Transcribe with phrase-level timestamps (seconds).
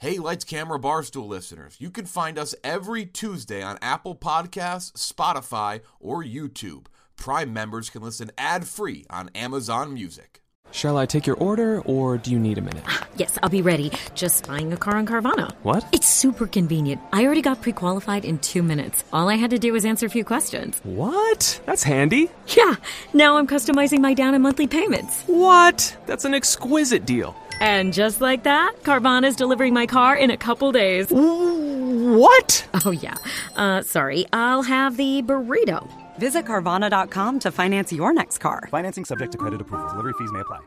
[0.00, 5.80] Hey, Lights Camera Barstool listeners, you can find us every Tuesday on Apple Podcasts, Spotify,
[5.98, 6.86] or YouTube.
[7.16, 10.40] Prime members can listen ad free on Amazon Music.
[10.70, 12.84] Shall I take your order or do you need a minute?
[12.86, 13.90] Ah, yes, I'll be ready.
[14.14, 15.52] Just buying a car on Carvana.
[15.64, 15.84] What?
[15.90, 17.00] It's super convenient.
[17.12, 19.02] I already got pre qualified in two minutes.
[19.12, 20.80] All I had to do was answer a few questions.
[20.84, 21.60] What?
[21.66, 22.30] That's handy.
[22.56, 22.76] Yeah,
[23.14, 25.24] now I'm customizing my down and monthly payments.
[25.24, 25.96] What?
[26.06, 27.34] That's an exquisite deal.
[27.60, 31.08] And just like that, Carvana's delivering my car in a couple days.
[31.10, 32.66] What?
[32.84, 33.14] Oh, yeah.
[33.56, 35.88] Uh, sorry, I'll have the burrito.
[36.18, 38.68] Visit Carvana.com to finance your next car.
[38.70, 39.88] Financing subject to credit approval.
[39.88, 40.60] Delivery fees may apply.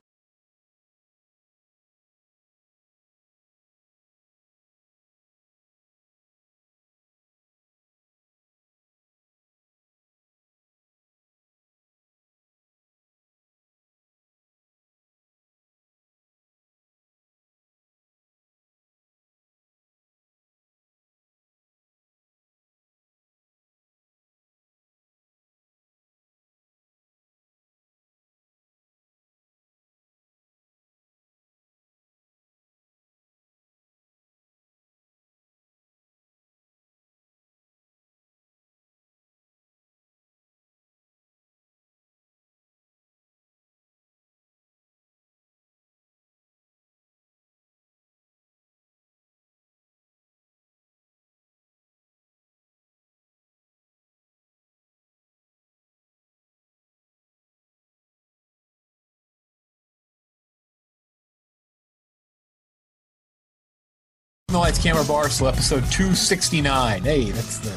[64.52, 67.04] The Lights Camera Barstool, episode 269.
[67.04, 67.70] Hey, that's the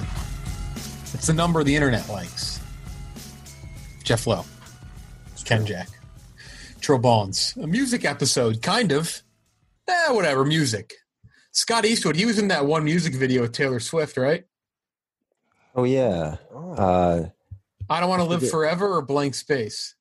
[1.13, 2.59] that's the number the internet likes.
[4.03, 4.45] Jeff Lowe.
[5.45, 5.89] Ken Jack.
[6.81, 7.57] Trill Bones.
[7.63, 9.23] A music episode, kind of.
[9.87, 10.95] Eh, whatever, music.
[11.53, 14.45] Scott Eastwood, he was in that one music video with Taylor Swift, right?
[15.77, 16.39] Oh yeah.
[16.53, 17.27] Uh,
[17.89, 19.95] I don't want to live forever or blank space.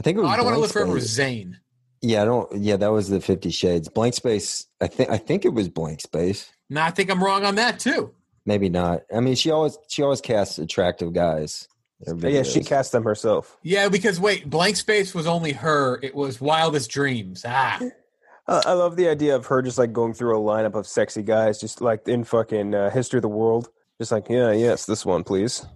[0.00, 0.30] I think it was.
[0.30, 1.60] I don't want to live forever with Space.
[2.02, 2.10] Zayn.
[2.10, 2.62] Yeah, I don't.
[2.62, 3.88] Yeah, that was the Fifty Shades.
[3.88, 4.66] Blank Space.
[4.80, 5.10] I think.
[5.10, 6.50] I think it was Blank Space.
[6.68, 8.14] No, I think I'm wrong on that too.
[8.46, 9.02] Maybe not.
[9.14, 11.68] I mean, she always she always casts attractive guys.
[12.06, 12.66] Yeah, she videos.
[12.66, 13.58] cast them herself.
[13.62, 16.00] Yeah, because wait, blank space was only her.
[16.02, 17.44] It was Wildest Dreams.
[17.46, 17.78] Ah.
[18.48, 21.22] Uh, I love the idea of her just like going through a lineup of sexy
[21.22, 23.68] guys, just like in fucking uh, History of the World.
[24.00, 25.66] Just like, yeah, yes, this one, please.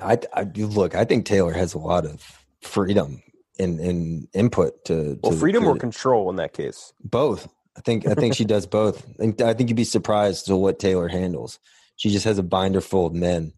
[0.00, 0.94] I, I look.
[0.94, 2.22] I think Taylor has a lot of
[2.60, 3.20] freedom
[3.62, 5.18] and and input to.
[5.22, 6.92] Well, to freedom or control in that case.
[7.02, 7.48] both.
[7.76, 8.06] I think.
[8.06, 9.02] I think she does both.
[9.10, 11.58] I think, I think you'd be surprised to what Taylor handles.
[11.96, 13.52] She just has a binder full of men,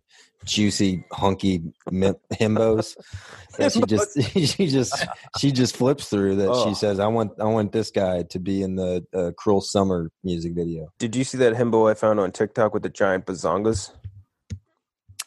[0.45, 2.97] juicy, hunky himbos.
[3.59, 4.23] that she just
[4.57, 5.07] she just
[5.39, 6.37] she just flips through.
[6.37, 6.69] That Oh.
[6.69, 10.11] she says, "I want I want this guy to be in the uh, Cruel Summer
[10.23, 13.91] music video." Did you see that himbo I found on TikTok with the giant bazongas?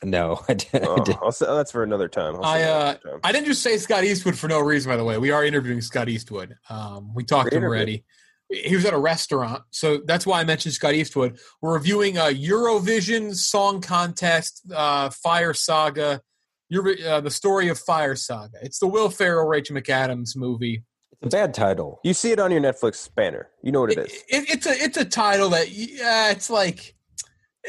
[0.04, 0.84] No, I did.
[0.84, 1.16] I Oh, did.
[1.22, 2.36] I'll say, that's for another time.
[2.36, 3.20] I'll I say that uh, another time.
[3.24, 4.92] I didn't just say Scott Eastwood for no reason.
[4.92, 6.56] By the way, we are interviewing Scott Eastwood.
[6.70, 7.78] Um, we talked Great to him interview.
[7.78, 8.06] already.
[8.50, 11.38] He was at a restaurant, so that's why I mentioned Scott Eastwood.
[11.62, 16.22] We're reviewing a Eurovision Song Contest, uh, Fire Saga,
[16.70, 18.58] Euro, uh, the story of Fire Saga.
[18.62, 20.84] It's the Will Ferrell, Rachel McAdams movie.
[21.22, 22.00] It's a bad title.
[22.06, 23.50] You see it on your Netflix banner.
[23.64, 24.14] You know what it It- is.
[24.30, 26.96] it- it's a it's a title that yeah, it's like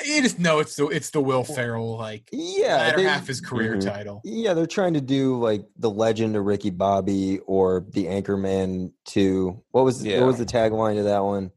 [0.05, 3.41] you just know it's the it's the Will Ferrell like Yeah, latter they- half his
[3.41, 3.85] career Mhm.
[3.85, 4.21] title.
[4.25, 9.63] Yeah, they're trying to do like the Legend of Ricky Bobby or the Anchorman Two.
[9.71, 10.21] What was Yeah.
[10.21, 11.51] what was the tagline to that one?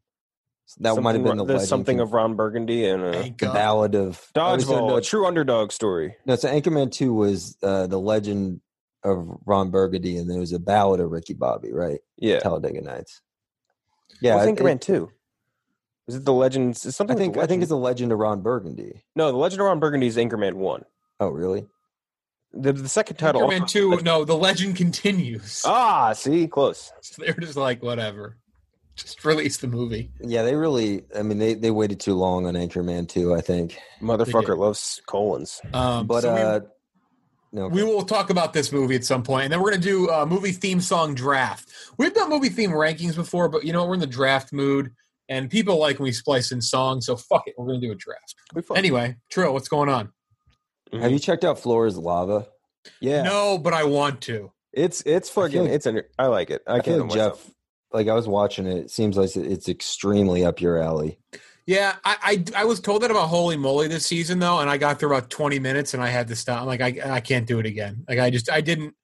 [0.80, 3.40] That might have been the there's Legend something con- of Ron Burgundy and uh, Thank
[3.40, 6.16] the Ballad of so Dodgeball, no, a true underdog story.
[6.26, 8.62] no, so Anchorman Two was uh, the Legend
[9.04, 12.00] of Ron Burgundy, and there was a Ballad of Ricky Bobby, right?
[12.18, 12.40] Yeah.
[12.40, 13.22] Talladega Nights.
[14.22, 15.10] Yeah, What's it- Anchorman two?
[16.12, 16.86] Is it the Legends?
[16.86, 17.16] Is I something?
[17.16, 17.64] with think I think Legend?
[17.64, 19.04] it's the Legend of Ron Burgundy.
[19.16, 19.32] no.
[19.32, 20.84] The Legend of Ron Burgundy is Anchorman one.
[21.20, 21.68] Oh, really?
[22.54, 23.42] The, the second title.
[23.42, 23.66] Anchorman also-
[23.98, 25.64] two, no, the legend continues.
[25.66, 26.92] Ah, see, close.
[27.02, 28.38] So they're just like, whatever.
[28.96, 30.12] Just release the movie.
[30.20, 31.06] Yeah, they really.
[31.18, 33.34] I mean, they they waited too long on Anchorman Two.
[33.34, 33.78] I think.
[34.02, 35.62] Motherfucker loves colons.
[35.74, 36.60] Um, But so we- uh,
[37.54, 39.88] no, we, will talk about this movie at some point, and then we're going to
[39.88, 41.70] do a movie theme song draft.
[41.98, 44.92] We've done movie theme rankings before, but you know we're in the draft mood,
[45.30, 47.06] and people like when we splice in songs.
[47.06, 48.36] So fuck it, we're going to do a draft.
[48.76, 50.12] Anyway, Trill, what's going on?
[50.92, 51.02] Mm-hmm.
[51.04, 52.48] have you checked out Floor's Lava?
[53.00, 54.52] Yeah, No, but I want to.
[54.74, 56.62] it's it's fucking feel like- it's an I like it.
[56.68, 57.46] I, I, can't feel know like myself.
[57.46, 57.54] Jeff.
[57.94, 58.78] Like I was watching it.
[58.78, 61.20] It seems like it's extremely up your alley.
[61.68, 64.78] Yeah, I, I I was told that about Holey Moley this season though, and I
[64.78, 66.62] got through about twenty minutes, and I had to stop.
[66.62, 68.04] I'm like, I I can't do it again.
[68.10, 68.96] Like I just I didn't.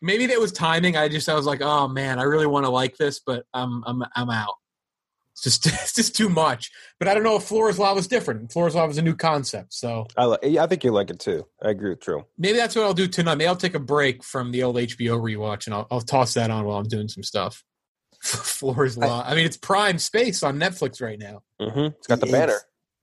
[0.00, 0.96] Maybe that was timing.
[0.96, 3.82] I just I was like, oh man, I really want to like this, but I'm
[3.86, 4.54] I'm I'm out.
[5.32, 6.70] It's just it's just too much.
[6.98, 8.52] But I don't know if Floor Law was different.
[8.52, 10.44] Floor Law was a new concept, so I like.
[10.44, 11.46] I think you like it too.
[11.62, 12.24] I agree with True.
[12.38, 13.36] maybe that's what I'll do tonight.
[13.36, 16.50] Maybe I'll take a break from the old HBO rewatch and I'll, I'll toss that
[16.50, 17.64] on while I'm doing some stuff.
[18.22, 19.06] Floor Law.
[19.06, 19.30] Lava.
[19.30, 21.42] I mean, it's prime space on Netflix right now.
[21.60, 21.94] Mm-hmm.
[21.96, 22.58] It's got the It's- banner.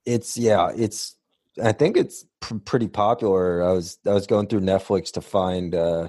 [0.06, 1.16] It's yeah, it's.
[1.62, 3.62] I think it's pr- pretty popular.
[3.64, 6.08] I was I was going through Netflix to find uh,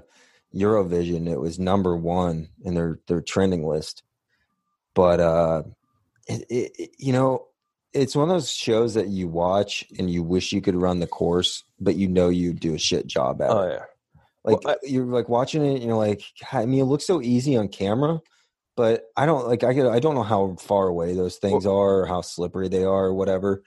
[0.56, 1.28] Eurovision.
[1.28, 4.04] It was number one in their their trending list.
[4.94, 5.64] But uh,
[6.30, 6.46] it,
[6.78, 7.48] it, you know,
[7.94, 11.08] it's one of those shows that you watch and you wish you could run the
[11.08, 13.74] course, but you know you do a shit job at Oh it.
[13.74, 13.86] yeah.
[14.44, 16.22] Like Well, you're like watching it, and you're like,
[16.54, 18.22] I mean, it looks so easy on camera,
[18.78, 22.02] but I don't like I get I don't know how far away those things are,
[22.02, 23.64] or how slippery they are, or whatever.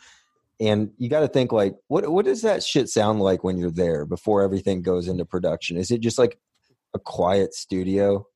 [0.61, 3.71] And you got to think like, what what does that shit sound like when you're
[3.71, 5.77] there before everything goes into production?
[5.77, 6.39] Is it just like
[6.95, 8.27] a quiet studio,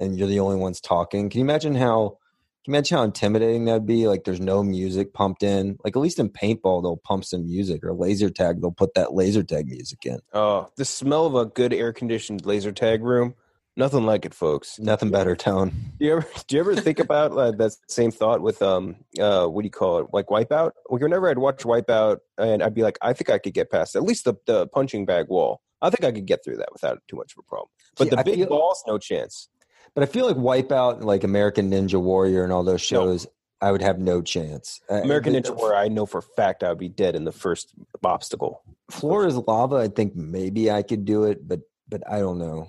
[0.00, 1.28] and you're the only ones talking?
[1.30, 2.18] Can you imagine how?
[2.66, 4.08] You imagine how intimidating that'd be?
[4.08, 5.78] Like, there's no music pumped in.
[5.84, 9.14] Like, at least in paintball, they'll pump some music, or laser tag, they'll put that
[9.14, 10.18] laser tag music in.
[10.32, 13.34] Oh, the smell of a good air conditioned laser tag room.
[13.76, 14.80] Nothing like it, folks.
[14.80, 15.70] Nothing better, Tone.
[16.00, 19.46] Do you ever do you ever think about uh, that same thought with um uh
[19.46, 20.70] what do you call it like Wipeout?
[20.88, 23.94] Like whenever I'd watch Wipeout and I'd be like, I think I could get past
[23.94, 25.60] at least the the punching bag wall.
[25.82, 27.68] I think I could get through that without too much of a problem.
[27.98, 29.50] But See, the I big feel- balls, no chance.
[29.96, 33.26] But I feel like Wipeout, like American Ninja Warrior, and all those shows,
[33.62, 34.82] I would have no chance.
[34.90, 37.72] American Ninja Warrior, I know for a fact I would be dead in the first
[38.04, 38.62] obstacle.
[38.90, 39.76] Floor is lava.
[39.76, 42.68] I think maybe I could do it, but but I don't know.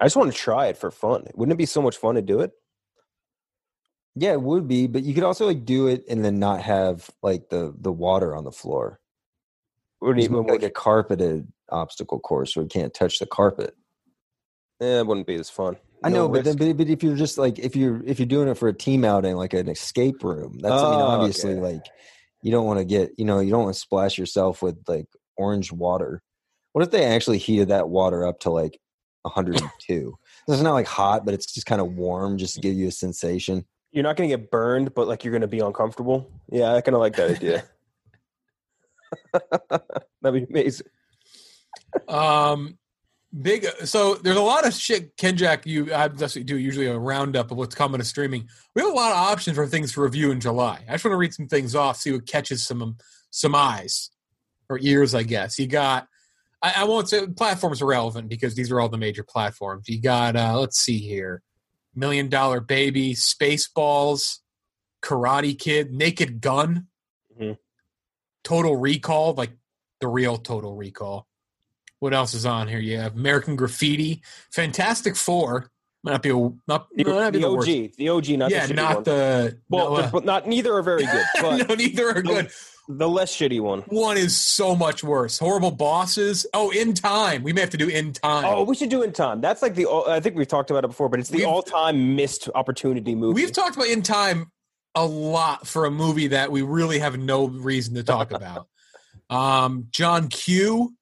[0.00, 1.24] I just want to try it for fun.
[1.36, 2.50] Wouldn't it be so much fun to do it?
[4.16, 7.08] Yeah, it would be, but you could also like do it and then not have
[7.22, 8.98] like the the water on the floor.
[10.02, 13.76] You Just like a carpeted obstacle course where you can't touch the carpet.
[14.80, 15.76] Yeah, it wouldn't be as fun.
[16.04, 16.58] I No know, but, risk.
[16.58, 19.04] but but if you're just like if you're if you're doing it for a team
[19.04, 21.60] outing, like an escape room, that's I mean Oh, obviously okay.
[21.60, 21.86] like
[22.42, 25.06] you don't want to get you know you don't want to splash yourself with like
[25.36, 26.22] orange water.
[26.72, 28.78] What if they actually heated that water up to like
[29.22, 30.14] 102?
[30.48, 32.92] it's not like hot, but it's just kind of warm, just to give you a
[32.92, 33.64] sensation.
[33.92, 36.30] You're not going to get burned, but like you're going to be uncomfortable.
[36.50, 37.64] Yeah, I kind of like that idea.
[40.20, 40.86] That'd be amazing.
[42.08, 42.76] Um,
[43.42, 43.66] big.
[43.84, 45.16] So there's a lot of shit.
[45.16, 48.48] Ken Jack, you I do usually a roundup of what's coming to streaming.
[48.74, 50.84] We have a lot of options for things to review in July.
[50.88, 52.96] I just want to read some things off, see what catches some
[53.30, 54.10] some eyes
[54.68, 55.14] or ears.
[55.14, 56.08] I guess you got.
[56.62, 59.88] I, I won't say platforms are relevant because these are all the major platforms.
[59.88, 60.36] You got.
[60.36, 61.42] uh Let's see here.
[61.94, 64.38] Million Dollar Baby, Spaceballs,
[65.02, 66.88] Karate Kid, Naked Gun,
[67.40, 67.56] Mhm.
[68.42, 69.52] Total Recall, like
[70.00, 71.26] the real Total Recall.
[72.04, 72.80] What else is on here?
[72.80, 74.20] You have American Graffiti,
[74.52, 75.70] Fantastic Four.
[76.02, 76.34] Might not be a
[76.68, 77.66] not, The, not be the the worst.
[77.70, 79.04] OG, the OG, not yeah, the not one.
[79.04, 82.50] the well, no, uh, not neither are very good, but no, neither are good.
[82.90, 83.80] the less shitty one.
[83.88, 85.38] One is so much worse.
[85.38, 86.46] Horrible bosses.
[86.52, 87.42] Oh, in time.
[87.42, 88.44] We may have to do in time.
[88.44, 89.40] Oh, we should do in time.
[89.40, 89.88] That's like the.
[90.06, 93.40] I think we've talked about it before, but it's the We've- all-time missed opportunity movie.
[93.40, 94.52] We've talked about in time
[94.94, 98.66] a lot for a movie that we really have no reason to talk about.
[99.30, 100.92] um, John Q.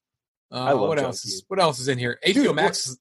[0.53, 1.25] Uh, I love what else?
[1.25, 2.19] Is, what else is in here?
[2.27, 2.89] HBO Dude, Max.
[2.89, 2.99] is-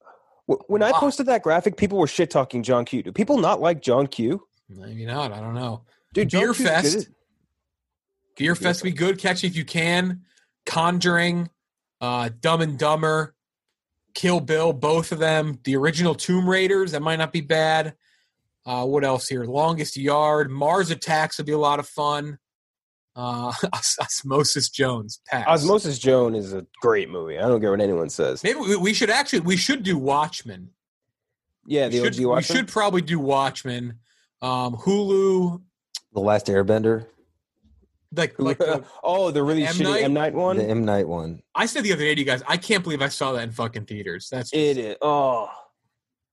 [0.68, 3.04] when I posted that graphic, people were shit talking John Q.
[3.04, 4.44] Do people not like John Q?
[4.70, 5.32] Maybe not.
[5.32, 5.84] I don't know.
[6.14, 6.96] Dude, Beer Fest.
[6.96, 7.16] good.
[8.36, 9.18] Gear Fest be good.
[9.18, 10.22] Catch if you can.
[10.66, 11.50] Conjuring,
[12.02, 13.36] uh, Dumb and Dumber,
[14.14, 15.60] Kill Bill, both of them.
[15.64, 17.96] The original Tomb Raiders, that might not be bad.
[18.66, 19.44] Uh, what else here?
[19.44, 22.38] Longest Yard, Mars Attacks would be a lot of fun.
[23.16, 25.46] Uh, Os- Osmosis Jones, pass.
[25.48, 27.38] Osmosis Jones is a great movie.
[27.38, 28.44] I don't care what anyone says.
[28.44, 30.70] Maybe we, we should actually we should do Watchmen.
[31.68, 34.00] Yeah, We the should, OG we should probably do Watchmen.
[34.42, 35.62] Um, Hulu,
[36.14, 37.06] The Last Airbender,
[38.16, 39.76] like like the, oh, the really M.
[39.76, 40.04] shitty Night?
[40.04, 40.58] M Night one.
[40.58, 41.42] the M Night one.
[41.54, 43.52] I said the other day to you guys, I can't believe I saw that in
[43.52, 44.30] fucking theaters.
[44.32, 44.96] That's It is.
[45.02, 45.50] Oh,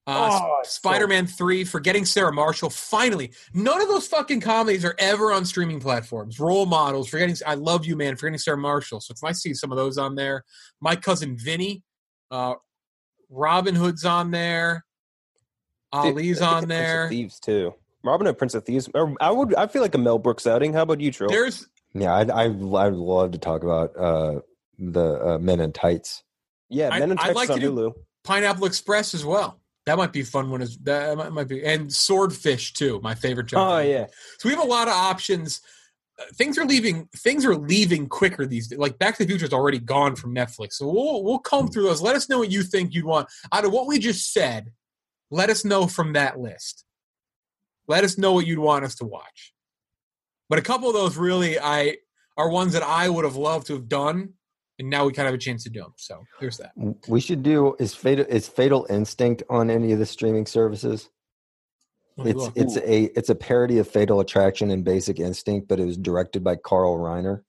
[0.08, 2.70] Uh, Oh, Spider-Man Three, Forgetting Sarah Marshall.
[2.70, 6.40] Finally, none of those fucking comedies are ever on streaming platforms.
[6.40, 7.36] Role models, Forgetting.
[7.46, 8.16] I love you, man.
[8.16, 9.00] Forgetting Sarah Marshall.
[9.00, 10.44] So if I see some of those on there,
[10.80, 11.82] my cousin Vinny,
[12.30, 12.54] uh,
[13.28, 14.84] Robin Hood's on there.
[15.92, 17.08] Dude, Ali's on the Prince of there.
[17.10, 17.74] Thieves too.
[18.02, 18.88] Robin Hood, Prince of Thieves.
[19.20, 19.54] I would.
[19.54, 20.72] I feel like a Mel Brooks outing.
[20.72, 21.28] How about you, Trill?
[21.30, 24.40] There's Yeah, I'd, I'd, I'd love to talk about uh,
[24.78, 26.22] the uh, Men in Tights.
[26.70, 27.92] yeah, I- Men in I'd like on do- Hulu.
[28.24, 29.57] Pineapple Express as well.
[29.88, 30.61] That might be fun one.
[30.61, 33.00] Is that might, might be and Swordfish too.
[33.02, 33.47] My favorite.
[33.47, 34.07] John Oh yeah.
[34.38, 35.62] So we have a lot of options.
[36.21, 37.09] Uh, things are leaving.
[37.16, 38.78] Things are leaving quicker these days.
[38.78, 40.75] Like Back to the Future is already gone from Netflix.
[40.75, 42.02] So we'll we'll comb through those.
[42.02, 44.73] Let us know what you think you'd want out of what we just said.
[45.30, 46.85] Let us know from that list.
[47.87, 49.54] Let us know what you'd want us to watch.
[50.50, 51.97] But a couple of those really I
[52.37, 54.35] are ones that I would have loved to have done,
[54.78, 55.92] and now we kind of have a chance to do them.
[55.97, 56.73] So there's that.
[57.08, 61.08] We should do is fatal is Fatal Instinct on any of the streaming services.
[62.16, 62.52] Let It's look.
[62.56, 66.42] it's a it's a parody of Fatal Attraction and Basic Instinct, but it was directed
[66.44, 67.42] by Carl Reiner.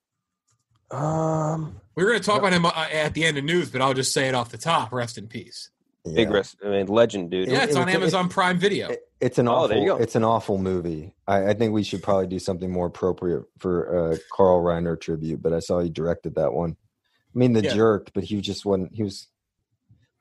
[0.92, 3.94] Um, we're going to talk about him uh, at the end of news, but I'll
[3.94, 4.92] just say it off the top.
[4.92, 5.70] Rest in peace.
[6.16, 6.58] big rest.
[6.66, 7.50] I mean, legend, dude.
[7.50, 8.90] Yeah, it's it- on it- Amazon Prime Video.
[8.90, 9.98] It- It's an Oh, there you awful.
[9.98, 10.04] go.
[10.04, 11.14] It's an awful movie.
[11.28, 15.42] I, I think we should probably do something more appropriate for uh, Carl Reiner tribute.
[15.44, 16.76] But I saw he directed that one.
[17.36, 17.74] I mean, the Yeah.
[17.74, 18.94] jerk, but he just wasn't.
[18.94, 19.28] He was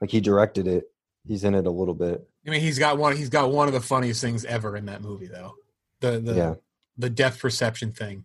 [0.00, 0.85] like he directed it.
[1.27, 2.29] He's in it a little bit.
[2.47, 3.17] I mean, he's got one.
[3.17, 5.55] He's got one of the funniest things ever in that movie, though.
[6.00, 6.55] The the Yeah.
[6.97, 8.25] the depth perception thing.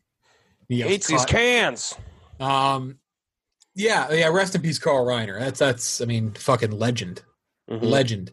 [0.69, 1.95] He yells, Hates these cans.
[2.39, 2.99] Um,
[3.75, 4.27] yeah, yeah.
[4.29, 5.39] Rest in peace, Carl Reiner.
[5.39, 6.01] That's that's.
[6.01, 7.23] I mean, fucking legend,
[7.69, 7.81] Mhm.
[7.83, 8.31] legend.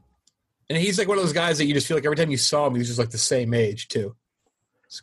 [0.69, 2.37] And he's like one of those guys that you just feel like every time you
[2.37, 4.15] saw him, he was just like the same age too.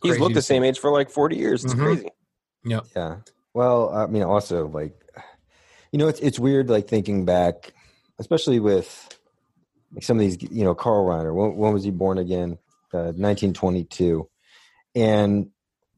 [0.01, 1.63] He's looked the same age for like 40 years.
[1.65, 1.77] It's Mhm.
[1.77, 2.09] crazy.
[2.63, 2.79] Yeah.
[2.95, 3.17] Yeah.
[3.53, 4.96] Well, I mean, also like,
[5.97, 7.73] you know, it's it's weird like thinking back,
[8.19, 9.19] especially with
[9.91, 10.39] like some of these.
[10.43, 11.33] You know, Carl Reiner.
[11.33, 12.59] When, when was he born again?
[12.93, 14.29] Uh, 1922,
[14.93, 15.49] and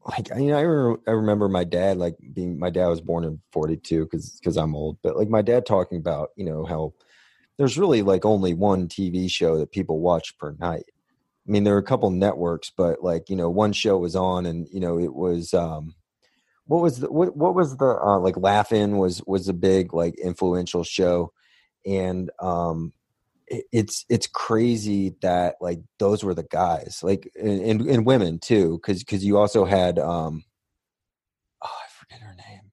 [0.08, 2.58] like you know, I, re- I remember my dad like being.
[2.58, 5.98] My dad was born in 42 because because I'm old, but like my dad talking
[5.98, 6.94] about you know how
[7.58, 10.86] there's really like only one TV show that people watch per night.
[11.46, 14.46] I mean, there were a couple networks, but like you know, one show was on,
[14.46, 15.94] and you know, it was um,
[16.70, 20.14] what was the what what was the uh, like Laugh-In was was a big like
[20.20, 21.32] influential show,
[21.84, 22.92] and um,
[23.48, 28.38] it, it's it's crazy that like those were the guys like and and, and women
[28.38, 30.44] too, because because you also had um,
[31.60, 32.70] oh I forget her name.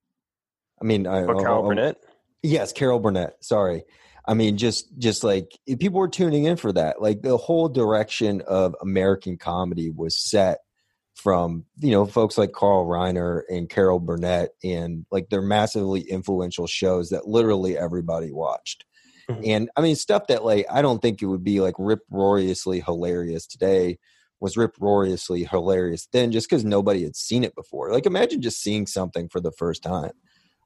[0.79, 1.97] I mean, I, But Carol oh, oh, Burnett.
[2.43, 3.43] Yes, Carol Burnett.
[3.43, 3.83] Sorry.
[4.27, 7.01] I mean, just just like if people were tuning in for that.
[7.01, 10.59] Like the whole direction of American comedy was set
[11.17, 16.67] from you know folks like Carl Reiner and Carol Burnett and like they're massively influential
[16.67, 18.85] shows that literally everybody watched.
[19.29, 19.41] Mhm.
[19.47, 22.81] And I mean stuff that like I don't think it would be like rip roariously
[22.81, 23.97] hilarious today
[24.39, 27.91] was rip roariously hilarious then just because nobody had seen it before.
[27.91, 30.11] Like imagine just seeing something for the first time.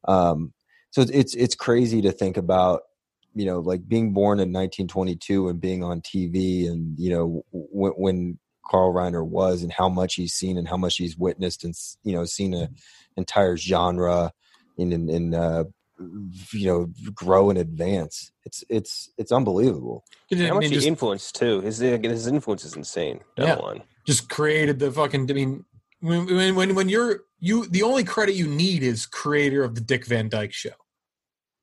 [0.05, 0.53] Um,
[0.89, 2.81] so it's, it's it's crazy to think about
[3.33, 7.93] you know like being born in 1922 and being on tv and you know when,
[7.93, 8.39] when
[8.69, 12.13] carl reiner was and how much he's seen and how much he's witnessed and you
[12.13, 12.73] know seen an
[13.17, 14.31] entire genre
[14.77, 15.63] and and, and uh
[16.51, 20.87] you know grow and advance it's it's it's unbelievable I How much mean, he just,
[20.87, 21.59] influenced too.
[21.61, 23.19] His his influence is insane.
[23.35, 23.55] Down Yeah.
[23.55, 23.83] the line.
[24.07, 25.29] just created the fucking.
[25.29, 25.65] I mean,
[25.99, 29.81] when when when when you're you, the only credit you need is creator of the
[29.81, 30.71] Dick Van Dyke Show.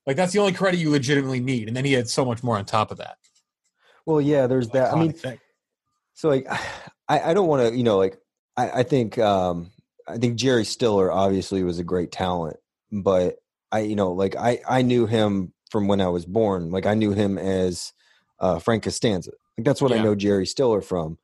[0.06, 2.58] Like that's the only credit you legitimately need, and then he had so much more
[2.58, 3.16] on top of that.
[4.06, 5.38] well yeah there's that i mean thing.
[6.18, 6.46] So like
[7.08, 8.18] I, I don't want to, you know, like
[8.56, 9.70] I, I think um
[10.06, 12.56] I think Jerry Stiller obviously was a great talent,
[12.92, 13.36] but
[13.72, 16.70] I you know, like I I knew him from when I was born.
[16.70, 17.92] Like I knew him as
[18.40, 19.30] uh Frank Costanza.
[19.56, 21.18] Like that's what I know Jerry Stiller from.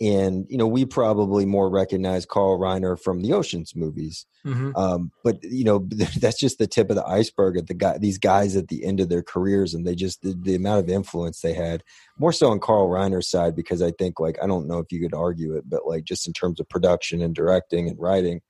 [0.00, 4.26] And you know, we probably more recognize Carl Reiner from the Ocean's movies.
[4.46, 4.72] Mhm.
[4.76, 5.88] Um, but you know,
[6.20, 7.98] that's just the tip of the iceberg at the guy.
[7.98, 10.88] These guys at the end of their careers, and they just the, the amount of
[10.88, 11.82] influence they had.
[12.16, 15.00] More so on Carl Reiner's side, because I think like I don't know if you
[15.00, 18.40] could argue it, but like just in terms of production and directing and writing,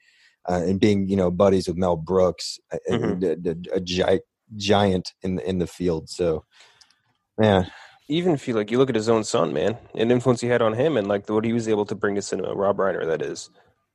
[0.47, 4.21] uh, and being you know buddies with Mel Brooks, a, a- a, a gi-
[4.55, 6.11] giant in in the field.
[6.11, 6.45] So,
[7.39, 7.71] man,
[8.09, 10.63] Even if you like, you look at his own son, man, and influence he had
[10.63, 12.55] on him, and like what he was able to bring to cinema.
[12.55, 13.51] Rob Reiner, that is.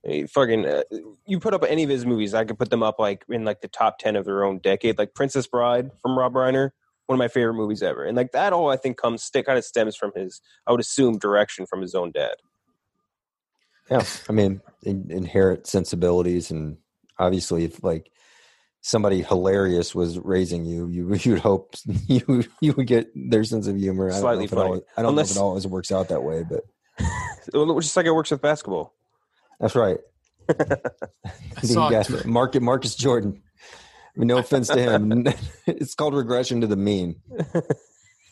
[0.05, 0.83] He fucking, uh,
[1.25, 3.61] you put up any of his movies, I could put them up like in like
[3.61, 4.97] the top ten of their own decade.
[4.97, 6.71] Like Princess Bride from Rob Reiner,
[7.07, 9.57] one of my favorite movies ever, and like that all I think comes st- kind
[9.57, 12.35] of stems from his, I would assume, direction from his own dad.
[13.89, 16.77] Yeah, I mean, in, inherent sensibilities, and
[17.17, 18.11] obviously, if like
[18.85, 21.73] somebody hilarious was raising you, you you'd hope
[22.07, 24.09] you you would get their sense of humor.
[24.09, 24.67] I don't know Slightly if it funny.
[24.67, 26.61] always, I don't Unless- know if it always works out that way, but
[27.81, 28.93] Just like it works with basketball.
[29.59, 29.97] that's right.
[30.49, 32.25] I saw Yeah, it.
[32.25, 33.41] Market Marcus Jordan.
[34.15, 35.25] I mean, no offense to him,
[35.65, 37.15] it's called regression to the mean.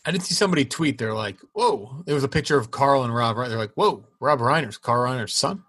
[0.05, 0.99] I did see somebody tweet.
[0.99, 3.35] They're like, "Whoa!" There was a picture of Carl and Rob.
[3.37, 3.49] Reiner.
[3.49, 5.63] They're like, "Whoa, Rob Reiner's Carl Reiner's son."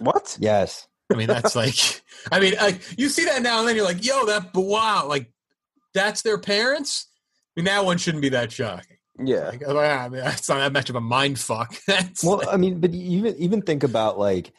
[0.00, 0.36] What?
[0.40, 3.76] Yes, I mean, that's like, I mean, like you see that now and then.
[3.76, 5.32] You're like, "Yo, that wow!" Like
[5.94, 7.06] that's their parents.
[7.56, 8.98] I mean, that one shouldn't be that shocking.
[9.18, 9.48] Yeah.
[9.48, 11.74] Like, oh, I mean, that's not that much of a mind fuck.
[11.86, 14.52] That's well, like- I mean, but you even even think about like,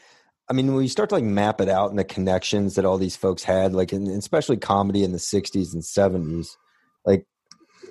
[0.50, 2.98] I mean, when you start to like map it out and the connections that all
[2.98, 6.58] these folks had, like, in, especially comedy in the '60s and '70s,
[7.06, 7.26] like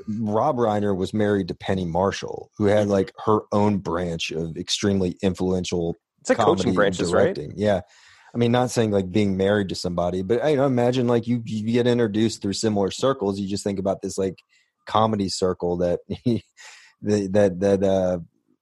[0.07, 2.91] Rob Reiner was married to Penny Marshall, who had mm-hmm.
[2.91, 7.39] like her own branch of extremely influential It's like coaching and branches, right?
[7.57, 7.81] Yeah.
[8.35, 11.27] I mean, not saying like being married to somebody, but I you know, imagine like
[11.27, 13.41] you, you get introduced through similar circles.
[13.41, 14.43] You just think about this like
[14.87, 16.01] comedy circle that
[17.03, 18.19] that that uh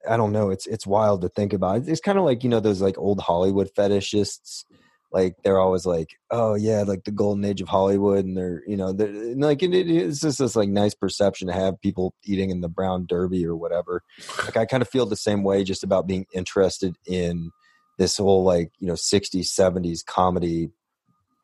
[0.09, 0.51] I don't know.
[0.51, 1.89] It's it's wild to think about.
[1.89, 4.65] It's kind of like you know those like old Hollywood fetishists.
[5.13, 8.77] Like they're always like, oh yeah, like the golden age of Hollywood, and they're you
[8.77, 12.61] know they're, like it, it's just this like nice perception to have people eating in
[12.61, 14.03] the brown derby or whatever.
[14.45, 17.51] Like I kind of feel the same way just about being interested in
[17.99, 20.71] this whole like you know 60s 70s comedy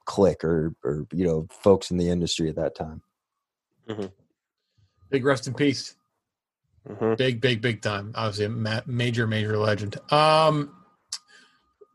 [0.04, 3.02] clique or or you know folks in the industry at that time.
[5.10, 5.94] Big rest in peace.
[6.88, 7.16] Mhm.
[7.16, 8.12] Big, big, big time.
[8.14, 9.96] Obviously, a ma- major, major legend.
[10.12, 10.74] Um,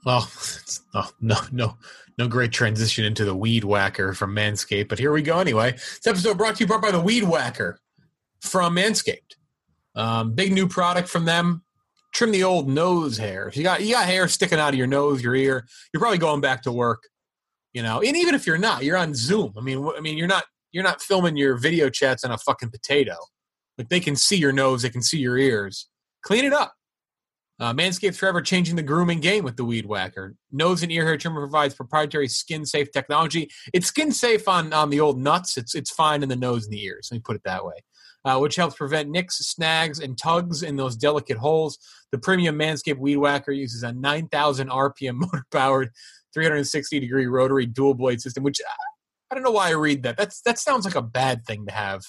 [0.06, 1.78] well, it's, oh, no, no,
[2.18, 5.74] no great transition into the weed whacker from Manscaped, but here we go anyway.
[5.74, 7.80] This episode brought to you by the Weed Whacker
[8.40, 9.36] from Manscaped.
[9.96, 11.64] Um, big new product from them.
[12.14, 13.48] Trim the old nose hair.
[13.48, 16.18] If you got you got hair sticking out of your nose, your ear, you're probably
[16.18, 17.04] going back to work.
[17.74, 19.54] You know, and even if you're not, you're on Zoom.
[19.58, 22.72] I mean, I mean, you're not you're not filming your video chats on a fucking
[22.72, 23.16] potato.
[23.78, 25.88] Like they can see your nose, they can see your ears.
[26.24, 26.74] Clean it up.
[27.60, 30.36] Uh, Manscaped's forever changing the grooming game with the Weed Whacker.
[30.52, 33.50] Nose and ear hair trimmer provides proprietary skin safe technology.
[33.74, 35.58] It's skin safe on, on the old nuts.
[35.58, 37.10] It's it's fine in the nose and the ears.
[37.12, 37.84] Let me put it that way.
[38.28, 41.80] Uh, which helps prevent nicks, snags, and tugs in those delicate holes.
[42.12, 45.92] The premium Manscaped Weed Whacker uses a 9,000 RPM motor powered
[46.34, 48.74] 360 degree rotary dual blade system, which uh,
[49.32, 50.18] I don't know why I read that.
[50.18, 52.04] That's that sounds like a bad thing to have,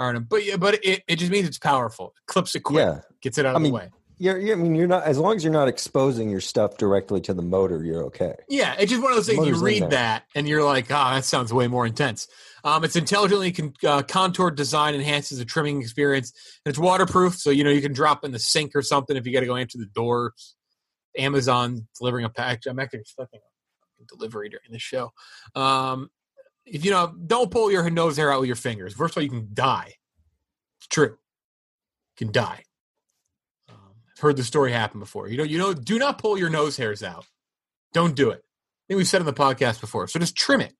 [0.00, 0.26] Arnhem.
[0.28, 2.06] But yeah, but it, it just means it's powerful.
[2.08, 3.90] It clips it quick, Yeah, gets it out I of mean, the way.
[4.18, 4.56] You're, you're.
[4.56, 7.42] I mean, you're not as long as you're not exposing your stuff directly to the
[7.42, 8.34] motor, you're okay.
[8.48, 11.24] Yeah, it's just one of those things you read that and you're like, oh, that
[11.24, 12.28] sounds way more intense.
[12.64, 16.32] Um, it's intelligently con- uh, contoured design enhances the trimming experience.
[16.64, 19.26] And it's waterproof, so you know you can drop in the sink or something if
[19.26, 20.34] you got to go answer the door.
[21.18, 22.66] Amazon delivering a package.
[22.66, 23.40] I'm actually expecting
[24.00, 25.12] a delivery during the show.
[25.54, 26.10] Um,
[26.64, 28.94] if you know, don't pull your nose hair out with your fingers.
[28.94, 29.94] First of all, you can die.
[30.78, 31.10] It's true.
[31.10, 32.64] You can die.
[34.22, 35.26] Heard the story happen before.
[35.26, 37.26] You know, you know, do not pull your nose hairs out.
[37.92, 38.38] Don't do it.
[38.38, 40.06] I think we've said on the podcast before.
[40.06, 40.74] So just trim it.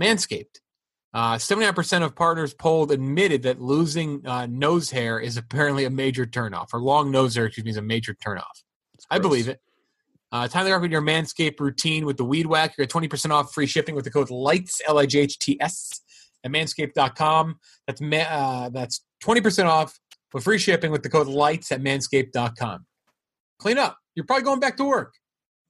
[0.00, 0.60] Manscaped.
[1.14, 6.26] Uh, 79% of partners polled admitted that losing uh, nose hair is apparently a major
[6.26, 8.62] turnoff, or long nose hair, excuse me, is a major turnoff.
[9.10, 9.58] I believe it.
[10.30, 12.74] Uh, time to upgrade your Manscaped routine with the Weed Whack.
[12.76, 15.56] You get 20% off free shipping with the code LIGHTS, L I G H T
[15.62, 16.02] S,
[16.44, 17.58] at manscaped.com.
[17.86, 19.98] That's, ma- uh, that's 20% off
[20.32, 22.86] with free shipping with the code LIGHTS at manscaped.com.
[23.58, 23.98] Clean up.
[24.14, 25.14] You're probably going back to work.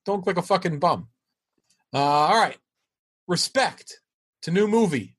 [0.05, 1.09] Don't click a fucking bum.
[1.93, 2.59] Uh, all right.
[3.27, 4.01] Respect
[4.43, 5.17] to new movie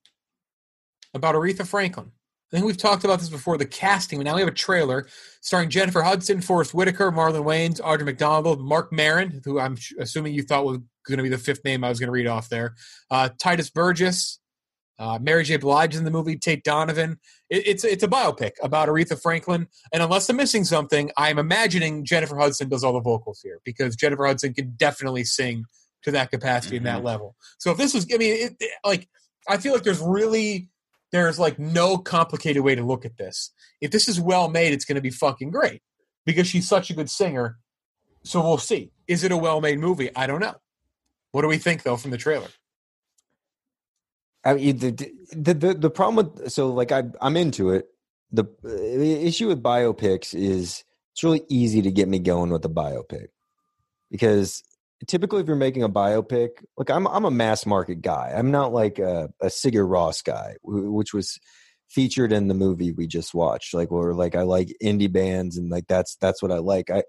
[1.14, 2.10] about Aretha Franklin.
[2.50, 3.58] I think we've talked about this before.
[3.58, 4.20] The casting.
[4.20, 5.06] Now we have a trailer
[5.42, 10.42] starring Jennifer Hudson, Forest Whitaker, Marlon Wayans, Audra McDonald, Mark Maron, who I'm assuming you
[10.42, 12.74] thought was going to be the fifth name I was going to read off there.
[13.10, 14.40] Uh, Tituss Burgess,
[14.98, 15.56] uh, Mary J.
[15.56, 17.18] Blige in the movie, Tate Donovan.
[17.50, 22.04] It, it's it's a biopic about Aretha Franklin, and unless I'm missing something, I'm imagining
[22.04, 25.64] Jennifer Hudson does all the vocals here because Jennifer Hudson can definitely sing
[26.02, 27.36] to that capacity and that level.
[27.58, 29.08] So if this was, I mean, it, it- like
[29.48, 30.68] I feel like there's really
[31.12, 33.52] there's like no complicated way to look at this.
[33.80, 35.80] If this is well made, it's going to be fucking great
[36.26, 37.56] because she's such a good singer.
[38.24, 38.90] So we'll see.
[39.06, 40.10] Is it a well made movie?
[40.14, 40.56] I don't know.
[41.32, 42.48] What do we think though from the trailer?
[44.48, 44.90] I mean, the,
[45.32, 47.86] the the the problem with so like I I'm into it.
[48.32, 52.70] The uh, issue with biopics is it's really easy to get me going with a
[52.70, 53.26] biopic
[54.10, 54.62] because
[55.06, 58.32] typically if you're making a biopic, like I'm I'm a mass market guy.
[58.34, 61.38] I'm not like a, a Sigur Rós guy, which was
[61.90, 63.74] featured in the movie we just watched.
[63.74, 66.88] Like or like I like indie bands and like that's that's what I like.
[66.88, 67.02] I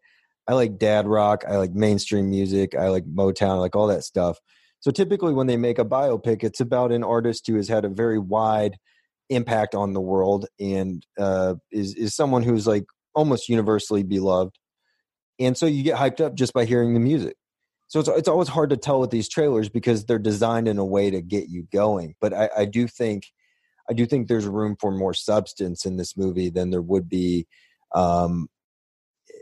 [0.46, 1.46] I like dad rock.
[1.48, 2.76] I like mainstream music.
[2.76, 3.52] I like Motown.
[3.52, 4.40] I like all that stuff.
[4.80, 7.90] So typically, when they make a biopic, it's about an artist who has had a
[7.90, 8.78] very wide
[9.30, 14.58] impact on the world and uh, is is someone who's like almost universally beloved.
[15.40, 17.36] And so you get hyped up just by hearing the music.
[17.88, 20.86] So it's it's always hard to tell with these trailers because they're designed in a
[20.86, 22.16] way to get you going.
[22.22, 23.26] But I, I do think
[23.90, 27.48] I do think there's room for more substance in this movie than there would be
[27.96, 28.48] um,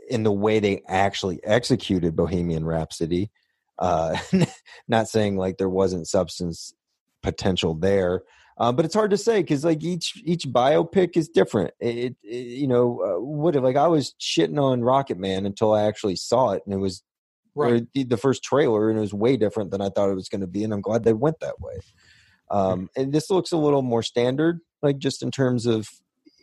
[0.08, 3.30] in the way they actually executed Bohemian Rhapsody.
[3.78, 4.16] Uh,
[4.88, 6.74] not saying like there wasn't substance
[7.22, 8.22] potential there,
[8.58, 11.72] uh, but it's hard to say because like each each biopic is different.
[11.80, 15.72] It, it you know uh, what if like I was shitting on Rocket Man until
[15.72, 17.02] I actually saw it and it was
[17.54, 17.86] Right.
[17.92, 20.42] the, the first trailer and it was way different than I thought it was going
[20.42, 21.80] to be, and I'm glad they went that way.
[22.50, 25.88] Um, and this looks a little more standard, like just in terms of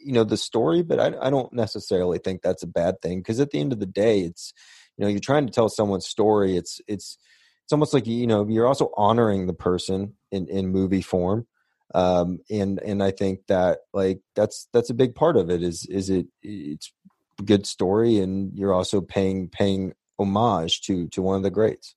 [0.04, 3.40] you know the story, but I, I don't necessarily think that's a bad thing because
[3.40, 4.54] at the end of the day, it's
[4.98, 6.58] you know you're trying to tell someone's story.
[6.58, 7.18] It's it's
[7.66, 11.48] it's almost like you know you're also honoring the person in in movie form
[11.94, 15.86] um and and i think that like that's that's a big part of it is
[15.88, 16.92] is it it's
[17.40, 21.96] a good story and you're also paying paying homage to to one of the greats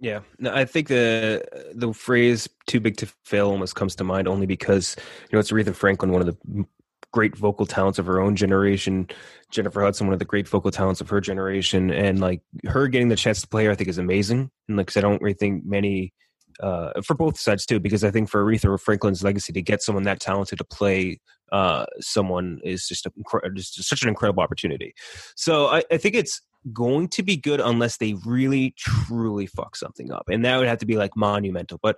[0.00, 4.26] Yeah, no, I think the the phrase "too big to fail" almost comes to mind
[4.26, 6.66] only because you know it's Aretha Franklin, one of the
[7.14, 9.06] great vocal talents of her own generation.
[9.52, 13.08] Jennifer Hudson, one of the great vocal talents of her generation, and like her getting
[13.08, 14.50] the chance to play her, I think is amazing.
[14.68, 16.12] And like I don't really think many
[16.58, 20.02] uh, for both sides too, because I think for Aretha Franklin's legacy to get someone
[20.04, 21.20] that talented to play
[21.52, 23.12] uh, someone is just a,
[23.54, 24.92] just such an incredible opportunity.
[25.36, 26.40] So I, I think it's
[26.72, 30.78] going to be good unless they really truly fuck something up, and that would have
[30.78, 31.78] to be like monumental.
[31.80, 31.96] But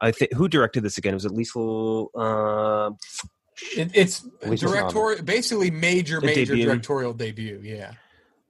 [0.00, 1.12] I think who directed this again?
[1.12, 2.08] It Was it Liesl?
[2.14, 2.92] Uh,
[3.76, 6.66] It, it's directorial, basically major, A major debut.
[6.66, 7.60] directorial debut.
[7.62, 7.92] Yeah.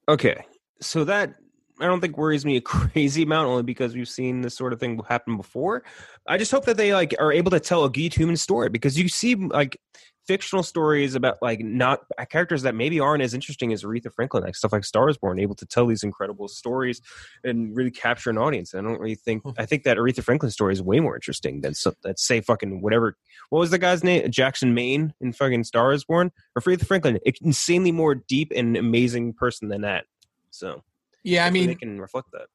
[0.08, 0.44] okay,
[0.80, 1.34] so that
[1.80, 4.80] I don't think worries me a crazy amount, only because we've seen this sort of
[4.80, 5.82] thing happen before.
[6.26, 8.98] I just hope that they like are able to tell a Guy human story because
[8.98, 9.78] you see like
[10.26, 14.44] fictional stories about like not uh, characters that maybe aren't as interesting as Aretha Franklin,
[14.44, 17.00] like stuff like Star is Born, able to tell these incredible stories
[17.42, 18.74] and really capture an audience.
[18.74, 19.50] I don't really think hmm.
[19.58, 22.82] I think that Aretha Franklin story is way more interesting than so, let's say fucking
[22.82, 23.16] whatever.
[23.50, 24.30] What was the guy's name?
[24.30, 27.18] Jackson Maine in fucking Star is Born or Aretha Franklin?
[27.42, 30.04] Insanely more deep and amazing person than that.
[30.50, 30.82] So
[31.22, 31.46] Yeah.
[31.46, 32.46] I mean, they can reflect that.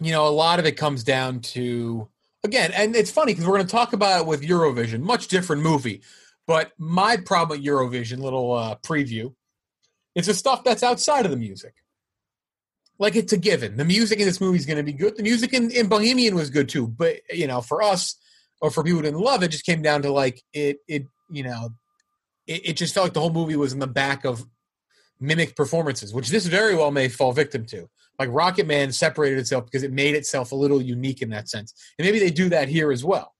[0.00, 2.08] you know, a lot of it comes down to
[2.44, 5.62] again, and it's funny because we're going to talk about it with Eurovision, much different
[5.62, 6.02] movie.
[6.48, 9.34] But my problem with Eurovision, little uh, preview,
[10.16, 11.74] it's the stuff that's outside of the music.
[12.98, 13.76] Like it's a given.
[13.76, 15.16] The music in this movie is going to be good.
[15.16, 16.88] The music in, in Bohemian was good too.
[16.88, 18.16] But you know, for us
[18.60, 20.78] or for people who didn't love it, it just came down to like it.
[20.88, 21.68] It you know,
[22.48, 24.44] it, it just felt like the whole movie was in the back of
[25.20, 29.64] mimic performances, which this very well may fall victim to like Rocket Man separated itself
[29.66, 31.72] because it made itself a little unique in that sense.
[31.98, 33.34] And maybe they do that here as well.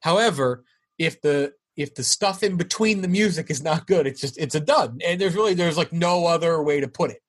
[0.00, 0.64] However,
[0.98, 4.54] if the if the stuff in between the music is not good, it's just it's
[4.54, 5.00] a dud.
[5.04, 7.20] And there's really there's like no other way to put it.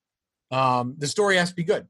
[0.50, 1.86] Um, the story has to be good.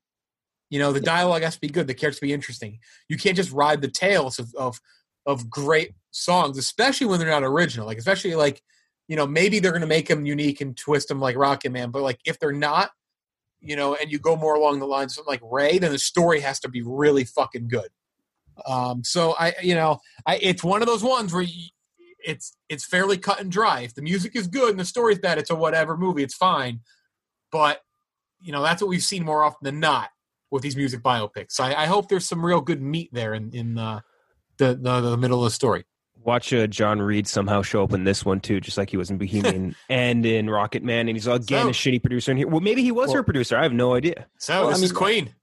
[0.71, 1.87] You know, the dialogue has to be good.
[1.87, 2.81] The characters be interesting.
[3.09, 4.81] You can't just ride the tails of of
[5.25, 7.87] of great songs, especially when they're not original.
[7.87, 8.63] Like especially like
[9.07, 11.91] you know maybe they're going to make them unique and twist them like Rocket Man,
[11.91, 12.91] but like if they're not,
[13.61, 15.99] you know, and you go more along the lines of something like Ray, then the
[15.99, 17.89] story has to be really fucking good.
[18.67, 21.69] Um, so I, you know, I it's one of those ones where you,
[22.25, 23.81] it's it's fairly cut and dry.
[23.81, 26.23] If the music is good and the story's bad, it's a whatever movie.
[26.23, 26.81] It's fine,
[27.53, 27.81] but
[28.41, 30.11] you know that's what we've seen more often than not
[30.51, 31.53] with these music biopics.
[31.53, 34.01] So I, I hope there's some real good meat there in in uh,
[34.59, 35.85] the, the the middle of the story.
[36.25, 39.09] Watch uh, John Reid somehow show up in this one too, just like he was
[39.09, 42.49] in Bohemian and in Rocket Man, and he's again So- a shitty producer in here.
[42.49, 43.57] Well, maybe he was her producer.
[43.57, 44.27] I have no idea.
[44.39, 45.35] So Well, I this is Queen.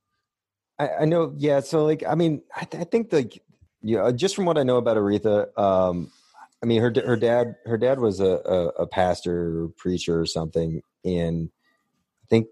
[0.78, 1.62] I, I know, yeah.
[1.62, 3.42] So, like, I mean, I, th- I think like,
[3.82, 6.12] yeah, just from what I know about Aretha, um,
[6.66, 10.26] I mean, her her dad her dad was a, a, a pastor, or preacher, or
[10.26, 11.52] something, and
[12.24, 12.48] I think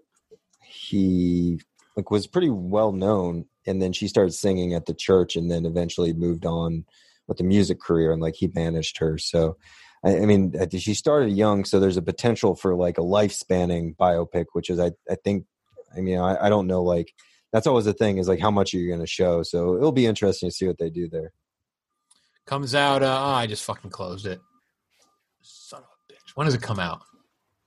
[0.62, 1.60] he
[1.96, 3.46] like was pretty well known.
[3.66, 6.84] And then she started singing at the church, and then eventually moved on
[7.26, 9.18] with the music career, and like he managed her.
[9.18, 9.56] So,
[10.04, 13.96] I, I mean, she started young, so there's a potential for like a life spanning
[13.98, 15.44] biopic, which is I I think,
[15.96, 17.12] I mean, I, I don't know like
[17.52, 19.92] that's always the thing is like how much are you going to show so it'll
[19.92, 21.32] be interesting to see what they do there
[22.46, 23.02] Comes out.
[23.02, 24.40] Uh, oh, I just fucking closed it.
[25.42, 26.32] Son of a bitch.
[26.34, 27.00] When does it come out?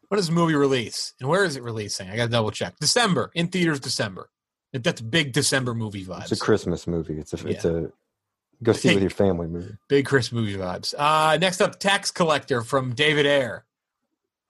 [0.10, 1.14] When does the movie release?
[1.20, 2.10] And where is it releasing?
[2.10, 2.76] I got to double check.
[2.80, 3.80] December in theaters.
[3.80, 4.30] December.
[4.74, 6.24] That's big December movie vibes.
[6.24, 7.90] it's a christmas movie it's a it's a
[8.62, 10.94] go see it with your family movie Big Chris movie vibes.
[10.96, 13.66] Uh, next up, Tax Collector from David Ayer.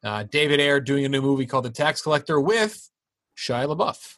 [0.03, 2.89] Uh, David Ayer doing a new movie called The Tax Collector with
[3.37, 4.17] Shia LaBeouf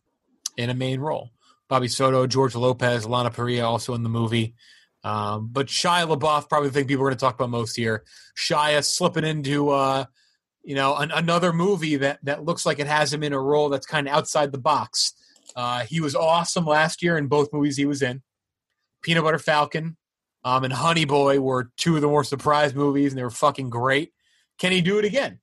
[0.58, 1.30] in a main role.
[1.68, 4.56] Bobby Soto, George Lopez, Lana Parrilla also in the movie.
[5.04, 8.04] Um, but Shia LaBeouf, probably the thing people are going to talk about most here.
[8.36, 10.06] Shia slipping into, uh,
[10.64, 13.70] you know, an, another movie that that looks like it has him in a role
[13.70, 15.14] that's kind of outside the box.
[15.56, 18.22] Uh, he was awesome last year in both movies he was in.
[19.02, 19.96] Peanut Butter Falcon
[20.44, 23.70] um, and Honey Boy were two of the more surprise movies, and they were fucking
[23.70, 24.12] great.
[24.58, 25.40] Can he do it again?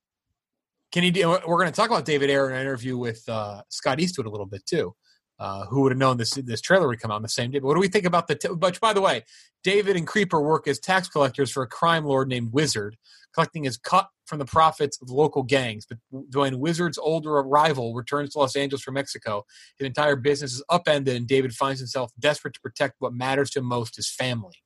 [0.92, 1.28] Can he do?
[1.28, 4.30] We're going to talk about David Ayer in an interview with uh, Scott Eastwood a
[4.30, 4.94] little bit too.
[5.38, 7.58] Uh, who would have known this this trailer would come out on the same day?
[7.58, 8.36] But what do we think about the?
[8.36, 9.24] T- but by the way,
[9.62, 12.96] David and Creeper work as tax collectors for a crime lord named Wizard,
[13.34, 15.86] collecting his cut from the profits of local gangs.
[15.86, 15.98] But
[16.32, 19.44] when Wizard's older rival returns to Los Angeles from Mexico,
[19.78, 23.58] his entire business is upended, and David finds himself desperate to protect what matters to
[23.58, 24.62] him most: his family.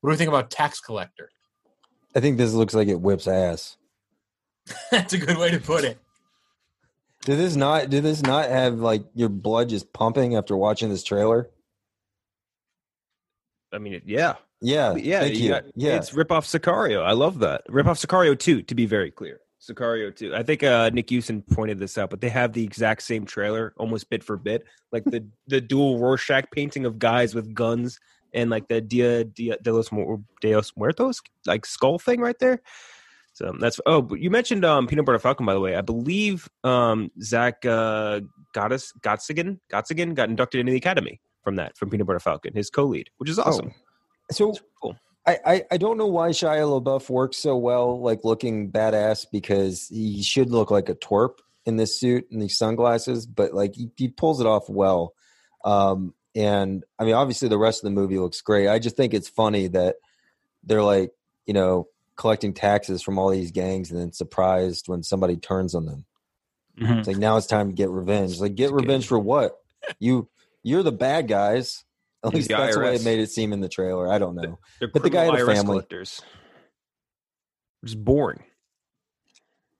[0.00, 1.30] What do we think about Tax Collector?
[2.16, 3.76] i think this looks like it whips ass
[4.90, 5.98] That's a good way to put it.
[7.24, 11.02] Did this not did this not have like your blood just pumping after watching this
[11.02, 11.50] trailer
[13.72, 15.48] I mean, yeah, Yeah, yeah, Thank you.
[15.48, 17.02] got- yeah, It's rip off Sicario.
[17.04, 17.62] I love that.
[17.68, 18.62] Rip off Sicario two.
[18.62, 20.32] To be very clear, Sicario two.
[20.32, 23.74] I think uh, Nick Houston pointed this out, but they have the exact same trailer,
[23.76, 27.98] almost bit for bit, like the the dual Rorschach painting of guys with guns
[28.32, 32.38] and like the Dia, Dia de los Mu- de los Muertos like skull thing right
[32.38, 32.60] there.
[33.34, 35.74] So that's oh, but you mentioned um, Peanut Butter Falcon by the way.
[35.74, 38.20] I believe um, Zach uh,
[38.54, 42.70] Gottis, Gottsagen Gottsagen got inducted into the Academy from that from Peanut Butter Falcon, his
[42.70, 43.74] co-lead, which is awesome.
[44.30, 44.96] so Cool.
[45.26, 49.88] I, I I don't know why Shia LaBeouf works so well, like looking badass, because
[49.88, 53.90] he should look like a twerp in this suit and these sunglasses, but like he,
[53.96, 55.14] he pulls it off well.
[55.64, 58.68] Um, and I mean, obviously the rest of the movie looks great.
[58.68, 59.96] I just think it's funny that
[60.62, 61.12] they're like,
[61.46, 65.86] you know, collecting taxes from all these gangs and then surprised when somebody turns on
[65.86, 66.04] them.
[66.78, 66.98] Mhm.
[66.98, 68.40] It's like now it's time to get revenge.
[68.40, 69.56] Like get It's revenge for what?
[69.98, 70.28] You
[70.62, 71.84] you're the bad guys.
[72.24, 74.10] At least the that's the way it made it seem in the trailer.
[74.10, 74.58] I don't know.
[74.80, 75.64] They're But the guy had a IRS family.
[75.74, 76.22] collectors.
[77.84, 78.42] Just boring.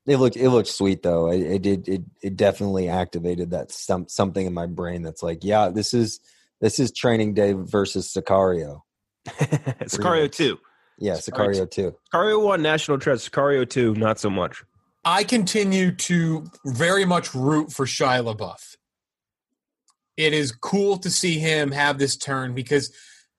[0.07, 1.31] It looked it looked sweet though.
[1.31, 5.39] It, it did it it definitely activated that some something in my brain that's like,
[5.43, 6.21] yeah, this is
[6.61, 8.83] this is Training Day versus Sicario.
[9.29, 10.59] Sicario two.
[10.99, 11.97] Yeah, Sicario Sicario too.
[12.13, 13.31] Sicario one national treasure.
[13.31, 14.63] Sicario two not so much.
[15.05, 18.77] I continue to very much root for Shia LaBeouf.
[20.17, 22.95] It is cool to see him have this turn because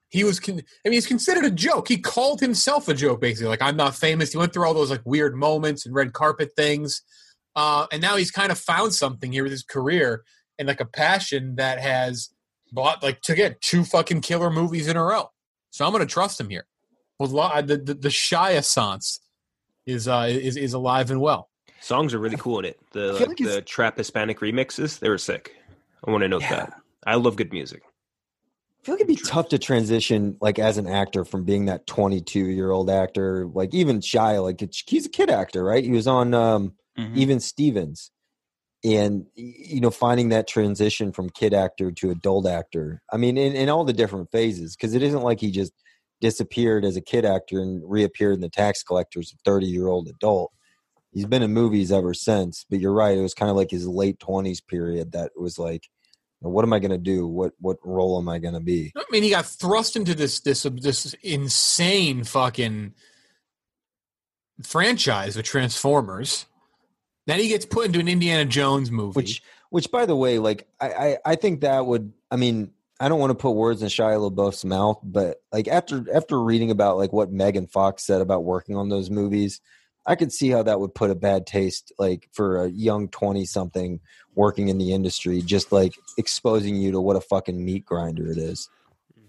[0.09, 0.39] he was.
[0.39, 1.87] Con- I mean, he's considered a joke.
[1.87, 3.47] He called himself a joke, basically.
[3.47, 4.31] Like I'm not famous.
[4.31, 7.01] He went through all those like weird moments and red carpet things,
[7.55, 10.23] uh, and now he's kind of found something here with his career
[10.59, 12.29] and like a passion that has
[12.71, 15.31] bought like to get two fucking killer movies in a row.
[15.69, 16.65] So I'm going to trust him here.
[17.19, 19.19] Well, lo- the the, the Shia Sans
[19.85, 21.49] is uh, is is alive and well.
[21.81, 22.79] Songs are really cool in it.
[22.93, 25.55] The I feel like the trap Hispanic remixes, they were sick.
[26.05, 26.49] I want to note Yeah.
[26.55, 26.73] that.
[27.05, 27.83] I love good music.
[27.85, 31.85] I feel like it'd be tough to transition like as an actor from being that
[31.87, 35.83] 22 year old actor, like even Shia, like he's a kid actor, right?
[35.83, 37.17] He was on um, Mm-hmm.
[37.17, 38.09] even Stevens,
[38.85, 43.01] and you know finding that transition from kid actor to adult actor.
[43.11, 45.73] I mean, in, in all the different phases, because it isn't like he just
[46.25, 50.07] disappeared as a kid actor and reappeared in the tax collectors, a 30 year old
[50.07, 50.51] adult.
[51.11, 53.15] He's been in movies ever since, but you're right.
[53.15, 55.87] It was kind of like his late 20s period that was like,
[56.39, 57.27] what am I going to do?
[57.27, 58.91] What what role am I going to be?
[58.97, 62.93] I mean, he got thrust into this this this insane fucking
[64.63, 66.47] franchise with Transformers.
[67.27, 69.15] Then he gets put into an Indiana Jones movie.
[69.15, 72.13] Which, which, by the way, like I, I, I think that would.
[72.31, 76.05] I mean, I don't want to put words in Shia LaBeouf's mouth, but like after
[76.13, 79.59] after reading about like what Megan Fox said about working on those movies,
[80.05, 83.45] I could see how that would put a bad taste like for a young twenty
[83.45, 83.99] something
[84.33, 88.37] working in the industry, just like exposing you to what a fucking meat grinder it
[88.37, 88.69] is.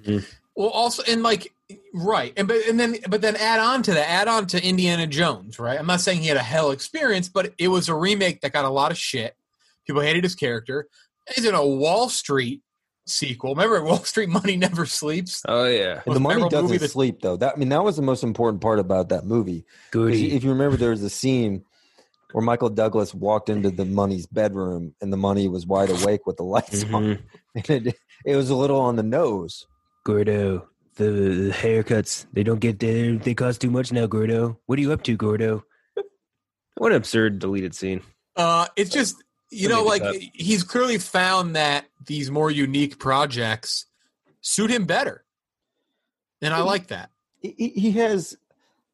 [0.05, 0.25] Mm-hmm.
[0.55, 1.53] well, also and like
[1.93, 5.09] right, and but and then but then add on to that, add on to Indiana
[5.09, 5.79] Jones, right?
[5.79, 8.65] I'm not saying he had a hell experience, but it was a remake that got
[8.65, 9.35] a lot of shit.
[9.89, 10.87] People hated his character.
[11.35, 12.63] He's in a Wall Street
[13.07, 13.55] sequel.
[13.55, 15.43] Remember, Wall Street Money Never Sleeps.
[15.49, 16.03] Oh yeah.
[16.07, 17.37] And the money doesn't that- sleep though.
[17.37, 19.65] That I mean, that was the most important part about that movie.
[19.93, 21.65] 'Cause If you remember, there was a scene
[22.33, 26.37] where Michael Douglas walked into the money's bedroom, and the money was wide awake with
[26.37, 27.05] the lights on.
[27.05, 27.23] Mhm.
[27.69, 29.67] And it, it was a little on the nose.
[30.05, 33.17] Gordo, the, the haircuts, they don't get there.
[33.17, 34.61] They cost too much now, Gordo.
[34.67, 35.65] What are you up to, Gordo?
[36.77, 38.03] What an absurd deleted scene.
[38.37, 43.87] Uh, it's just you know, like did he's clearly found that these more unique projects
[44.41, 45.25] suit him better,
[46.43, 47.11] and I like that.
[47.41, 48.37] He, he- he has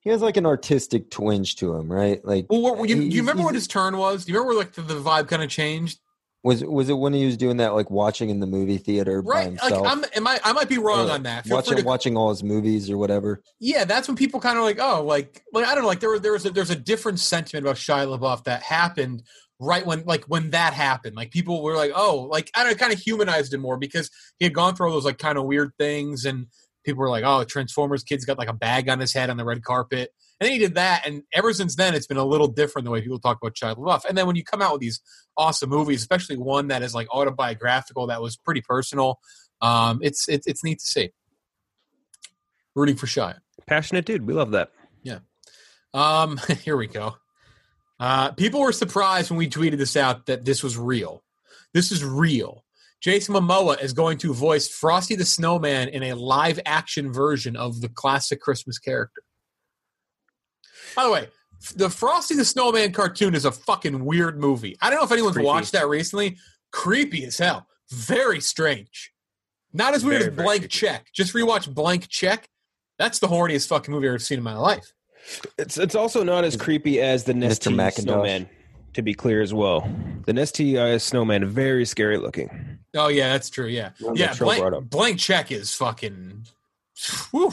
[0.01, 2.25] he has like an artistic twinge to him, right?
[2.25, 4.25] Like, Well, what, you, he- you remember what his turn was?
[4.25, 5.99] Do you remember where like the, the vibe kind of changed?
[6.45, 9.31] was was it when he was doing that, like watching in the movie theater by
[9.31, 10.41] Right, like I'm, am I?
[10.43, 11.45] I might be wrong Or on that.
[11.47, 13.41] Feel watching to- watching all his movies or whatever.
[13.61, 16.11] yeah, that's when people kind of like, oh, like, like I don't know, like there
[16.11, 19.23] was there was a, there's a different sentiment about Shia LaBeouf that happened
[19.63, 21.17] right when like when that happened.
[21.17, 24.11] Like people were like, oh, like I don't know, kind of humanized him more because
[24.39, 26.49] he had gone through all those like kind of weird things, and
[26.85, 29.45] people were like, oh, Transformers kid's got like a bag on his head on the
[29.45, 30.11] red carpet.
[30.41, 32.91] And then he did that, and ever since then, it's been a little different the
[32.91, 34.05] way people talk about child LaBeouf.
[34.05, 35.01] And then when you come out with these
[35.37, 39.21] awesome movies, especially one that is like autobiographical, that was pretty personal,
[39.61, 41.11] um, it's it's it's neat to see.
[42.75, 43.39] Rooting for Shia.
[43.67, 44.27] Passionate dude.
[44.27, 44.71] We love that.
[45.03, 45.19] Yeah.
[45.95, 47.17] Um, here we go.
[48.03, 51.23] Uh, people were surprised when we tweeted this out that this was real.
[51.73, 52.65] This is real.
[53.01, 57.81] Jason Momoa is going to voice Frosty the Snowman in a live action version of
[57.81, 59.23] the classic Christmas character.
[60.97, 61.29] By the way,
[61.77, 64.77] the Frosty the Snowman cartoon is a fucking weird movie.
[64.83, 65.47] I don't know if anyone's Creepy.
[65.47, 66.39] watched that recently.
[66.73, 67.69] Creepy as hell.
[67.89, 69.13] Very strange.
[69.73, 70.71] Not as weird Very, as Blank.
[70.71, 71.07] Check.
[71.15, 72.49] Just rewatch Blank Check.
[72.99, 74.93] That's the horniest fucking movie I've ever seen in my life.
[75.59, 78.49] It's it's also not as creepy as the Nesty snowman.
[78.95, 79.89] To be clear as well,
[80.27, 82.79] the Nesty uh, snowman very scary looking.
[82.95, 83.67] Oh yeah, that's true.
[83.67, 84.27] Yeah, One yeah.
[84.29, 84.91] that Trill brought Blank.
[84.91, 86.45] Blank Check is fucking.
[87.31, 87.53] Whew,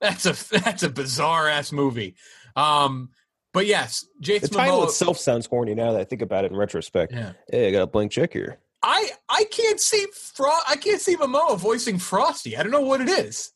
[0.00, 2.14] that's a that's a bizarre ass movie.
[2.56, 3.10] Um,
[3.54, 4.84] but yes, The title Momoa.
[4.88, 7.12] itself sounds horny now that I think about it in retrospect.
[7.12, 7.32] Yeah.
[7.50, 8.58] Hey, I got a blank check here.
[8.82, 12.56] I I can't see Fro- I can't see Momoa voicing Frosty.
[12.56, 13.50] I don't know what it is.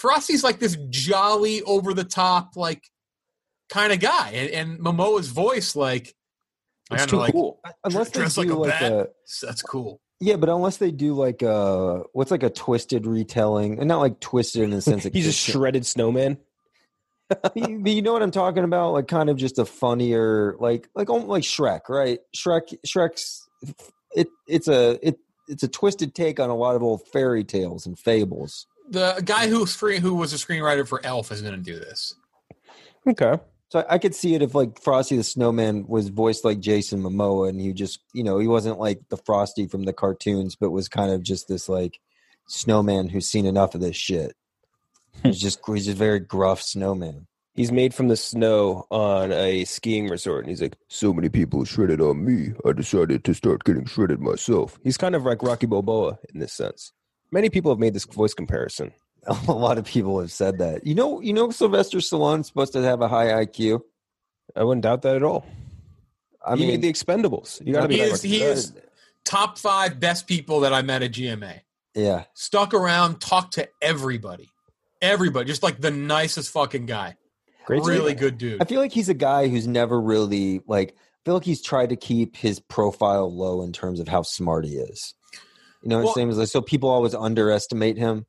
[0.00, 2.84] Frosty's like this jolly, over the top, like
[3.68, 6.14] kind of guy, and, and Momoa's voice, like
[6.90, 7.60] I It's too like cool.
[7.84, 8.92] Unless they do like a like bat.
[8.92, 9.08] a
[9.46, 10.00] that's cool.
[10.20, 14.20] yeah, but unless they do like a what's like a twisted retelling, and not like
[14.20, 16.38] twisted in the sense that He's a shredded snowman.
[17.28, 18.92] but you you know what I'm talking about?
[18.92, 22.20] Like kind of just a funnier, like like almost like Shrek, right?
[22.36, 23.48] Shrek, Shrek's
[24.14, 27.84] it it's a it it's a twisted take on a lot of old fairy tales
[27.84, 28.66] and fables.
[28.88, 32.14] The guy who screen who was a screenwriter for Elf is going to do this.
[33.06, 33.36] Okay.
[33.70, 37.02] So I, I could see it if like Frosty the Snowman was voiced like Jason
[37.02, 40.70] Momoa, and he just you know he wasn't like the Frosty from the cartoons, but
[40.70, 42.00] was kind of just this like
[42.46, 44.34] snowman who's seen enough of this shit.
[45.22, 47.26] He's just he's just very gruff snowman.
[47.54, 51.64] He's made from the snow on a skiing resort, and he's like, "So many people
[51.64, 55.66] shredded on me, I decided to start getting shredded myself." He's kind of like Rocky
[55.66, 56.92] Balboa in this sense.
[57.30, 58.92] Many people have made this voice comparison.
[59.48, 60.86] A lot of people have said that.
[60.86, 63.80] You know, you know, Sylvester Stallone's supposed to have a high IQ.
[64.56, 65.44] I wouldn't doubt that at all.
[66.44, 67.64] I he mean, made the Expendables.
[67.66, 68.72] You got to be is he is
[69.24, 71.60] top five best people that I met at GMA.
[71.94, 72.24] yeah.
[72.32, 74.48] Stuck around, talked to everybody,
[75.02, 77.16] everybody, just like the nicest fucking guy.
[77.66, 78.62] Great really good dude.
[78.62, 80.92] I feel like he's a guy who's never really like.
[80.96, 84.64] I feel like he's tried to keep his profile low in terms of how smart
[84.64, 85.12] he is.
[85.82, 88.26] You know, what Well- I'm saying is like so people always underestimate him.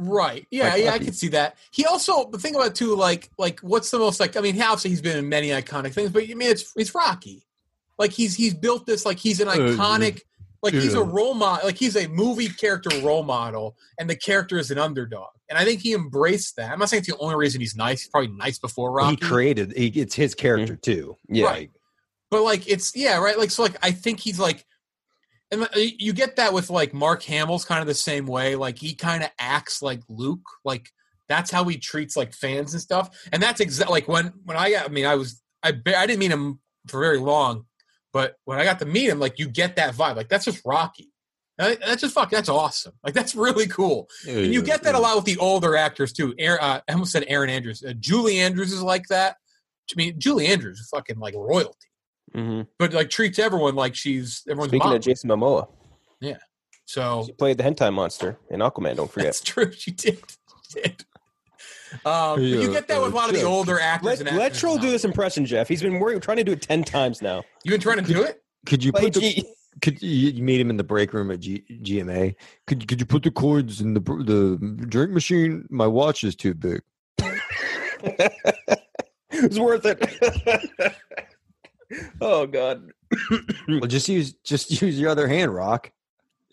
[0.00, 0.46] Right.
[0.50, 1.04] Yeah, Like yeah, I Buffy.
[1.06, 1.56] could see that.
[1.72, 4.60] He also the thing about it too, like like what's the most like I mean,
[4.60, 7.44] obviously he's been in many iconic things, but I mean it's it's Rocky.
[7.98, 10.20] Like he's he's built this like he's an oh, iconic
[10.62, 14.56] like he's a role model like he's a movie character role model and the character
[14.58, 15.30] is an underdog.
[15.48, 16.70] And I think he embraced that.
[16.70, 18.02] I'm not saying it's the only reason he's nice.
[18.02, 19.10] He's probably nice before Rocky.
[19.10, 19.72] He created.
[19.76, 20.92] He, it's his character mm-hmm.
[20.92, 21.16] too.
[21.28, 21.46] Yeah.
[21.46, 21.70] Right.
[22.30, 23.38] But like it's yeah, right.
[23.38, 24.66] Like so, like I think he's like,
[25.50, 28.56] and uh, you get that with like Mark Hamill's kind of the same way.
[28.56, 30.46] Like he kind of acts like Luke.
[30.64, 30.90] Like
[31.28, 33.10] that's how he treats like fans and stuff.
[33.32, 34.86] And that's exactly like when when I got.
[34.86, 37.64] I mean, I was I I didn't meet him for very long,
[38.12, 40.16] but when I got to meet him, like you get that vibe.
[40.16, 41.10] Like that's just Rocky.
[41.58, 42.30] That's just fuck.
[42.30, 42.92] That's awesome.
[43.02, 44.08] Like that's really cool.
[44.26, 46.32] And you get that a lot with the older actors too.
[46.38, 47.82] Aaron, uh, I almost said Aaron Andrews.
[47.82, 49.36] Uh, Julie Andrews is like that.
[49.90, 51.87] I mean, Julie Andrews is fucking like royalty,
[52.46, 54.96] hmm but like treats everyone like she's everyone's Speaking mom.
[54.96, 55.68] of Jason Momoa,
[56.20, 56.36] Yeah.
[56.84, 58.96] so she played the hentai monster in Aquaman.
[58.96, 59.26] Don't forget.
[59.26, 59.70] that's true.
[59.72, 60.18] She did.
[60.70, 61.04] She did.
[62.04, 64.06] Um, but you get that with a lot of the uh, older actors.
[64.06, 65.68] Let, and let actresses Troll do this impression, Jeff.
[65.68, 67.42] He's been working, trying to do it ten times now.
[67.64, 68.42] You've been trying to do it?
[68.66, 69.42] Could you Like, put the,
[69.80, 72.34] could you, you meet him in the break room at G, GMA?
[72.66, 75.66] Could could you put the cords in the the drink machine?
[75.70, 76.82] My watch is too big.
[79.30, 79.98] it's worth it.
[82.20, 82.90] oh God.
[83.68, 85.90] well, just use just use your other hand, Rock.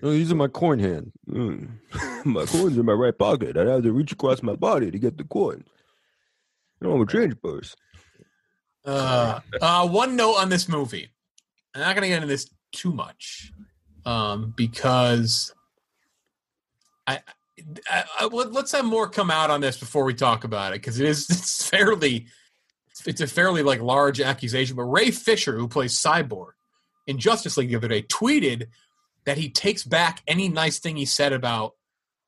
[0.02, 1.12] No, using my coin hand.
[1.30, 1.70] Mm.
[2.26, 3.58] my coin's in my right pocket.
[3.58, 5.64] I have to reach across my body to get the coin.
[6.82, 7.76] I don't have a change purse.
[8.86, 11.10] Uh, uh, one note on this movie.
[11.74, 13.52] I'm not going to get into this too much
[14.06, 15.54] um, because
[17.08, 17.20] I,
[17.90, 20.82] I, I let- let's have more come out on this before we talk about it
[20.82, 22.28] because it is it's fairly
[23.06, 24.76] it's a fairly like large accusation.
[24.76, 26.52] But Ray Fisher, who plays Cyborg
[27.08, 28.68] in Justice League the other day, tweeted
[29.26, 31.74] that he takes back any nice thing he said about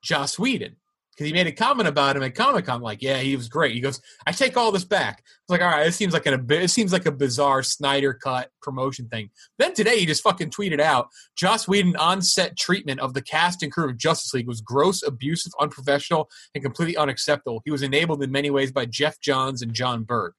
[0.02, 0.76] Joss Whedon
[1.18, 3.74] because he made a comment about him at Comic Con, like, "Yeah, he was great."
[3.74, 6.46] He goes, "I take all this back." It's like, all right, it seems like an
[6.50, 9.32] it seems like a bizarre Snyder cut promotion thing.
[9.58, 13.72] Then today, he just fucking tweeted out, "Joss Whedon on-set treatment of the cast and
[13.72, 17.62] crew of Justice League was gross, abusive, unprofessional, and completely unacceptable.
[17.66, 20.34] He was enabled in many ways by Geoff Johns and Jon Berg.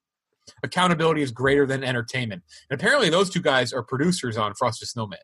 [0.63, 5.19] Accountability is greater than entertainment." And apparently, those two guys are producers on Frosted Snowman.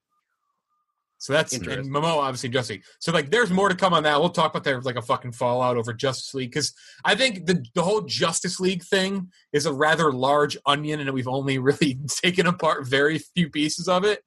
[1.25, 2.85] So that's and Momo obviously Justice League.
[2.99, 4.21] So like, there's more to come on that.
[4.21, 7.65] We'll talk about that like a fucking fallout over Justice League because I think the
[7.75, 12.47] the whole Justice League thing is a rather large onion, and we've only really taken
[12.47, 14.21] apart very few pieces of it.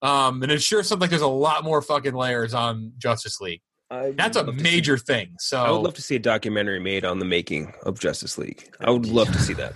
[0.00, 3.60] Um, and it sure sounds like there's a lot more fucking layers on Justice League.
[3.90, 5.34] That's a major thing.
[5.40, 8.74] So I would love to see a documentary made on the making of Justice League.
[8.80, 9.74] I would love to see that.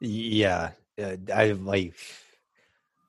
[0.00, 0.70] Yeah,
[1.02, 1.94] uh, I like.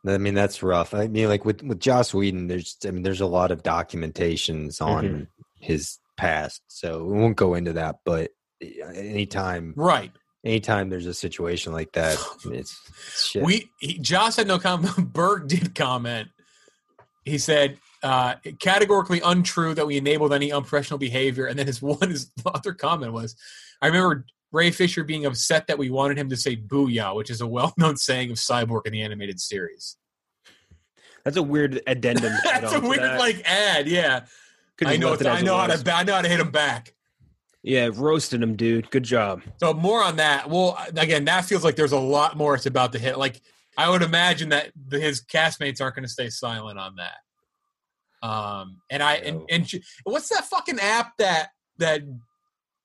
[0.05, 0.93] I mean, that's rough.
[0.93, 4.81] I mean, like with with Joss Whedon, there's I mean, there's a lot of documentations
[4.81, 5.27] on Mhm.
[5.59, 7.97] his past, so we won't go into that.
[8.03, 8.31] But
[8.61, 10.11] anytime, Right.
[10.43, 13.43] anytime there's a situation like that, it's, it's shit.
[13.43, 14.95] We he, Joss had no comment.
[15.13, 16.29] Berg did comment.
[17.23, 21.45] He said uh, categorically untrue that we enabled any unprofessional behavior.
[21.45, 23.35] And then his one his other comment was,
[23.79, 27.41] I remember Ray Fisher being upset that we wanted him to say "booyah," which is
[27.41, 29.97] a well-known saying of Cyborg in the animated series.
[31.23, 32.33] That's a weird addendum.
[32.43, 33.19] That's a weird that.
[33.19, 33.87] like ad.
[33.87, 34.25] Yeah,
[34.83, 35.13] I know.
[35.13, 35.93] I know how to.
[35.93, 36.93] I know how to hit him back.
[37.63, 38.89] Yeah, roasted him, dude.
[38.89, 39.43] Good job.
[39.57, 40.49] So more on that.
[40.49, 43.19] Well, again, that feels like there's a lot more it's about to hit.
[43.19, 43.39] Like
[43.77, 48.27] I would imagine that his castmates aren't going to stay silent on that.
[48.27, 49.71] Um, and I and, and
[50.03, 52.01] what's that fucking app that that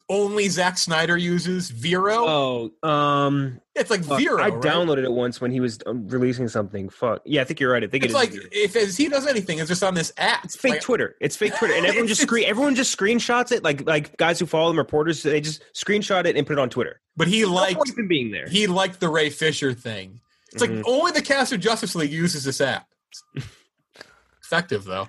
[0.09, 1.71] only Zack Snyder uses?
[1.71, 2.71] Vero.
[2.83, 4.41] Oh, um, it's like fuck, Vero.
[4.41, 4.61] I right?
[4.63, 6.89] downloaded it once when he was um, releasing something.
[6.89, 7.23] Fuck.
[7.25, 7.83] Yeah, I think you're right.
[7.83, 8.45] I think It's it is like Vero.
[8.53, 10.45] if, if he does anything, it's just on this app.
[10.45, 11.17] It's fake Twitter.
[11.21, 12.45] It's fake Twitter, and everyone just screen.
[12.47, 13.65] Everyone just screenshots it.
[13.65, 16.71] Like like guys who follow them, reporters, they just screenshot it and put it on
[16.71, 17.01] Twitter.
[17.17, 18.47] But he liked point being there.
[18.49, 20.21] He liked the Ray Fisher thing.
[20.53, 20.77] It's Mhm.
[20.77, 22.87] like only the cast of Justice League uses this app.
[24.45, 25.09] Effective though.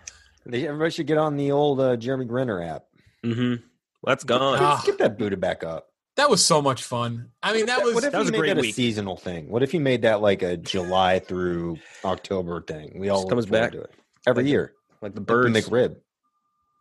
[0.52, 2.86] Everybody should get on the old uh, Jeremy Renner app.
[3.24, 3.62] Mm-hmm.
[4.08, 4.58] That's gone.
[4.60, 4.74] Ah.
[4.76, 5.88] Let's get that booted back up.
[6.16, 7.30] That was so much fun.
[7.44, 9.50] I mean, that was what if that was a made great that a seasonal thing?
[9.50, 12.94] What if you made that like a July through October thing?
[13.00, 13.74] We all Just comes back.
[13.74, 13.92] to it
[14.26, 14.74] every Like- year.
[15.02, 15.70] like the Like the birds.
[15.70, 15.96] McRib.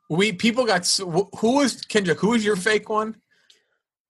[0.08, 2.18] we people got so, wh- who was Kendrick?
[2.20, 3.16] Who was your fake one?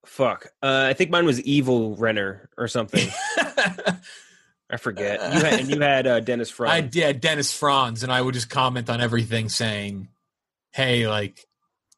[0.05, 0.47] Fuck.
[0.63, 3.09] Uh, I think mine was Evil Renner or something.
[4.71, 5.21] I forget.
[5.35, 6.71] You had and you had uh, Dennis Fry.
[6.77, 10.09] I did Dennis Franz, and I would just comment on everything saying,
[10.73, 11.45] "Hey, like,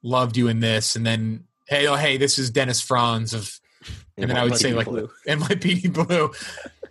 [0.09, 3.59] loved you in this," and then, "Hey, oh, hey, this is Dennis Franz of,"
[4.17, 5.09] and then I would say like, Blue.
[5.27, 6.31] "NYPD Blue,"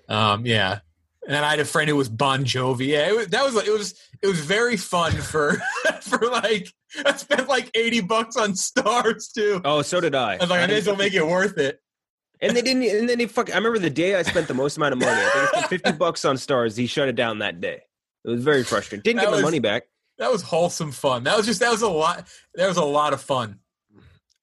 [0.08, 0.80] um, yeah.
[1.26, 2.88] And then I had a friend who was Bon Jovi.
[2.88, 5.62] Yeah, it was, that was like it was it was very fun for
[6.02, 6.70] for like
[7.06, 9.60] I spent like eighty bucks on stars too.
[9.66, 10.36] oh, so did I.
[10.36, 11.82] I was like, I may as well make it worth it.
[12.40, 12.84] and they didn't.
[12.84, 13.52] And then they fuck.
[13.52, 15.12] I remember the day I spent the most amount of money.
[15.12, 16.78] I think I spent fifty bucks on stars.
[16.78, 17.82] He shut it down that day.
[18.24, 19.02] It was very frustrating.
[19.04, 19.84] Didn't That get my was- money back.
[20.20, 21.24] That was wholesome fun.
[21.24, 22.28] That was just that was a lot.
[22.56, 23.60] That was a lot of fun.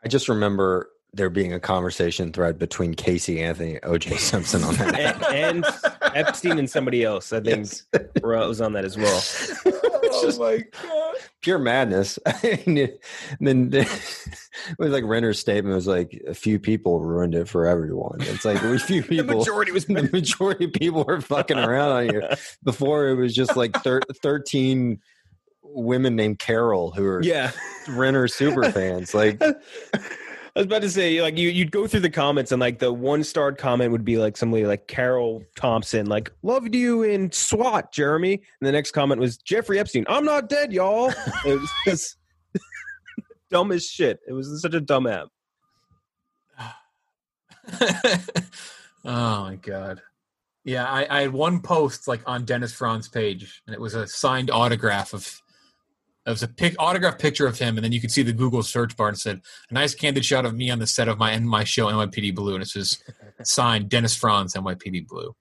[0.05, 5.31] I just remember there being a conversation thread between Casey Anthony OJ Simpson on that.
[5.31, 5.67] and, and
[6.15, 7.33] Epstein and somebody else.
[7.33, 7.69] I think
[8.23, 9.23] Ra- was on that as well.
[9.67, 11.15] oh my god!
[11.41, 12.19] Pure madness.
[12.43, 12.91] and
[13.41, 13.89] then it
[14.79, 18.19] was like Renner's statement was like a few people ruined it for everyone.
[18.21, 19.39] It's like a few people.
[19.39, 22.37] majority was the majority of people were fucking around on here.
[22.63, 25.01] Before it was just like thir- thirteen
[25.75, 27.51] women named Carol who are Yeah.
[27.89, 29.13] Renner super fans.
[29.15, 29.43] Like
[30.57, 32.93] I was about to say, like you, you'd go through the comments, and like the
[32.93, 37.91] one starred comment would be like somebody like Carol Thompson, like "Loved you in SWAT,
[37.93, 40.05] Jeremy," and the next comment was Jeffrey Epstein.
[40.09, 41.13] I'm not dead, y'all.
[41.45, 42.19] It was just
[43.51, 44.21] dumb as shit.
[44.29, 45.27] It was such a dumb app.
[49.05, 50.03] oh my god!
[50.65, 54.07] Yeah, I, I had one post like on Dennis Franz page, and it was a
[54.07, 55.41] signed autograph of.
[56.27, 58.63] It was a pic, autograph picture of him, and then you could see the Google
[58.63, 61.39] search bar and said, "A nice candid shot of me on the set of my
[61.39, 63.03] my show NYPD Blue," and it says,
[63.43, 65.37] "Signed Dennis Franz NYPD Blue."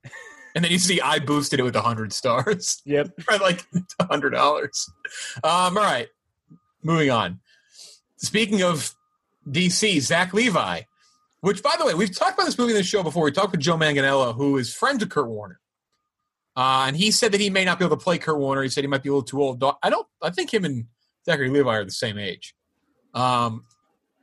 [0.56, 2.82] And then you see I boosted it with hundred stars.
[2.86, 3.14] Yep.
[3.22, 3.66] for like
[4.02, 4.90] hundred dollars.
[5.38, 6.10] Um, all right,
[6.84, 7.40] moving on.
[8.18, 8.94] Speaking of
[9.50, 10.82] DC, Zach Levi,
[11.42, 13.24] which by the way, we've talked about this movie in the show before.
[13.24, 15.60] We talked with Joe Manganiello, who is friends with Kurt Warner,
[16.56, 18.64] uh, and he said that he may not be able to play Kurt Warner.
[18.64, 19.64] He said he might be a little too old.
[19.82, 20.08] I don't.
[20.22, 20.86] I think him and
[21.26, 22.56] Zachary Levi are the same age.
[23.14, 23.66] Um,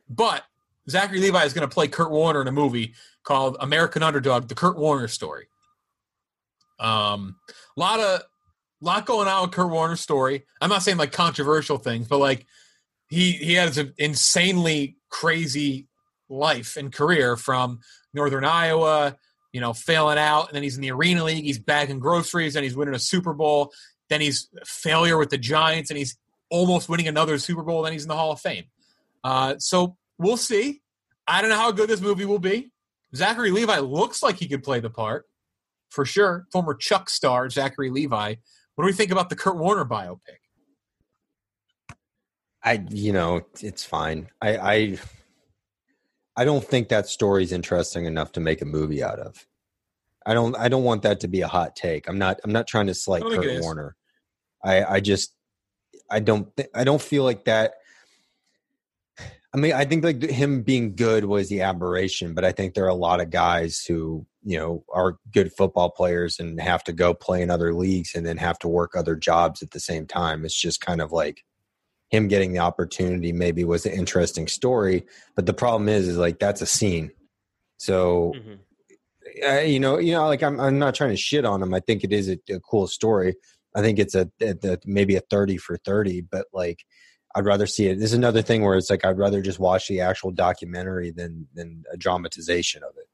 [0.09, 0.45] but
[0.89, 4.55] Zachary Levi is going to play Kurt Warner in a movie called American Underdog: The
[4.55, 5.49] Kurt Warner Story.
[6.79, 7.37] Um,
[7.77, 8.23] a lot of
[8.81, 10.45] lot going on with Kurt Warner's story.
[10.61, 12.47] I'm not saying like controversial things, but like
[13.09, 15.89] he he has an insanely crazy
[16.29, 17.81] life and career from
[18.15, 19.17] Northern Iowa,
[19.53, 21.45] you know, failing out, and then he's in the Arena League.
[21.45, 23.73] He's bagging groceries, and he's winning a Super Bowl.
[24.09, 26.17] Then he's failure with the Giants, and he's
[26.51, 27.83] almost winning another Super Bowl.
[27.83, 28.65] Then he's in the Hall of Fame.
[29.23, 30.83] Uh, so we'll see.
[31.27, 32.73] I don't know how good this movie will be.
[33.15, 35.27] Zachary Levi looks like he could play the part
[35.91, 36.47] for sure.
[36.53, 38.35] Former Chuck star Zachary Levi.
[38.75, 40.39] What do we think about the Kurt Warner biopic?
[42.63, 44.29] I, you know, it's fine.
[44.41, 44.99] I, I,
[46.37, 49.47] I don't think that story's interesting enough to make a movie out of.
[50.27, 50.57] I don't.
[50.57, 52.09] I don't want that to be a hot take.
[52.09, 52.41] I'm not.
[52.45, 53.63] I'm not trying to slight I don't think it Kurt.
[53.63, 53.97] Warner.
[54.65, 54.85] I.
[54.85, 55.35] I just.
[56.11, 56.55] I don't.
[56.57, 57.75] Th- I don't feel like that.
[59.53, 62.85] I mean, I think like him being good was the aberration, but I think there
[62.85, 66.93] are a lot of guys who, you know, are good football players and have to
[66.93, 70.07] go play in other leagues and then have to work other jobs at the same
[70.07, 70.45] time.
[70.45, 71.45] It's just kind of like
[72.11, 75.05] him getting the opportunity maybe was an interesting story,
[75.37, 77.11] but the problem is is like that's a scene.
[77.79, 79.49] So Mm-hmm.
[79.49, 81.73] uh, you know, you know, like I'm, I'm not trying to shit on him.
[81.73, 83.37] I think it is a, a cool story.
[83.77, 86.85] I think it's a, a, a maybe a thirty for thirty, but like
[87.37, 87.95] I'd rather see it.
[88.01, 91.47] This is another thing where it's like I'd rather just watch the actual documentary than
[91.55, 93.07] than a dramatization of it.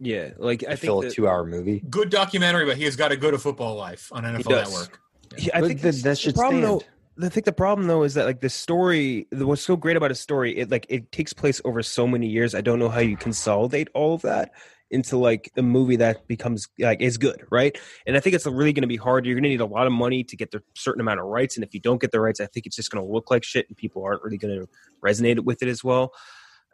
[0.00, 1.80] Yeah, like I I feel think a two hour movie.
[1.88, 4.72] Good documentary, but he has got to go to football life on NFL does.
[4.72, 5.00] Network.
[5.38, 6.80] Yeah, I But think th- that's- that the should problem stand.
[6.80, 6.84] though.
[7.22, 10.14] I think the problem though is that like the story, what's so great about a
[10.14, 12.54] story, it like it takes place over so many years.
[12.54, 14.50] I don't know how you consolidate all of that
[14.90, 17.76] into like a movie that becomes like is good, right?
[18.06, 19.26] And I think it's really going to be hard.
[19.26, 21.56] You're going to need a lot of money to get the certain amount of rights,
[21.56, 23.44] and if you don't get the rights, I think it's just going to look like
[23.44, 24.68] shit, and people aren't really going to
[25.04, 26.12] resonate with it as well.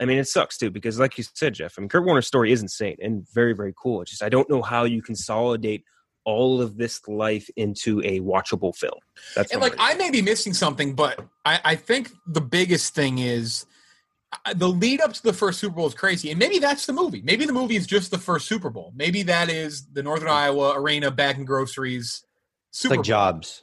[0.01, 2.51] I mean, it sucks too because, like you said, Jeff, I mean, Kurt Warner's story
[2.53, 4.03] is insane and very, very cool.
[4.03, 5.85] It's just I don't know how you consolidate
[6.25, 8.99] all of this life into a watchable film.
[9.35, 13.19] That's And like I may be missing something, but I, I think the biggest thing
[13.19, 13.67] is
[14.47, 16.93] uh, the lead up to the first Super Bowl is crazy, and maybe that's the
[16.93, 17.23] movie.
[17.23, 18.93] Maybe the movie is just the first Super Bowl.
[18.97, 22.25] Maybe that is the Northern Iowa Arena bagging groceries.
[22.71, 23.03] It's like Bowl.
[23.03, 23.63] Jobs.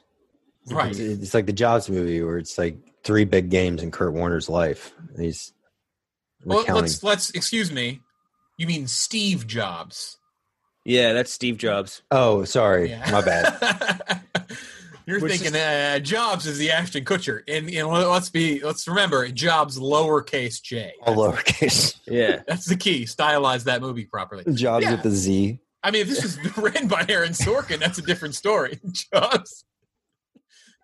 [0.70, 0.90] Right.
[0.90, 4.48] It's, it's like the Jobs movie where it's like three big games in Kurt Warner's
[4.48, 4.92] life.
[5.18, 5.52] He's
[6.44, 6.82] Well, recounting.
[6.82, 8.00] let's let's excuse me.
[8.58, 10.18] You mean Steve Jobs?
[10.90, 12.02] Yeah, that's Steve Jobs.
[12.10, 13.08] oh, sorry, Yeah.
[13.12, 14.22] my bad.
[15.06, 18.86] You're Which thinking uh, Jobs is the Ashton Kutcher, and you know, let's be let's
[18.88, 20.92] remember Jobs lowercase j.
[21.02, 21.96] All lowercase.
[22.06, 23.04] Yeah, That's the key.
[23.04, 24.44] Stylize that movie properly.
[24.52, 24.92] Jobs Yeah.
[24.92, 25.58] with the Z.
[25.82, 28.78] I mean, if this was written by Aaron Sorkin, that's a different story.
[29.14, 29.64] Jobs.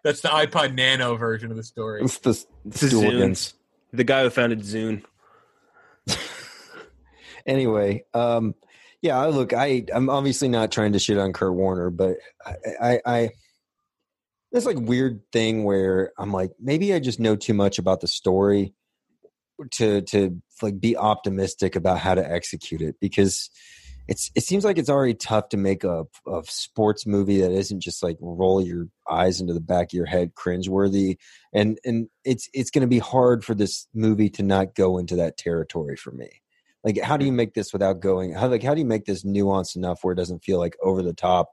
[0.03, 2.03] That's the iPod Nano version of the story.
[2.03, 2.31] It's the
[2.65, 3.55] It's the Stooligans.
[3.93, 5.05] the guy who founded Zune.
[7.47, 8.55] anyway, um,
[9.03, 12.55] yeah, I look, I, I'm obviously not trying to shit on Kurt Warner, but I,
[12.81, 13.31] I, I
[14.53, 18.09] this like weird thing where I'm like, maybe I just know too much about the
[18.09, 18.75] story
[19.73, 23.51] to to like be optimistic about how to execute it because
[24.09, 27.81] it's it seems like it's already tough to make a, a sports movie that isn't
[27.81, 31.17] just like roll your eyes into the back of your head cringeworthy.
[31.53, 35.17] And and it's it's going to be hard for this movie to not go into
[35.17, 36.43] that territory for me
[36.85, 39.25] like how do you make this without going how like how do you make this
[39.25, 41.51] nuanced enough where it doesn't feel like over the top?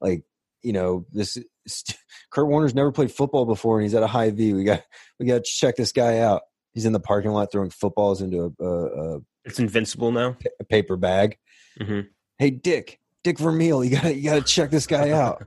[0.00, 0.24] Like
[0.62, 1.36] you know this
[2.30, 4.54] Kurt Warner's never played football before and he's at a Hy-Vee.
[4.54, 4.82] We got
[5.18, 6.42] we got to check this guy out.
[6.72, 10.36] He's in the parking lot throwing footballs into a, a, It's invincible now.
[10.60, 11.38] a paper bag.
[11.80, 12.00] Hmm
[12.38, 15.46] hey Dick Dick Vermeil you got to you got to check this guy out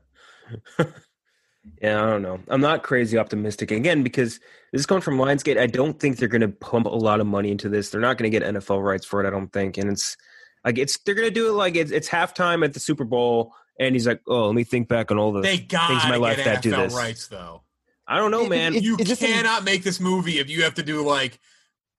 [1.82, 2.40] Yeah, I don't know.
[2.48, 4.40] I'm not crazy optimistic again because
[4.72, 5.58] this is coming from Lionsgate.
[5.60, 7.90] I don't think they're going to pump a lot of money into this.
[7.90, 9.28] They're not going to get NFL rights for it.
[9.28, 10.18] I don't think, and it's
[10.66, 13.54] like it's they're going to do it like it's, it's halftime at the Super Bowl,
[13.80, 16.38] and he's like, "Oh, let me think back on all the things in my life
[16.38, 17.64] get that do this." rights, though.
[18.08, 18.74] I don't know, man.
[18.76, 21.40] it- You it just- cannot make this movie if you have to do like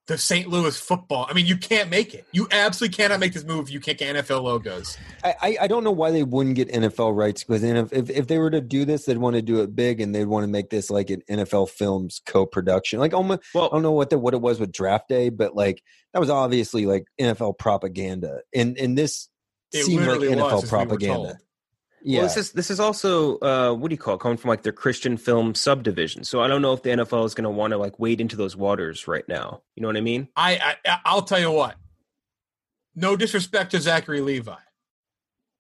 [0.09, 0.49] the St.
[0.49, 1.27] Louis football.
[1.29, 2.27] I mean, you can't make it.
[2.33, 3.69] You absolutely cannot make this move.
[3.69, 4.97] you can't get NFL logos.
[5.23, 8.27] I, I, I don't know why they wouldn't get NFL rights because if, if if
[8.27, 10.49] they were to do this, they'd want to do it big and they'd want to
[10.49, 13.01] make this like an NFL Films co-production.
[13.01, 15.83] Like almost, I don't know what the, what it was with Draft Day, but like
[16.15, 19.29] that was obviously like NFL propaganda, and and this
[19.73, 21.39] It seemed like literally was, NFL we propaganda.
[21.99, 22.07] Told.
[22.13, 24.21] Yeah, Well, this is this is also uh, what do you call it?
[24.21, 26.25] Coming from like their Christian film subdivision.
[26.25, 28.37] So I don't know if the NFL is going to want to like wade into
[28.37, 29.63] those waters right now.
[29.75, 30.29] You know what I mean?
[30.37, 31.77] I, I I'll tell you what.
[32.95, 34.57] No disrespect to Zachary Levi.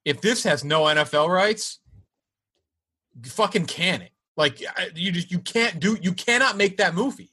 [0.04, 1.78] If this has no NFL rights,
[3.24, 4.12] fucking can it?
[4.36, 4.60] Like
[4.94, 7.32] you just you can't do you cannot make that movie.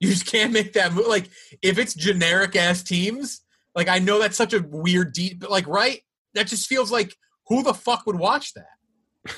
[0.00, 1.08] You just can't make that movie.
[1.08, 1.30] Like
[1.62, 3.40] if it's generic ass teams,
[3.74, 6.00] like I know that's such a weird deep, but like right,
[6.34, 7.16] that just feels like
[7.48, 8.66] who the fuck would watch that?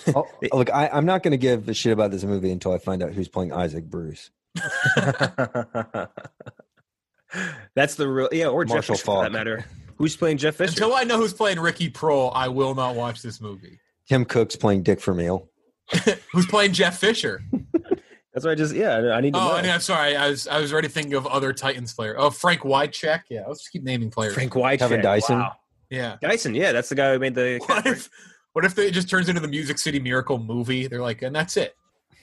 [0.17, 2.79] Oh, look, I, I'm not going to give a shit about this movie until I
[2.79, 4.31] find out who's playing Isaac Bruce.
[7.75, 9.65] That's the real yeah, or Jeff Marshall Fisher for that matter.
[9.97, 10.71] Who's playing Jeff Fisher?
[10.71, 13.79] Until I know who's playing Ricky Proehl, I will not watch this movie.
[14.09, 15.49] Tim Cook's playing Dick Vermeil.
[16.33, 17.43] Who's playing Jeff Fisher?
[18.33, 19.57] That's why I just yeah, I need to Oh, know.
[19.57, 20.17] and I'm sorry.
[20.17, 22.17] I was I was already thinking of other Titans players.
[22.19, 23.21] Oh, Frank Wycheck.
[23.29, 24.33] Yeah, let's just keep naming players.
[24.35, 25.39] Frank White, Kevin Dyson.
[25.41, 25.53] Wow.
[25.91, 26.17] Yeah.
[26.21, 27.61] Dyson, yeah, that's the guy who made the.
[27.67, 28.11] What if
[28.53, 30.87] what if it just turns into the Music City Miracle movie?
[30.87, 31.75] They're like, and that's it.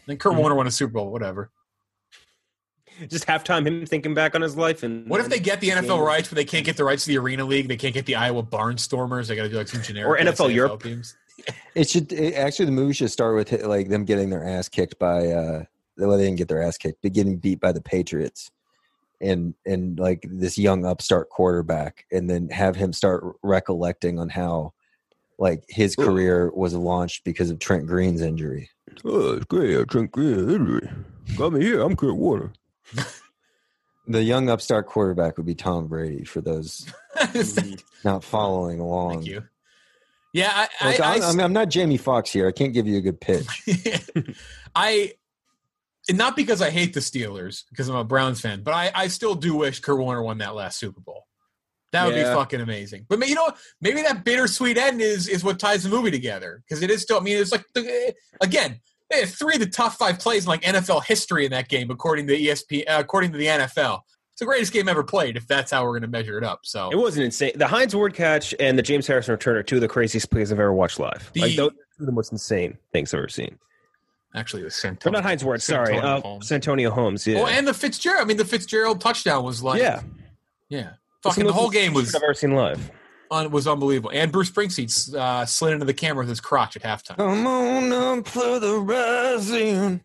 [0.08, 0.40] Then Kurt Mm-hmm.
[0.42, 1.12] Warner won a Super Bowl.
[1.12, 1.52] Whatever.
[3.08, 5.78] Just halftime, him thinking back on his life, and What if they get the Game.
[5.84, 7.68] NFL rights, but they can't get the rights to the Arena League?
[7.68, 9.28] They can't get the Iowa Barnstormers.
[9.28, 10.84] They got to do like some generic Or ass NFL Europe.
[10.84, 11.16] teams.
[11.74, 15.00] It should it, actually the movie should start with like them getting their ass kicked
[15.00, 15.64] by uh
[15.98, 18.52] well they didn't get their ass kicked, but getting beat by the Patriots.
[19.22, 24.74] And and like this young upstart quarterback, and then have him start recollecting on how
[25.38, 28.70] like his career was launched because of Trent Green's injury.
[29.04, 29.76] Oh, it's great.
[29.76, 30.90] Uh, I drink injury.
[31.36, 31.82] Got me here.
[31.82, 32.54] I'm Kurt Warner.
[34.08, 36.86] The young upstart quarterback would be Tom Brady for those
[38.04, 39.14] not following along.
[39.14, 39.44] Thank you.
[40.34, 42.48] Yeah, I, Like, I, I, I, mean, I'm not Jamie Foxx here.
[42.48, 43.48] I can't give you a good pitch.
[44.76, 45.14] I
[46.10, 49.08] and not because I hate the Steelers because I'm a Browns fan, but I, I
[49.08, 51.28] still do wish Kurt Warner won that last Super Bowl.
[51.92, 52.30] That would Yeah.
[52.30, 53.06] be fucking amazing.
[53.10, 56.82] But you know, maybe that bittersweet end is is what ties the movie together because
[56.82, 57.18] it is still.
[57.18, 58.80] I mean, it's like the, again,
[59.10, 61.92] they had three of the top five plays in like NFL history in that game,
[61.92, 64.00] according to ESP, uh, according to the NFL.
[64.32, 66.62] It's the greatest game ever played, if that's how we're going to measure it up.
[66.64, 67.52] So It wasn't insane.
[67.56, 70.54] The Hines Ward catch and the James Harrison return are two of the craziest plays
[70.54, 71.30] I've ever watched live.
[71.34, 73.60] The- like those are the most insane things I've ever seen.
[74.34, 75.62] Actually, it was But not Hines Ward.
[75.62, 76.48] Sorry, Santonio uh, Holmes.
[76.48, 77.28] Santonio Holmes.
[77.28, 77.40] Yeah.
[77.42, 78.22] Oh, and the Fitzgerald.
[78.22, 80.02] I mean, the Fitzgerald touchdown was like, yeah.
[80.70, 80.92] yeah,
[81.24, 82.92] fucking the whole game was I've ever seen live.
[83.30, 84.12] un, was unbelievable.
[84.14, 87.18] And Bruce Springsteen uh, slid into the camera with his crotch at halftime.
[87.18, 90.02] Come on up for the rising.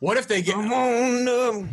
[0.00, 1.70] What if they get Come on up.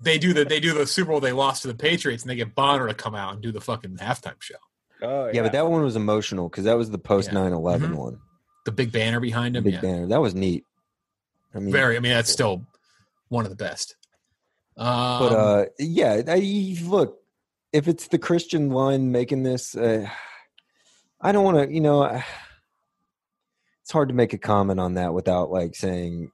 [0.00, 2.34] they do the they do the Super Bowl they lost to the Patriots and they
[2.36, 4.54] get Bono to come out and do the fucking halftime show.
[5.02, 7.34] Oh, Yeah, but that one was emotional because that was the post Yeah.
[7.34, 7.96] 9 11 Mhm.
[7.96, 8.18] one.
[8.64, 9.64] The big banner behind him.
[9.64, 9.80] Big yeah.
[9.80, 10.06] banner.
[10.08, 10.64] That was neat.
[11.54, 11.96] I mean, Very.
[11.96, 12.66] I mean, that's still
[13.28, 13.96] one of the best.
[14.76, 17.18] Um, but uh, yeah, I, look,
[17.72, 20.08] if it's the Christian line making this, uh,
[21.20, 22.04] I don't want to, you know,
[23.82, 26.30] it's hard to make a comment on that without like saying,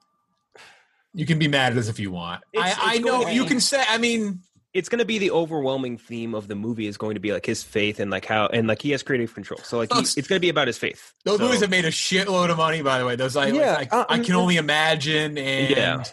[1.13, 2.43] you can be mad at us if you want.
[2.53, 3.83] It's- I, I know you can say.
[3.89, 4.41] I mean,
[4.77, 7.47] it's going to be the overwhelming theme of the movie is going to be like
[7.47, 9.59] his faith and like how and like he has creative control.
[9.63, 11.13] So like he, it's going to be about his faith.
[11.25, 12.83] those So- movies have made a shitload of money.
[12.83, 15.39] By the way, those I Yeah, like, uh, I can um, only imagine.
[15.39, 16.05] And Yeah.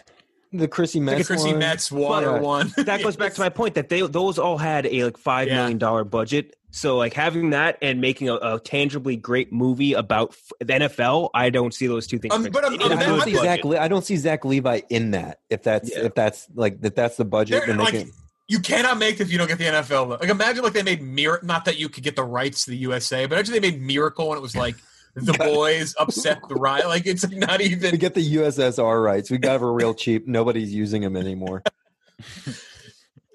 [0.52, 1.58] the Chrissy the Metz Chrissy one.
[1.58, 2.72] Metz water But- one.
[2.78, 5.56] that goes back to my point that they those all had a like five Yeah.
[5.56, 6.56] million dollar budget.
[6.70, 11.30] So like having that and making a, a tangibly great movie about f- the NFL,
[11.32, 12.34] I don't see those two things.
[12.34, 13.42] Um, but, um, They need a um, I don't see budget.
[13.44, 13.64] Zach.
[13.64, 15.38] Le- I don't see Zach Levi in that.
[15.50, 16.06] If that's Yeah.
[16.06, 18.10] if that's like if that's the budget, They're, then they like, can.
[18.48, 20.20] You cannot make if you don't get the NFL.
[20.20, 21.46] Like imagine like they made Miracle.
[21.46, 24.30] Not that you could get the rights to the USA, but actually they made Miracle
[24.30, 24.76] and it was like
[25.14, 26.86] the boys upset the riot.
[26.86, 27.96] Like it's not We even.
[27.96, 29.30] get the USSR rights.
[29.30, 30.26] We got her real cheap.
[30.26, 31.62] Nobody's using them anymore.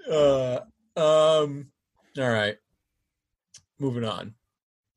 [0.10, 0.62] Uh,
[0.97, 1.68] um.
[2.18, 2.57] All right.
[3.78, 4.34] Moving on.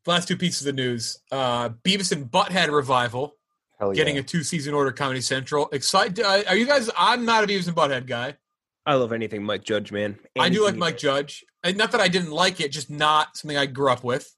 [0.07, 1.21] Last two pieces of the news.
[1.31, 3.37] Uh, Beavis and Butthead revival
[3.79, 3.97] Hell yeah.
[3.97, 4.91] getting a two season order.
[4.91, 5.69] Comedy Central.
[5.71, 6.21] Excited?
[6.21, 6.89] Uh, are you guys?
[6.97, 8.37] I'm not a Beavis and Butthead guy.
[8.85, 10.19] I love anything Mike Judge, man.
[10.39, 11.45] I do like Mike Judge.
[11.63, 14.35] And not that I didn't like it, just not something I grew up with.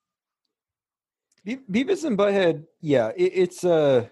[1.44, 4.06] Be- Beavis and Butthead, yeah, it, it's uh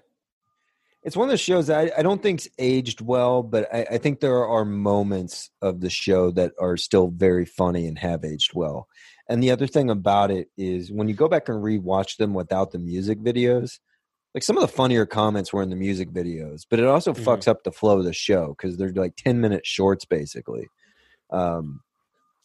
[1.03, 4.20] it's one of the shows I, I don't think's aged well, but I, I think
[4.20, 8.89] there are moments of the show that are still very funny and have aged well.
[9.28, 12.70] And the other thing about it is when you go back and rewatch them without
[12.70, 13.78] the music videos,
[14.35, 17.24] like some of the funnier comments were in the music videos, but it also Mhm.
[17.24, 20.68] fucks up the flow of the show because they're like ten minute shorts basically.
[21.30, 21.80] Um,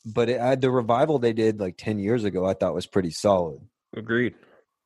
[0.05, 3.11] but it, I, the revival they did like ten years ago, I thought was pretty
[3.11, 3.59] solid.
[3.95, 4.35] Agreed.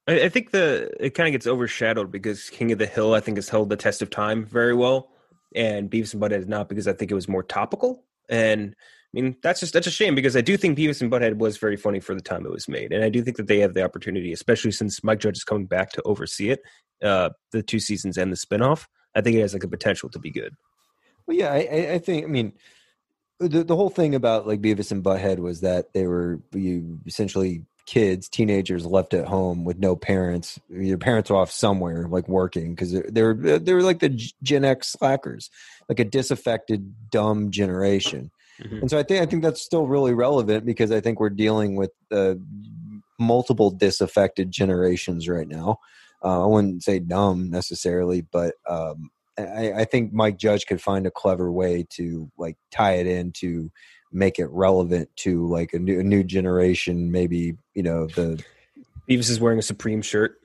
[0.07, 3.19] I, I think the it kind of gets overshadowed because King of the Hill I
[3.19, 5.09] think has held the test of time very well,
[5.55, 8.03] and Beavis and Butthead is not because I think it was more topical.
[8.29, 8.75] And
[9.13, 11.75] mean that's just that's a shame because I do think Beavis and Butthead was very
[11.77, 13.83] funny for the time it was made, and I do think that they have the
[13.83, 16.61] opportunity, especially since Mike Judge is coming back to oversee it,
[17.03, 18.87] uh, the two seasons and the spinoff.
[19.13, 20.55] I think it has like a potential to be good.
[21.27, 22.23] Well, yeah, I, I- I think.
[22.23, 22.53] I mean,
[23.39, 27.65] the the whole thing about like Beavis and Butthead was that they were you essentially
[27.87, 30.59] kids, teenagers left at home with no parents.
[30.69, 34.09] Your parents are off somewhere, like working, because they're, they're they're like the
[34.43, 35.49] Gen X slackers,
[35.89, 38.31] like a disaffected, dumb generation.
[38.61, 38.81] Mhm.
[38.81, 41.75] And so I think I think that's still really relevant because I think we're dealing
[41.75, 42.35] with uh,
[43.19, 45.79] multiple disaffected generations right now.
[46.23, 49.09] Uh, I wouldn't say dumb necessarily, but um,
[49.39, 53.31] I, I think Mike Judge could find a clever way to like tie it in
[53.33, 53.71] to
[54.11, 57.11] make it relevant to like a new, a new generation.
[57.11, 58.43] Maybe you know the
[59.09, 60.37] Beavis is wearing a Supreme shirt.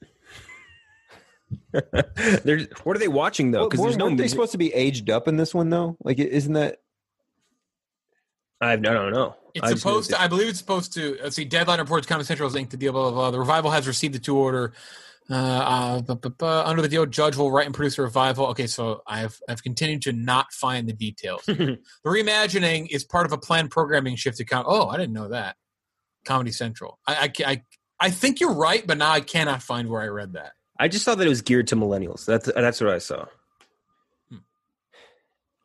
[1.72, 3.60] What are they watching though?
[3.60, 4.06] Well, Because there's no.
[4.06, 5.96] weren't they supposed to be aged up in this one though?
[6.02, 6.78] Like, isn't that?
[8.60, 9.34] I, I don't know.
[9.54, 10.20] It's I supposed to.
[10.20, 11.18] I believe it's supposed to.
[11.22, 11.44] Let's see.
[11.44, 12.92] Deadline reports Comedy Central has inked the deal.
[12.92, 13.30] Blah blah blah.
[13.30, 14.72] The revival has received the two order.
[15.28, 18.46] Uh, uh, bu- bu- bu- under the deal, Judge will write and produce a revival.
[18.48, 21.42] Okay, so I've I've continued to not find the details.
[21.46, 25.28] the reimagining is part of a planned programming shift to com- Oh, I didn't know
[25.28, 25.56] that.
[26.24, 26.98] Comedy Central.
[27.06, 27.62] I, I I
[27.98, 30.52] I think you're right, but now I cannot find where I read that.
[30.78, 32.24] I just saw that it was geared to millennials.
[32.26, 33.24] That's that's what I saw.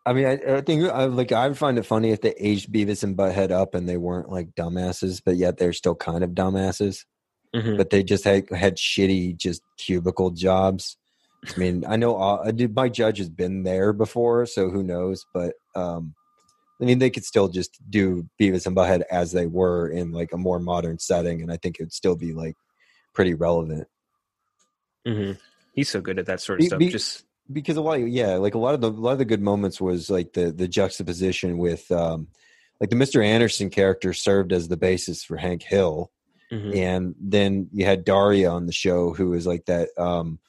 [0.06, 2.72] I mean, I, I think I like I would find it funny if they aged
[2.72, 6.32] Beavis and Butthead up and they weren't like dumbasses, but yet they're still kind of
[6.32, 7.06] dumbasses.
[7.56, 7.78] Mhm.
[7.78, 10.98] But they just had had shitty, just cubicle jobs.
[11.54, 12.52] I mean, I know uh.
[12.74, 15.26] Mike Judge has been there before, so who knows?
[15.34, 16.16] But um,
[16.82, 20.34] I mean, they could still just do Beavis and Butthead as they were in like
[20.34, 22.56] a more modern setting, and I think it'd still be like
[23.14, 23.88] pretty relevant.
[25.06, 25.34] hmm
[25.74, 26.80] He's so good at that sort of Be- stuff.
[26.80, 29.18] be- Just because a lot of, yeah like a lot of the a lot of
[29.18, 32.28] the good moments was like the the juxtaposition with um
[32.80, 36.12] like the mr anderson character served as the basis for hank hill
[36.52, 36.76] mhm.
[36.76, 40.40] and then you had daria on the show who was like that um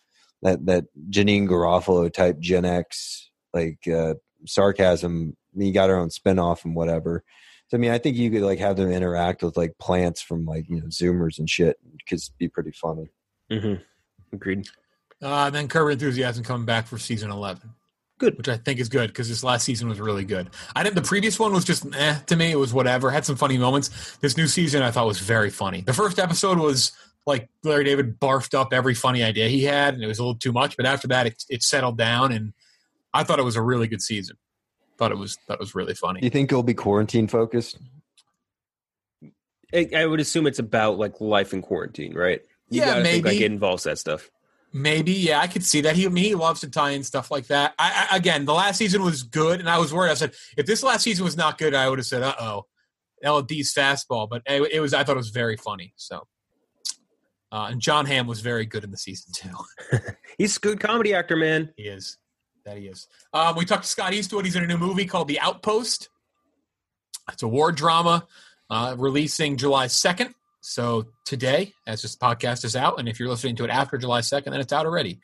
[0.43, 4.15] that that janeane garofalo type gen x like uh
[4.47, 7.23] sarcasm you got her own spin-off and whatever
[7.69, 10.45] so i mean i think you could like have them interact with like plants from
[10.45, 13.11] like you know zoomers and shit because it'd be pretty funny
[13.51, 13.83] Mhm.
[14.33, 14.67] agreed.
[15.23, 17.71] Uh, then Curb Enthusiasm coming back for season eleven.
[18.19, 18.37] Good.
[18.39, 20.51] which I think is good because this last season was really good.
[20.77, 20.95] I didn't.
[20.95, 22.53] The previous one was just eh to me.
[22.53, 23.11] It was whatever.
[23.11, 24.17] Had some funny moments.
[24.19, 25.81] This new season I thought was very funny.
[25.81, 26.93] The first episode was
[27.27, 30.39] like Larry David barfed up every funny idea he had, and it was a little
[30.39, 30.77] too much.
[30.77, 32.53] But after that, it, it settled down, and
[33.13, 34.37] I thought it was a really good season.
[34.99, 36.21] Thought it was that was really funny.
[36.21, 36.27] do funny.
[36.27, 37.79] you think it'll be quarantine focused
[39.75, 42.41] I, I would assume it's about like life in quarantine, right?
[42.69, 43.45] You Yeah, gotta think, like maybe.
[43.45, 44.31] it involves that stuff.
[44.73, 45.97] Maybe, yeah, I could see that.
[45.97, 47.75] He, he loves to tie in stuff like that.
[47.79, 50.11] I, I again, the last season was good, and I was worried.
[50.11, 52.67] I said, if this last season was not good, I would have said, "Uh oh,
[53.23, 54.95] LD's fastball." But it, it was.
[54.95, 55.93] I thought it was very funny.
[55.97, 56.27] So,
[57.53, 59.99] uh, and Jon Hamm was very good in the season too.
[60.39, 61.75] He's a good comedy actor, man.
[61.77, 62.17] He is.
[62.65, 63.09] That he is.
[63.35, 64.45] Um, we talked to Scott Eastwood.
[64.45, 66.09] He's in a new movie called The Outpost.
[67.31, 68.27] It's a war drama
[68.71, 70.33] uh, releasing July 2nd.
[70.63, 74.21] So today, as this podcast is out, and if you're listening to it after July
[74.21, 75.19] 2nd, then it's out already.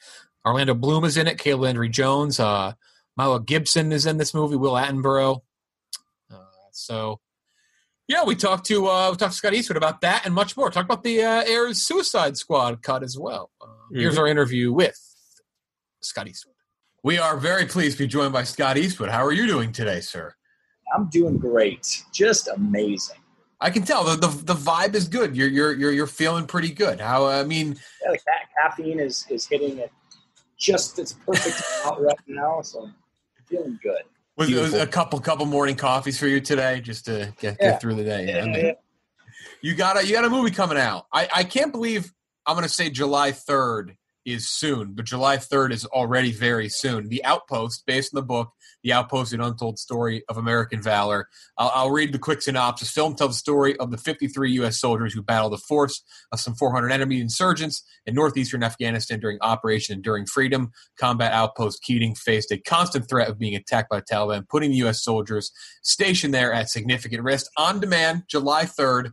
[0.44, 1.38] Orlando Bloom is in it.
[1.38, 2.40] Caleb Landry Jones.
[2.40, 2.72] Uh,
[3.16, 4.56] Milo Gibson is in this movie.
[4.56, 5.40] Will Attenborough.
[6.32, 6.38] Uh,
[6.72, 7.20] so,
[8.08, 10.70] yeah, we talked to uh, we talked to Scott Eastwood about that and much more.
[10.70, 13.50] Talk about the uh, Ayer's Suicide Squad cut as well.
[13.60, 14.98] Uh, Here's our interview with
[16.00, 16.54] Scott Eastwood.
[17.04, 19.10] We are very pleased to be joined by Scott Eastwood.
[19.10, 20.34] How are you doing today, sir?
[20.96, 22.02] I'm doing great.
[22.12, 23.18] Just amazing.
[23.60, 25.36] I can tell the, the the vibe is good.
[25.36, 27.00] You're you're you're you're feeling pretty good.
[27.00, 29.90] How I mean, Yeah, the ca- caffeine is is hitting it
[30.58, 32.94] just its perfect amount right now, so I'm
[33.46, 34.02] feeling good.
[34.36, 37.70] was, was a couple couple morning coffees for you today just to get, Yeah.
[37.72, 38.26] get through the day.
[38.28, 38.72] Yeah, I mean, yeah.
[39.60, 41.06] You got a you got a movie coming out.
[41.12, 42.12] I I can't believe
[42.46, 47.08] I'm going to say July 3rd is soon, but July 3rd is already very soon.
[47.08, 48.52] The Outpost, based on the book
[48.82, 51.28] The Outpost: An Untold Story of American Valor.
[51.56, 52.90] I'll, I'll read the quick synopsis.
[52.90, 54.80] Film tells the story of the 53 U.S.
[54.80, 56.02] soldiers who battled a force
[56.32, 60.70] of some 400 enemy insurgents in northeastern Afghanistan during Operation Enduring Freedom.
[60.98, 65.02] Combat Outpost Keating faced a constant threat of being attacked by Taliban, putting the U.S.
[65.02, 65.52] soldiers
[65.82, 67.50] stationed there at significant risk.
[67.56, 69.12] On demand, July 3rd.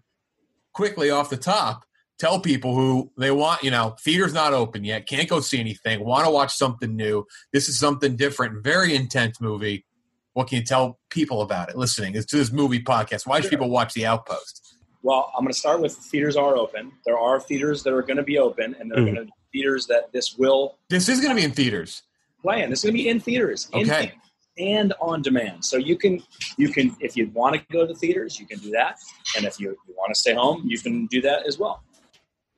[0.74, 1.86] Quickly off the top,
[2.18, 6.03] tell people who they want, you know, theater's not open yet, can't go see anything,
[6.03, 7.26] want to watch something new.
[7.51, 9.86] This is something different, very intense movie.
[10.34, 13.26] What can you tell people about it listening to this movie podcast?
[13.26, 14.61] Why should people watch The Outpost?
[15.01, 16.91] Well, I'm going to start with theaters are open.
[17.05, 19.13] There are theaters that are going to be open, and there are Mhm.
[19.16, 22.01] going to be theaters that this will This is going to be in theaters.
[22.41, 22.70] play in.
[22.70, 23.99] This is going to be in theaters, in Okay.
[24.07, 24.20] theaters
[24.57, 25.63] and on demand.
[25.66, 26.24] So you can
[26.57, 28.97] you can if you want to go to theaters, you can do that,
[29.36, 31.84] and if you, you want to stay home, you can do that as well.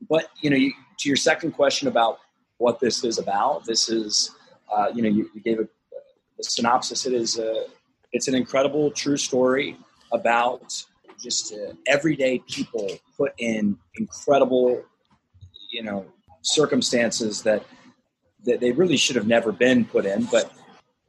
[0.09, 2.19] But you know, you, to your second question about
[2.57, 4.31] what this is about, this is
[4.71, 7.05] uh, you know you, you gave a, a synopsis.
[7.05, 7.65] It is a
[8.11, 9.77] it's an incredible true story
[10.11, 10.83] about
[11.21, 14.83] just uh, everyday people put in incredible
[15.71, 16.05] you know
[16.41, 17.63] circumstances that
[18.45, 20.53] that they really should have never been put in but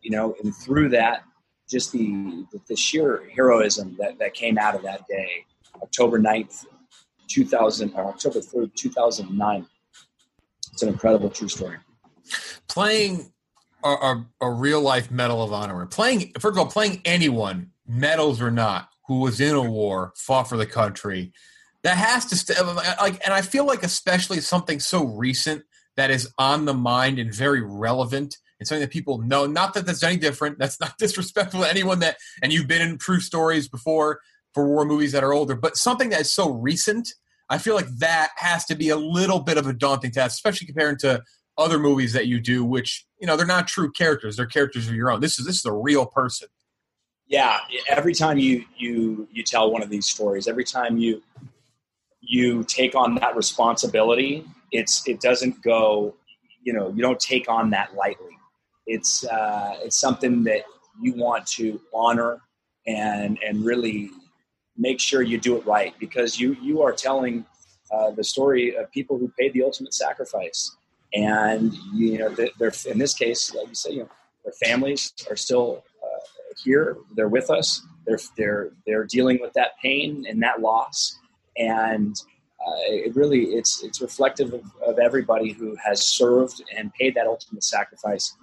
[0.03, 1.23] you know and through that
[1.69, 5.45] just the the, sheer heroism that, that came out of that day
[5.83, 6.65] october 9th
[7.29, 9.67] 2000 or uh, october 3rd 2009
[10.73, 11.79] it's an incredible true story
[12.69, 13.33] Playing
[13.85, 18.41] a, a, a real life Medal of Honor, playing first of all, playing anyone, medals
[18.41, 21.33] or not, who was in a war, fought for the country,
[21.83, 22.55] that has to stay.
[22.59, 25.63] Uh, like, and I feel like especially something so recent
[25.97, 29.47] that is on the mind and very relevant and something that people know.
[29.47, 30.59] Not that that's any different.
[30.59, 32.17] That's not disrespectful to anyone that.
[32.43, 34.21] And you've been in true stories before
[34.55, 37.09] for war movies that are older, but something that is so recent.
[37.51, 40.67] I feel like that has to be a little bit of a daunting task, especially
[40.67, 41.23] comparing to
[41.57, 44.95] other movies that you do, which you know they're not true characters; they're characters of
[44.95, 45.21] your own.
[45.21, 46.49] This is this is a real person.
[47.29, 51.23] yeah every time you you you tell one of these stories every time you
[52.21, 56.15] you take on that responsibility it's it doesn't go
[56.63, 58.37] you know you don't take on that lightly
[58.87, 60.63] it's uh it's something that
[61.01, 62.41] you want to honor
[62.87, 64.11] and and really
[64.79, 67.45] make sure you do it right because you you are telling
[67.91, 70.77] uh, the story of people who paid the ultimate sacrifice,
[71.15, 74.09] and you know they're, in this case, like you say, you know,
[74.45, 76.97] their families are still uh, here.
[77.15, 77.83] They're with us.
[78.07, 81.19] They're they're they're dealing with that pain and that loss,
[81.57, 82.15] and
[82.61, 87.27] uh, it really it's it's reflective of, of everybody who has served and paid that
[87.27, 88.37] ultimate sacrifice.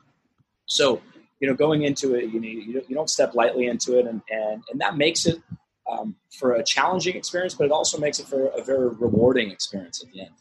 [0.66, 1.02] So
[1.40, 4.64] you know, going into it, you know, you don't step lightly into it, and and
[4.72, 5.42] and that makes it
[5.90, 10.04] um, for a challenging experience, but it also makes it for a very rewarding experience
[10.04, 10.32] at the end.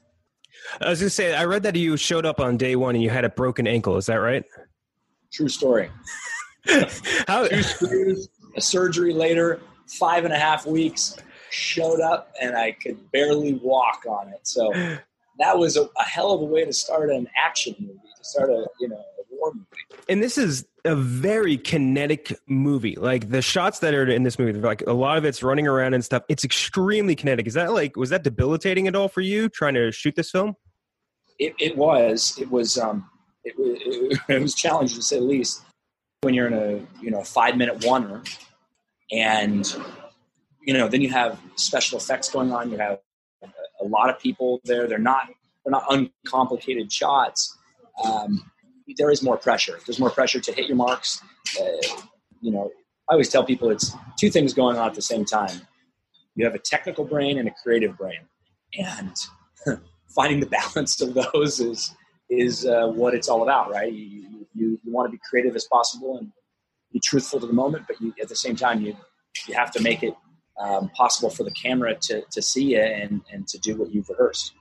[0.80, 3.02] I was going to say, I read that you showed up on day one and
[3.02, 3.96] you had a broken ankle.
[3.96, 4.44] Is that right?
[5.32, 5.90] True story.
[7.28, 7.46] How?
[7.46, 11.16] Two screws, a surgery later, five and a half weeks,
[11.50, 14.40] showed up, and I could barely walk on it.
[14.46, 14.72] So
[15.38, 18.50] that was a, a hell of a way to start an action movie, to start
[18.50, 19.04] a you know
[19.44, 20.02] war movie.
[20.08, 22.96] And this is a very kinetic movie.
[22.96, 25.94] Like the shots that are in this movie, like a lot of it's running around
[25.94, 26.22] and stuff.
[26.28, 27.46] It's extremely kinetic.
[27.46, 30.54] Is that like was that debilitating at all for you trying to shoot this film?
[31.38, 32.38] It, it was.
[32.40, 32.78] It was.
[32.78, 33.08] Um,
[33.44, 35.62] it, it, it was challenging to say the least.
[36.22, 38.26] When you're in a you know five minute oneer,
[39.12, 39.74] and
[40.62, 42.70] you know then you have special effects going on.
[42.70, 42.98] You have
[43.42, 43.48] a,
[43.82, 44.86] a lot of people there.
[44.86, 45.28] They're not
[45.64, 47.56] they're not uncomplicated shots.
[48.02, 48.50] Um,
[48.96, 49.78] there is more pressure.
[49.86, 51.22] There's more pressure to hit your marks.
[51.60, 51.64] Uh,
[52.40, 52.70] you know,
[53.08, 55.62] I always tell people it's two things going on at the same time.
[56.34, 58.20] You have a technical brain and a creative brain,
[58.78, 59.14] and
[60.14, 61.94] finding the balance of those is
[62.30, 63.92] is uh, what it's all about, right?
[63.92, 66.32] You, you, you want to be creative as possible and
[66.92, 68.96] be truthful to the moment, but you, at the same time, you
[69.46, 70.14] you have to make it
[70.60, 74.08] um, possible for the camera to, to see you and, and to do what you've
[74.08, 74.52] rehearsed.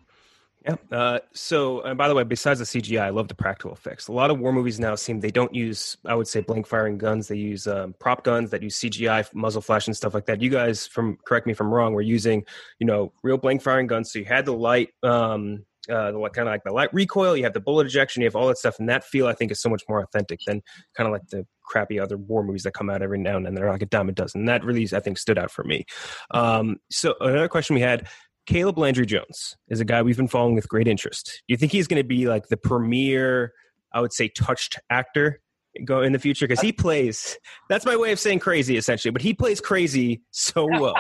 [0.66, 0.76] Yeah.
[0.92, 4.08] Uh, so, and by the way, besides the CGI, I love the practical effects.
[4.08, 6.98] A lot of war movies now seem they don't use, I would say, blank firing
[6.98, 7.28] guns.
[7.28, 10.42] They use um, prop guns that use CGI, muzzle flash, and stuff like that.
[10.42, 12.46] You guys, from correct me if I'm wrong, were using,
[12.80, 14.12] you know, real blank firing guns.
[14.14, 17.36] So you had the light, um, uh, the kind of like the light recoil.
[17.36, 18.22] You have the bullet ejection.
[18.22, 20.40] You have all that stuff, and that feel I think is so much more authentic
[20.48, 20.62] than
[20.96, 23.54] kind of like the crappy other war movies that come out every now and then.
[23.56, 24.42] They're like a dime a dozen.
[24.42, 25.86] And that really, I think, stood out for me.
[26.32, 28.08] Um, so another question we had.
[28.46, 31.42] Caleb Landry Jones is a guy we've been following with great interest.
[31.48, 33.54] Do you think he's going to be like the premier,
[33.94, 35.40] I would say, touched actor
[35.86, 36.48] go in the future?
[36.48, 37.38] Because he plays.
[37.70, 39.12] That's my way of saying crazy, essentially.
[39.12, 40.96] But he plays crazy so well.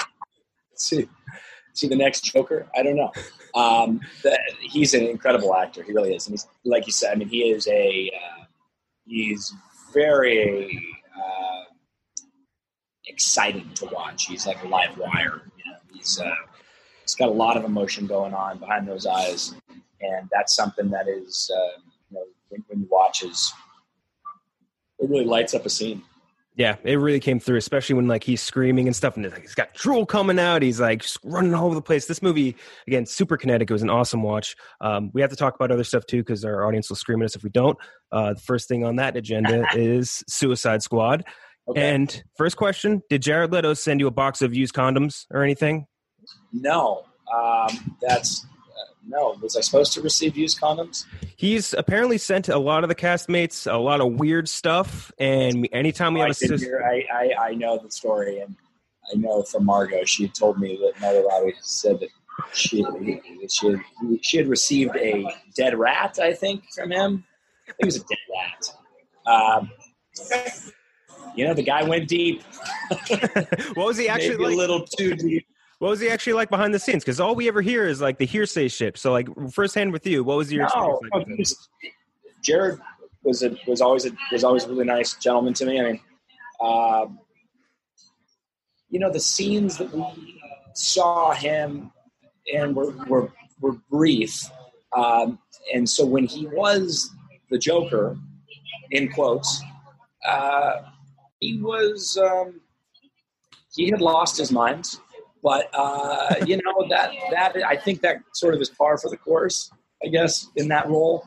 [0.76, 1.08] see,
[1.74, 2.66] see the next Joker?
[2.74, 3.12] I don't know.
[3.54, 5.82] Um, the, he's an incredible actor.
[5.82, 6.26] He really is.
[6.26, 7.12] And he's like you said.
[7.12, 8.44] I mean, he is a uh,
[9.04, 9.52] he's
[9.92, 10.82] very
[11.14, 11.64] uh,
[13.06, 14.24] exciting to watch.
[14.24, 15.42] He's like a live wire.
[15.58, 16.34] You know, he's uh,
[17.02, 19.54] he's got a lot of emotion going on behind those eyes,
[20.00, 21.80] and that's something that is uh,
[22.10, 23.52] you know when, when you watch is
[24.98, 26.02] it really lights up a scene.
[26.54, 29.54] Yeah, it really came through, especially when like he's screaming and stuff, and like, he's
[29.54, 30.60] got drool coming out.
[30.60, 32.04] He's like just running all over the place.
[32.06, 33.70] This movie, again, super kinetic.
[33.70, 34.54] It was an awesome watch.
[34.82, 37.26] Um, we have to talk about other stuff too because our audience will scream at
[37.26, 37.78] us if we don't.
[38.10, 41.24] Uh, the first thing on that agenda is Suicide Squad.
[41.68, 41.94] Okay.
[41.94, 45.86] And first question: Did Jared Leto send you a box of used condoms or anything?
[46.52, 47.04] No,
[47.34, 49.36] um, that's uh, no.
[49.40, 51.04] Was I supposed to receive used condoms?
[51.36, 56.14] He's apparently sent a lot of the castmates a lot of weird stuff, and anytime
[56.14, 58.56] we have a sister, I, I I know the story, and
[59.12, 60.04] I know from Margot.
[60.04, 62.08] She told me that Margot Robbie said that
[62.52, 63.80] she that she had,
[64.22, 65.26] she had received a
[65.56, 66.18] dead rat.
[66.20, 67.24] I think from him.
[67.68, 68.72] I think it was a dead rat.
[69.24, 69.70] Um,
[71.34, 72.42] you know, the guy went deep.
[73.74, 74.54] what was he actually Maybe like?
[74.54, 75.46] a little too deep.
[75.82, 77.02] What was he actually like behind the scenes?
[77.02, 78.96] Because all we ever hear is like the hearsay shit.
[78.96, 81.68] So, like firsthand with you, what was your No, Like was-
[82.40, 82.78] Jared
[83.24, 85.80] was a, was always a, was always a really nice gentleman to me.
[85.80, 86.00] I mean,
[86.60, 87.18] um,
[88.90, 90.40] you know, the scenes that we
[90.74, 91.90] saw him
[92.46, 94.48] in were were, were brief,
[94.96, 95.40] um,
[95.74, 97.10] and so when he was
[97.50, 98.16] the Joker,
[98.92, 99.60] in quotes,
[100.28, 100.82] uh,
[101.40, 102.60] he was um,
[103.74, 104.86] he had lost his mind.
[105.42, 109.16] But uh, you know that that I think that sort of is par for the
[109.16, 109.70] course.
[110.04, 111.24] I guess in that role.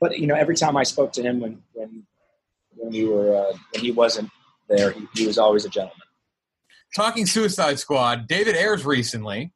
[0.00, 2.04] But you know, every time I spoke to him when when
[2.74, 4.30] when we were uh, when he wasn't
[4.68, 5.96] there, he, he was always a gentleman.
[6.96, 9.52] Talking Suicide Squad, David Ayers recently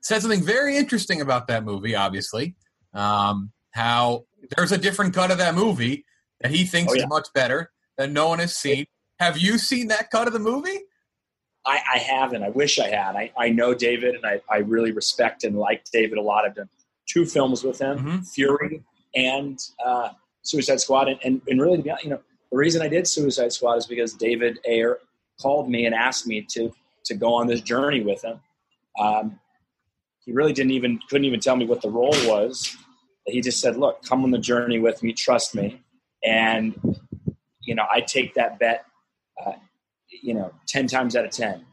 [0.00, 1.94] said something very interesting about that movie.
[1.94, 2.56] Obviously,
[2.92, 4.24] um, how
[4.56, 6.04] there's a different cut of that movie
[6.40, 7.02] that he thinks Oh, yeah.
[7.02, 8.86] is much better that no one has seen.
[9.20, 10.80] Have you seen that cut of the movie?
[11.66, 12.42] I, I haven't.
[12.42, 13.16] I wish I had.
[13.16, 16.44] I, I know David, and I, I really respect and like David a lot.
[16.44, 16.68] I've done
[17.06, 18.18] two films with him, Mm-hmm.
[18.22, 18.82] Fury
[19.14, 20.10] and uh,
[20.42, 23.06] Suicide Squad, and, and, and really, to be honest, you know, the reason I did
[23.06, 24.98] Suicide Squad is because David Ayer
[25.40, 26.72] called me and asked me to
[27.04, 28.40] to go on this journey with him.
[28.98, 29.38] Um,
[30.24, 32.76] he really didn't even couldn't even tell me what the role was.
[33.26, 35.12] He just said, "Look, come on the journey with me.
[35.12, 35.82] Trust me."
[36.24, 36.74] And
[37.62, 38.84] you know, I take that bet.
[39.44, 39.52] Uh,
[40.10, 41.64] you know, ten times out of ten,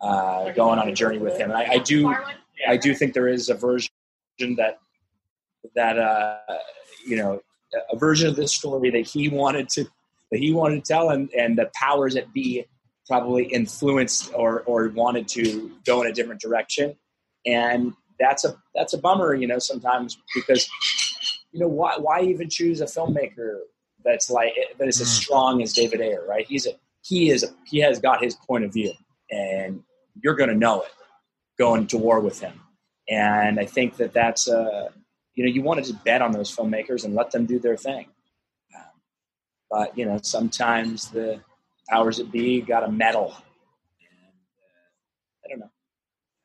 [0.00, 1.50] uh, going on a journey with him.
[1.50, 2.14] And I, I do,
[2.68, 3.90] I do think there is a version
[4.56, 4.78] that
[5.74, 6.38] that uh,
[7.06, 7.40] you know,
[7.92, 9.84] a version of this story that he wanted to
[10.30, 12.64] that he wanted to tell, and and the powers that be
[13.06, 16.96] probably influenced or or wanted to go in a different direction,
[17.46, 20.68] and that's a that's a bummer, you know, sometimes because
[21.52, 23.58] you know why why even choose a filmmaker
[24.04, 25.22] that's like that is as Mm.
[25.22, 26.46] strong as David Ayer, right?
[26.46, 26.72] He's a
[27.02, 28.92] he is he has got his point of view,
[29.30, 29.82] and
[30.22, 30.90] you're going to know it
[31.58, 32.58] going to war with him.
[33.08, 34.88] And I think that that's uh,
[35.34, 37.76] you know you want to just bet on those filmmakers and let them do their
[37.76, 38.06] thing.
[38.74, 39.00] Um,
[39.70, 41.40] but you know sometimes the
[41.88, 43.32] powers that be got a medal.
[43.32, 43.42] Uh,
[45.44, 45.70] I don't know.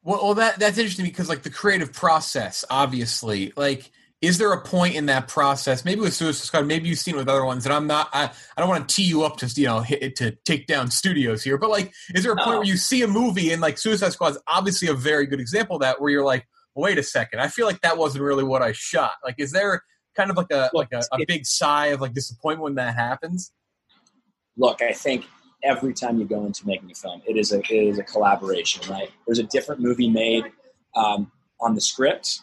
[0.04, 3.92] Well, well, that that's interesting because like the creative process, obviously, like
[4.26, 5.86] is there a point in that process?
[5.86, 8.10] Maybe with Suicide Squad, maybe you've seen it with other ones, and I'm not.
[8.12, 10.90] I, I don't want to tee you up to you know hit, to take down
[10.92, 12.58] studios here, but like, is there a point No.
[12.58, 15.76] where you see a movie and like Suicide Squad is obviously a very good example
[15.78, 18.62] of that, where you're like, wait a second, I feel like that wasn't really what
[18.62, 19.14] I shot.
[19.24, 19.84] Like, is there
[20.16, 23.52] kind of like a like a, a big sigh of like disappointment when that happens?
[24.58, 25.26] look, I think
[25.64, 28.82] every time you go into making a film, it is a it is a collaboration,
[28.90, 29.10] right?
[29.26, 30.46] There's a different movie made
[30.96, 32.42] um, on the script,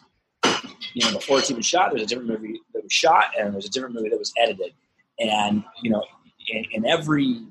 [0.93, 1.91] you know, before it's even shot.
[1.91, 4.73] There's a different movie that was shot, and there's a different movie that was edited,
[5.19, 6.03] and you know,
[6.49, 7.41] in, in every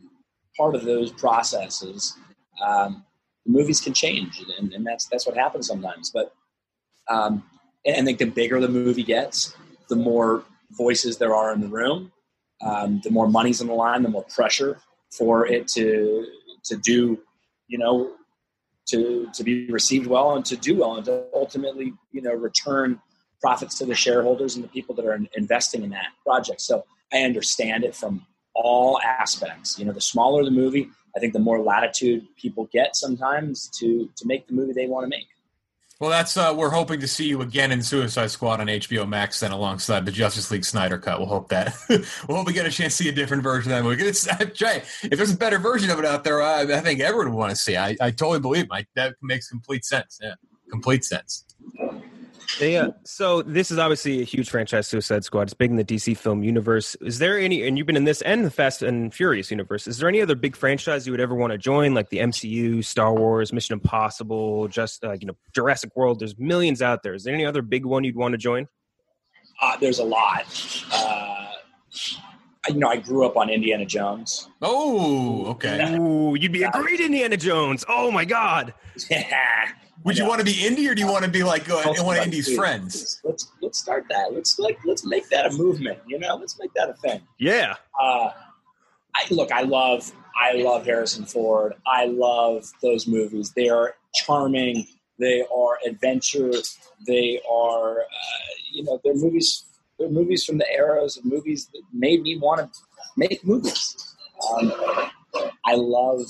[0.56, 2.16] part of those processes,
[2.64, 3.04] um,
[3.46, 6.10] the movies can change, and, and that's that's what happens sometimes.
[6.10, 6.34] But
[7.08, 7.42] um,
[7.84, 9.54] and I think the bigger the movie gets,
[9.88, 12.12] the more voices there are in the room,
[12.62, 14.78] um, the more money's on the line, the more pressure
[15.10, 16.26] for it to
[16.64, 17.18] to do,
[17.66, 18.12] you know,
[18.88, 23.00] to to be received well and to do well and to ultimately, you know, return
[23.43, 26.62] profits to the shareholders and the people that are in- investing in that project.
[26.62, 28.24] So I understand it from
[28.55, 29.78] all aspects.
[29.78, 34.09] You know, the smaller the movie, I think the more latitude people get sometimes to
[34.16, 35.26] to make the movie they want to make.
[36.01, 39.38] Well, that's uh, we're hoping to see you again in Suicide Squad on HBO Max,
[39.38, 41.20] then alongside the Justice League Snyder cut.
[41.20, 43.78] We'll hope that we'll hope we get a chance to see a different version of
[43.78, 44.03] that movie.
[44.03, 44.26] It's,
[45.05, 47.51] if there's a better version of it out there, I, I think everyone would want
[47.51, 47.76] to see.
[47.76, 48.70] I, I totally believe it.
[48.72, 50.18] I, that makes complete sense.
[50.20, 50.34] Yeah,
[50.70, 51.45] complete sense.
[52.59, 55.42] They, uh, so this is obviously a huge franchise, Suicide Squad.
[55.42, 56.94] It's big in the DC film universe.
[57.00, 59.86] Is there any, and you've been in this and the Fast and Furious universe.
[59.86, 62.84] Is there any other big franchise you would ever want to join, like the MCU,
[62.84, 66.18] Star Wars, Mission Impossible, just uh, you know Jurassic World?
[66.20, 67.14] There's millions out there.
[67.14, 68.68] Is there any other big one you'd want to join?
[69.61, 70.44] Uh, there's a lot.
[70.92, 74.48] Uh, I- you know, I grew up on Indiana Jones.
[74.61, 75.96] Oh, okay.
[75.96, 77.84] Ooh, you'd be a great Indiana Jones.
[77.88, 78.72] Oh my God.
[79.11, 79.68] Yeah.
[80.05, 82.18] Would you want to be indie, or do you want to be like uh, one
[82.18, 83.20] of Indy's Dude, friends?
[83.24, 84.32] Let's let's start that.
[84.32, 85.98] Let's like let's make that a movement.
[86.07, 87.20] You know, let's make that a thing.
[87.38, 87.76] Yeah.
[88.00, 88.30] Uh,
[89.14, 89.53] I look.
[89.53, 90.11] I love.
[90.36, 91.74] I love Harrison Ford.
[91.86, 93.53] I love those movies.
[93.53, 94.86] They are charming.
[95.18, 96.53] They are adventure.
[97.07, 98.00] They are.
[98.00, 98.05] Uh,
[98.72, 99.66] you know, they're movies.
[99.98, 102.80] They're movies from the eras of movies that made me want to
[103.16, 104.16] make movies.
[104.50, 104.72] Um,
[105.64, 106.22] I love.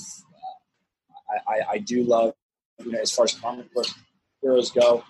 [1.29, 2.33] I, I, I do love.
[2.85, 3.87] You know, as far as comic book
[4.41, 5.03] heroes go,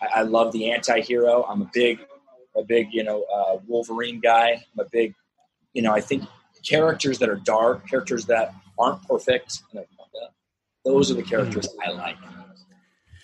[0.00, 1.44] I, I love the anti-hero.
[1.48, 2.00] I'm a big,
[2.56, 4.50] a big, you know, uh, Wolverine guy.
[4.52, 5.14] I'm a big,
[5.72, 6.24] you know, I think
[6.66, 9.86] characters that are dark, characters that aren't perfect, you know,
[10.84, 12.16] those are the characters I like.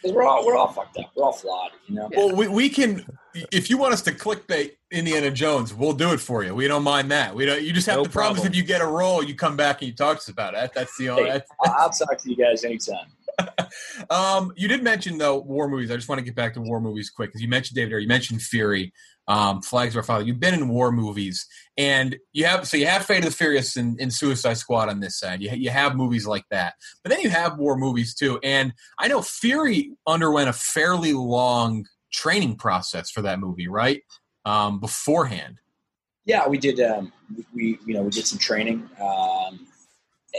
[0.05, 1.11] We're all we're all fucked up.
[1.17, 2.11] We're all flawed, you know.
[2.15, 3.05] Well, we, we can
[3.51, 6.55] if you want us to clickbait Indiana Jones, we'll do it for you.
[6.55, 7.35] We don't mind that.
[7.35, 7.63] We don't.
[7.63, 9.89] You just have No to promise if you get a role, you come back and
[9.89, 10.71] you talk to us about it.
[10.75, 11.25] That's the only.
[11.25, 13.07] Hey, That's, I'll, I'll talk to you guys anytime.
[14.11, 15.91] Um, you did mention though war movies.
[15.91, 17.99] I just want to get back to war movies quick because you mentioned David Ayer,
[17.99, 18.93] you mentioned Fury,
[19.29, 20.25] um, Flags of Our Father.
[20.25, 23.77] You've been in war movies, and you have so you have Fate of the Furious
[23.77, 25.41] and, and Suicide Squad on this side.
[25.41, 28.39] You you have movies like that, but then you have war movies too.
[28.43, 34.03] And I know Fury underwent a fairly long training process for that movie, right?
[34.45, 35.59] Um, beforehand.
[36.25, 36.81] Yeah, we did.
[36.81, 37.13] Um,
[37.55, 39.66] we you know we did some training, um,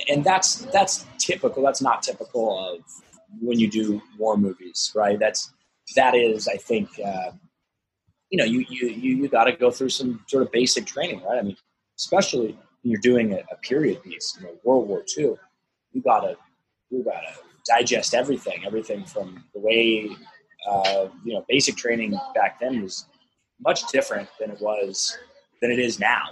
[0.09, 1.63] and that's that's typical.
[1.63, 2.81] That's not typical of
[3.41, 5.19] when you do war movies, right?
[5.19, 5.51] That's
[5.95, 7.31] that is, I think, uh,
[8.29, 11.21] you know, you you you, you got to go through some sort of basic training,
[11.23, 11.39] right?
[11.39, 11.57] I mean,
[11.97, 15.35] especially when you're doing a, a period piece, you know, World War II,
[15.91, 16.35] you gotta
[16.89, 17.33] you gotta
[17.67, 20.09] digest everything, everything from the way
[20.69, 23.05] uh, you know basic training back then was
[23.61, 25.17] much different than it was
[25.61, 26.31] than it is now.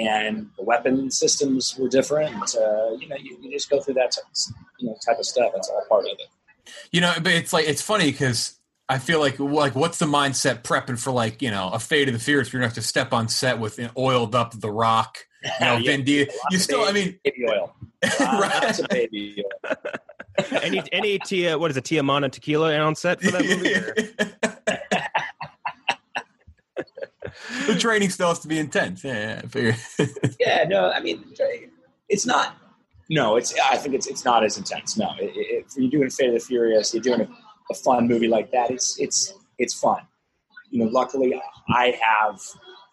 [0.00, 2.56] And the weapon systems were different.
[2.56, 4.24] Uh, you know, you, you just go through that type,
[4.78, 5.52] you know type of stuff.
[5.54, 6.72] That's all part of it.
[6.90, 10.62] You know, but it's like it's funny because I feel like like what's the mindset
[10.62, 12.52] prepping for like you know a Fate of the Furious?
[12.52, 15.18] You're gonna have to step on set with an oiled up The Rock.
[15.42, 16.34] You know, Yeah, Vin Diesel.
[16.50, 18.62] You of still, I mean, baby oil, right?
[18.64, 19.74] lots of baby oil.
[20.62, 24.96] any any tia what is it Teremana tequila on set for that movie?
[27.66, 29.04] The training still has to be intense.
[29.04, 30.06] Yeah, yeah I
[30.40, 31.24] yeah, no, I mean,
[32.08, 32.56] it's not.
[33.08, 33.54] No, it's.
[33.58, 34.96] I think it's it's not as intense.
[34.96, 37.28] No, if you're doing Fate of the Furious, you're doing a,
[37.70, 38.70] a fun movie like that.
[38.70, 40.02] It's it's it's fun.
[40.70, 42.40] You know, luckily I have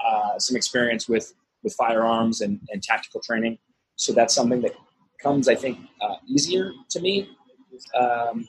[0.03, 1.34] uh, some experience with
[1.64, 3.60] with firearms and, and tactical training,
[3.95, 4.74] so that's something that
[5.22, 7.30] comes, I think, uh, easier to me.
[7.99, 8.47] Um,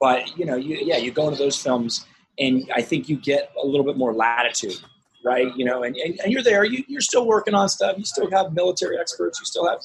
[0.00, 2.06] but you know, you, yeah, you go into those films,
[2.38, 4.80] and I think you get a little bit more latitude
[5.24, 5.54] right?
[5.56, 6.64] You know, and, and, and you're there.
[6.64, 7.96] You, you're still working on stuff.
[7.98, 9.40] You still have military experts.
[9.40, 9.80] You still have,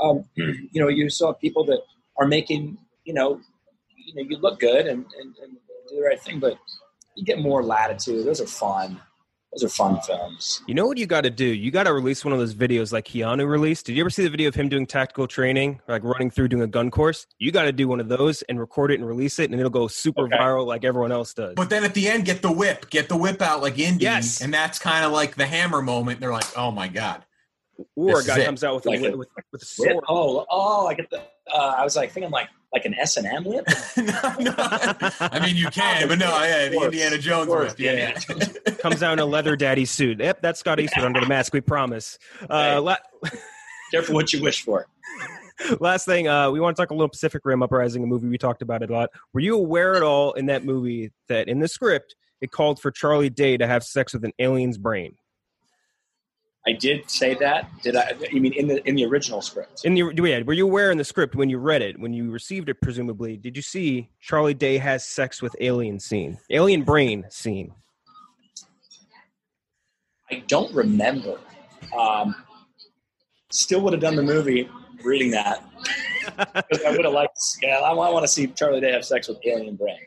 [0.00, 1.80] um, you know, you still have people that
[2.18, 3.40] are making, you know,
[3.96, 5.56] you know, you look good and, and, and
[5.88, 6.58] do the right thing, but
[7.16, 8.26] you get more latitude.
[8.26, 9.00] Those are fun.
[9.52, 10.62] Those are fun films.
[10.66, 11.44] You know what you got to do?
[11.44, 13.84] You got to release one of those videos like Keanu released.
[13.84, 16.62] Did you ever see the video of him doing tactical training, like running through doing
[16.62, 17.26] a gun course?
[17.38, 19.68] You got to do one of those and record it and release it, and it'll
[19.70, 20.36] go super Okay.
[20.38, 21.52] viral like everyone else does.
[21.54, 24.40] But then at the end, get the whip, get the whip out like Indy, Yes.
[24.40, 26.20] and that's kind of like the hammer moment.
[26.20, 27.22] They're like, "Oh my god!"
[27.96, 29.90] Or a guy comes out with Like a a- with, with, with a Whip.
[29.92, 30.04] sword.
[30.08, 31.20] Oh, oh, I get the.
[31.52, 33.66] Uh, I was like thinking like like an S and M whip.
[33.96, 34.04] no,
[34.40, 34.54] no.
[34.58, 36.80] I mean, you can, but no, yeah, the.
[36.80, 37.78] Indiana Jones Of course, whip.
[37.80, 38.18] Yeah,
[38.66, 38.74] yeah.
[38.74, 40.20] comes out in a leather daddy suit.
[40.20, 41.52] Yep, that's Scott Eastwood under the mask.
[41.52, 42.18] We promise.
[42.48, 42.96] Uh, la-
[43.90, 44.86] Careful what you wish for.
[45.80, 48.38] last thing, uh, we want to talk a little Pacific Rim Uprising, a movie we
[48.38, 49.10] talked about it a lot.
[49.34, 52.90] Were you aware at all in that movie that in the script it called for
[52.90, 55.14] Charlie Day to have sex with an alien's brain?
[56.66, 57.68] I did say that.
[57.82, 58.12] Did I?
[58.30, 59.84] You mean in the in the original script?
[59.84, 62.30] In the yeah, were you aware in the script when you read it, when you
[62.30, 67.24] received it, presumably, did you see Charlie Day has sex with alien scene, alien brain
[67.30, 67.74] scene?
[70.30, 71.38] I don't remember.
[71.98, 72.34] Um,
[73.50, 74.68] still would have done the movie
[75.04, 75.64] reading that.
[76.38, 77.38] I would have liked.
[77.60, 79.98] Yeah, I want to see Charlie Day have sex with alien brain.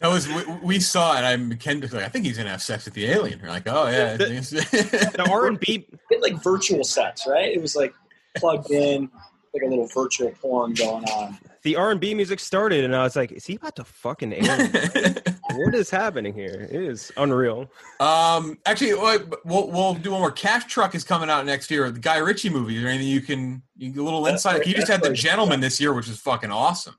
[0.00, 1.22] That was we, we saw it.
[1.22, 3.40] I'm Ken was like, I think he's gonna have sex with the alien.
[3.42, 4.16] We're like, oh yeah.
[4.16, 7.52] The R and B, It like virtual sex, right?
[7.52, 7.94] It was like
[8.36, 9.10] plugged in,
[9.54, 11.38] like a little virtual porn going on.
[11.62, 14.32] the R and B music started, and I was like, is he about to fucking
[14.32, 14.72] alien?
[15.54, 16.68] what is happening here?
[16.70, 17.70] It is unreal.
[18.00, 20.30] um, actually, wait, we'll we'll do one more.
[20.32, 21.90] Cash Truck is coming out next year.
[21.90, 22.76] The Guy Ritchie movie.
[22.76, 24.58] Is there anything you can you get a little That's insight?
[24.58, 25.18] right, He just had the right.
[25.18, 26.96] Gentleman this year, which is fucking awesome.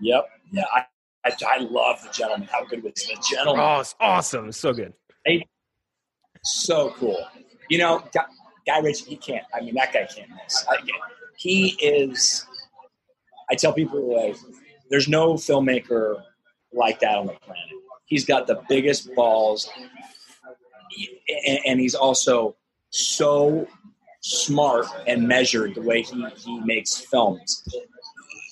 [0.00, 0.28] Yep.
[0.50, 0.84] Yeah, I,
[1.24, 2.48] I, I love the gentleman.
[2.50, 3.64] How good was the gentleman?
[3.64, 4.92] Oh, it's awesome, It's so good.
[6.42, 7.24] so cool.
[7.70, 8.24] You know, Guy,
[8.66, 9.44] Guy Ritchie, he can't.
[9.54, 10.64] I mean, that guy can't miss.
[10.68, 10.76] I,
[11.36, 12.46] he is.
[13.50, 14.36] I tell people like,
[14.90, 16.22] there's no filmmaker
[16.72, 17.62] like that on the planet.
[18.06, 19.70] He's got the biggest balls,
[21.46, 22.56] and, and he's also
[22.90, 23.66] so
[24.20, 27.66] smart and measured the way he, he makes films.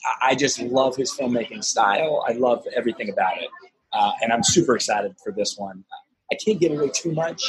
[0.04, 2.24] I- I just love his filmmaking style.
[2.28, 3.48] I love everything about it,
[3.92, 5.84] uh, and I'm super excited for this one.
[6.30, 7.42] I can't give away too much,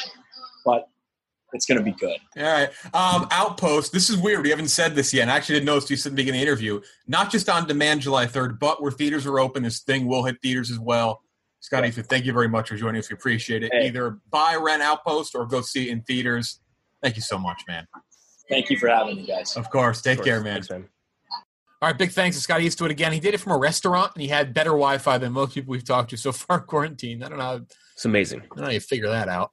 [0.66, 0.88] but
[1.54, 2.18] it's going to be good.
[2.38, 2.70] All right.
[2.94, 3.92] Um, Outpost.
[3.94, 4.42] This is weird.
[4.44, 5.22] We haven't said this yet.
[5.24, 6.82] And I actually didn't notice you said at the beginning of the interview.
[7.08, 10.38] Not just on demand July 3rd, but where theaters are open, this thing will hit
[10.42, 11.22] theaters as well.
[11.60, 13.10] Scotty, thank you very much for joining us.
[13.10, 13.72] We appreciate it.
[13.72, 13.88] Hey.
[13.88, 16.60] Either buy, rent Outpost, or go see it in theaters.
[17.02, 17.88] Thank you so much, man.
[18.50, 19.56] Thank you for having me, guys.
[19.56, 20.02] Of course.
[20.02, 20.28] Take Of course.
[20.28, 20.54] care, man.
[20.56, 20.90] Thanks, man.
[21.84, 23.12] All right, big thanks to Scotty Eastwood again.
[23.12, 25.84] He did it from a restaurant, and he had better Wi-Fi than most people we've
[25.84, 27.22] talked to so far in quarantine.
[27.22, 27.44] I don't know.
[27.44, 27.60] How,
[27.92, 28.40] It's amazing.
[28.40, 29.52] I don't know how you figure that out.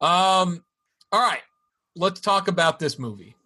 [0.00, 0.64] Um,
[1.12, 1.42] all right,
[1.94, 3.36] let's talk about this movie.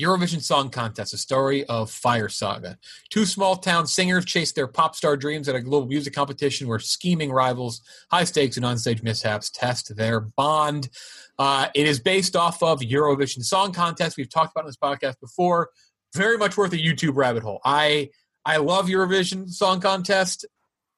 [0.00, 2.78] Eurovision Song Contest, a story of Fire Saga.
[3.10, 6.78] Two small town singers chase their pop star dreams at a global music competition where
[6.78, 7.80] scheming rivals,
[8.12, 10.88] high stakes, and onstage mishaps test their bond.
[11.36, 14.16] Uh, it is based off of Eurovision Song Contest.
[14.16, 15.70] We've talked about it on this podcast before.
[16.14, 17.60] Very much worth a YouTube rabbit hole.
[17.64, 18.10] I
[18.44, 20.46] I love Eurovision Song Contest.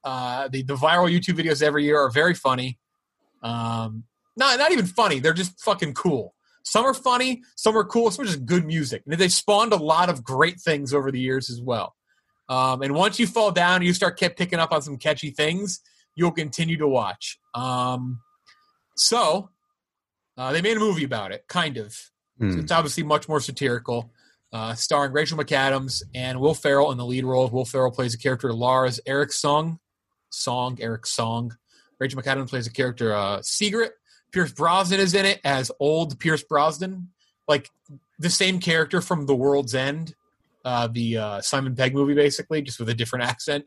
[0.04, 2.78] Uh, the the viral YouTube videos every year are very funny.
[3.42, 4.04] Um,
[4.36, 5.18] not not even funny.
[5.18, 6.34] They're just fucking cool.
[6.66, 9.02] Some are funny, some are cool, some are just good music.
[9.06, 11.94] And they've spawned a lot of great things over the years as well.
[12.48, 15.80] Um, and once you fall down, you start kept picking up on some catchy things.
[16.16, 17.38] You'll continue to watch.
[17.54, 18.20] Um,
[18.96, 19.50] so
[20.36, 21.96] uh, they made a movie about it, kind of.
[22.38, 22.50] Hmm.
[22.52, 24.10] So it's obviously much more satirical,
[24.52, 27.48] uh, starring Rachel McAdams and Will Ferrell in the lead role.
[27.48, 29.78] Will Ferrell plays a character Lars Eric Song,
[30.30, 31.56] Song Eric Song.
[31.98, 33.90] Rachel McAdams plays a character uh, Sigrid.
[34.32, 37.08] Pierce Brosnan is in it as old Pierce Brosnan,
[37.48, 37.70] like
[38.18, 40.14] the same character from The World's End,
[40.64, 43.64] uh, the uh, Simon Pegg movie, basically, just with a different accent.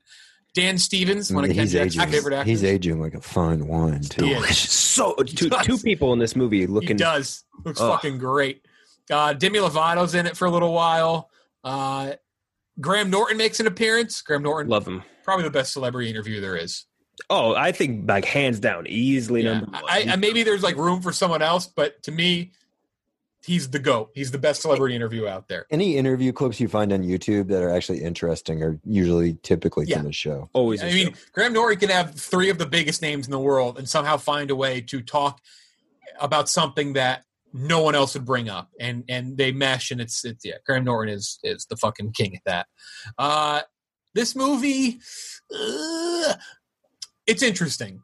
[0.53, 2.11] Dan Stevens, one of Ken he's Jackson's aging.
[2.11, 2.49] favorite actors.
[2.49, 4.25] He's aging like a fine wine too.
[4.25, 4.57] He is.
[4.57, 6.97] So two, two people in this movie He looking.
[6.97, 7.43] does.
[7.63, 7.91] Looks Ugh.
[7.93, 8.65] fucking great.
[9.09, 11.29] Uh, Demi Lovato's in it for a little while.
[11.63, 12.13] Uh,
[12.79, 14.21] Graham Norton makes an appearance.
[14.21, 15.03] Graham Norton, Love him.
[15.23, 16.85] probably the best celebrity interview there is.
[17.29, 19.59] Oh, I think like hands down, easily Yeah.
[19.59, 19.83] number one.
[19.87, 22.51] I, I maybe there's like room for someone else, but to me,
[23.45, 24.11] he's the goat.
[24.15, 25.65] He's the best celebrity interview out there.
[25.69, 29.97] Any interview clips you find on YouTube that are actually interesting are usually typically Yeah.
[29.97, 30.49] from the show.
[30.53, 30.81] Always.
[30.81, 33.89] I mean, Graham Norton can have three of the biggest names in the world and
[33.89, 35.41] somehow find a way to talk
[36.21, 40.23] about something that no one else would bring up, and and they mesh, and it's
[40.25, 40.55] it's yeah.
[40.65, 42.67] Graham Norton is is the fucking king at that.
[43.17, 43.61] Uh,
[44.13, 44.99] this movie,
[45.53, 46.33] uh,
[47.27, 48.01] it's interesting.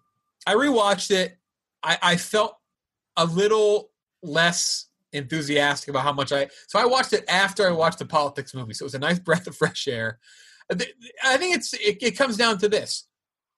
[0.47, 1.38] I rewatched it.
[1.84, 2.57] I, I felt
[3.17, 3.91] a little
[4.22, 6.49] less enthusiastic about how much I.
[6.67, 8.73] So I watched it after I watched the politics movie.
[8.73, 10.19] So it was a nice breath of fresh air.
[10.72, 13.07] I think it's it, it comes down to this: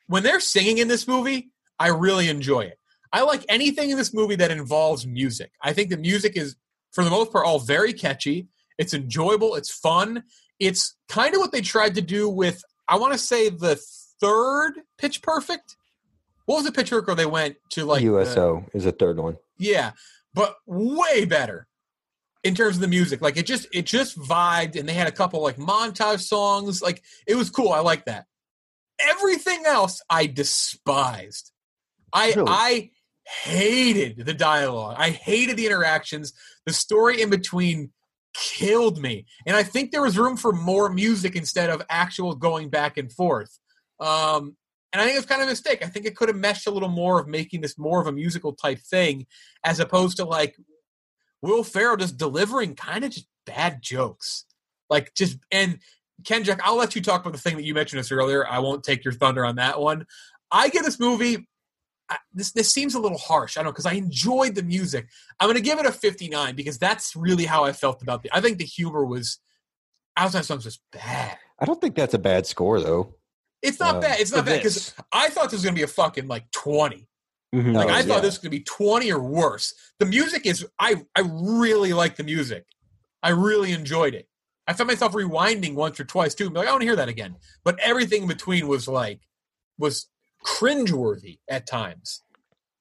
[0.07, 2.80] when they're singing in this movie, I really enjoy it.
[3.13, 5.51] I like anything in this movie that involves music.
[5.61, 6.55] I think the music is,
[6.91, 8.47] for the most part, all very catchy.
[8.77, 9.55] It's enjoyable.
[9.55, 10.23] It's fun.
[10.59, 13.79] It's kind of what they tried to do with, I want to say, the
[14.19, 15.75] third Pitch Perfect.
[16.45, 19.17] What was the Pitch Perfect where they went to like the- USO is a third
[19.19, 19.38] one.
[19.57, 19.91] yeah,
[20.34, 21.67] but way better
[22.43, 23.21] in terms of the music.
[23.21, 26.81] Like it just it just vibed, and they had a couple like montage songs.
[26.81, 27.71] Like it was cool.
[27.71, 28.25] I like that.
[28.99, 31.51] Everything else I despised.
[32.13, 32.47] I Really?
[32.49, 32.89] I
[33.27, 34.95] hated the dialogue.
[34.97, 36.33] I hated the interactions.
[36.65, 37.91] The story in between
[38.33, 39.25] killed me.
[39.45, 43.11] And I think there was room for more music instead of actual going back and
[43.11, 43.59] forth.
[43.99, 44.55] Um,
[44.93, 45.83] and I think it's kind of a mistake.
[45.83, 48.11] I think it could have meshed a little more of making this more of a
[48.11, 49.25] musical type thing,
[49.63, 50.55] as opposed to like
[51.41, 54.45] Will Ferrell just delivering kind of just bad jokes,
[54.89, 55.79] like just and
[56.23, 58.47] Kendrick, I'll let you talk about the thing that you mentioned us earlier.
[58.47, 60.05] I won't take your thunder on that one.
[60.51, 61.47] I get this movie.
[62.09, 63.57] I, this this seems a little harsh.
[63.57, 65.07] I don't know because I enjoyed the music.
[65.39, 68.29] I'm going to give it a 59 because that's really how I felt about the.
[68.35, 69.39] I think the humor was
[70.15, 71.38] outside songs was bad.
[71.59, 73.15] I don't think that's a bad score though.
[73.61, 74.19] It's not Uh, bad.
[74.19, 74.93] It's not bad because.
[75.11, 77.07] I thought this was going to be a fucking like 20.
[77.55, 77.73] Mhm.
[77.73, 78.19] Like Oh, I thought yeah.
[78.21, 79.73] this was going to be 20 or worse.
[79.99, 82.65] The music is I I really like the music.
[83.23, 84.27] I really enjoyed it.
[84.67, 86.45] I found myself rewinding once or twice too.
[86.45, 87.35] and be Like I want to hear that again.
[87.63, 89.21] But everything in between was like
[89.77, 90.07] was
[90.48, 92.24] cringeworthy at times.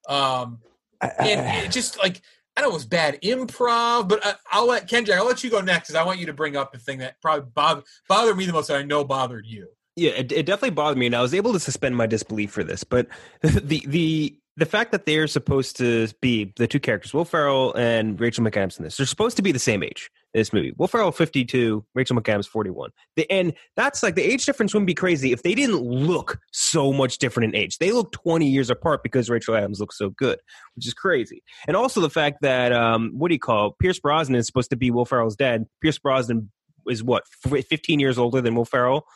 [0.09, 0.61] Um
[1.01, 2.23] I, I- and it just like
[2.57, 5.11] I know it was bad improv, but I, I'll let Kenji.
[5.11, 7.21] I'll let you go next because I want you to bring up the thing that
[7.21, 9.69] probably bother, bothered me the most that I know bothered you.
[9.95, 12.65] Yeah, it, it definitely bothered me, and I was able to suspend my disbelief for
[12.65, 12.83] this.
[12.83, 13.09] But
[13.43, 18.19] the the the fact that they're supposed to be the two characters, Will Ferrell and
[18.21, 20.73] Rachel McAdams in this, they're supposed to be the same age in this movie.
[20.79, 22.91] Will Ferrell fifty two, Rachel McAdams forty one.
[23.17, 26.93] The, and that's like the age difference wouldn't be crazy if they didn't look so
[26.93, 27.79] much different in age.
[27.79, 30.39] They look twenty years apart because Rachel Adams looks so good,
[30.75, 31.43] which is crazy.
[31.69, 33.73] And also the fact that um, what do you call?
[33.79, 35.67] Pierce Brosnan is supposed to be Will Ferrell's dad.
[35.83, 36.51] Pierce Brosnan
[36.89, 39.07] is what f- fifteen years older than Will Ferrell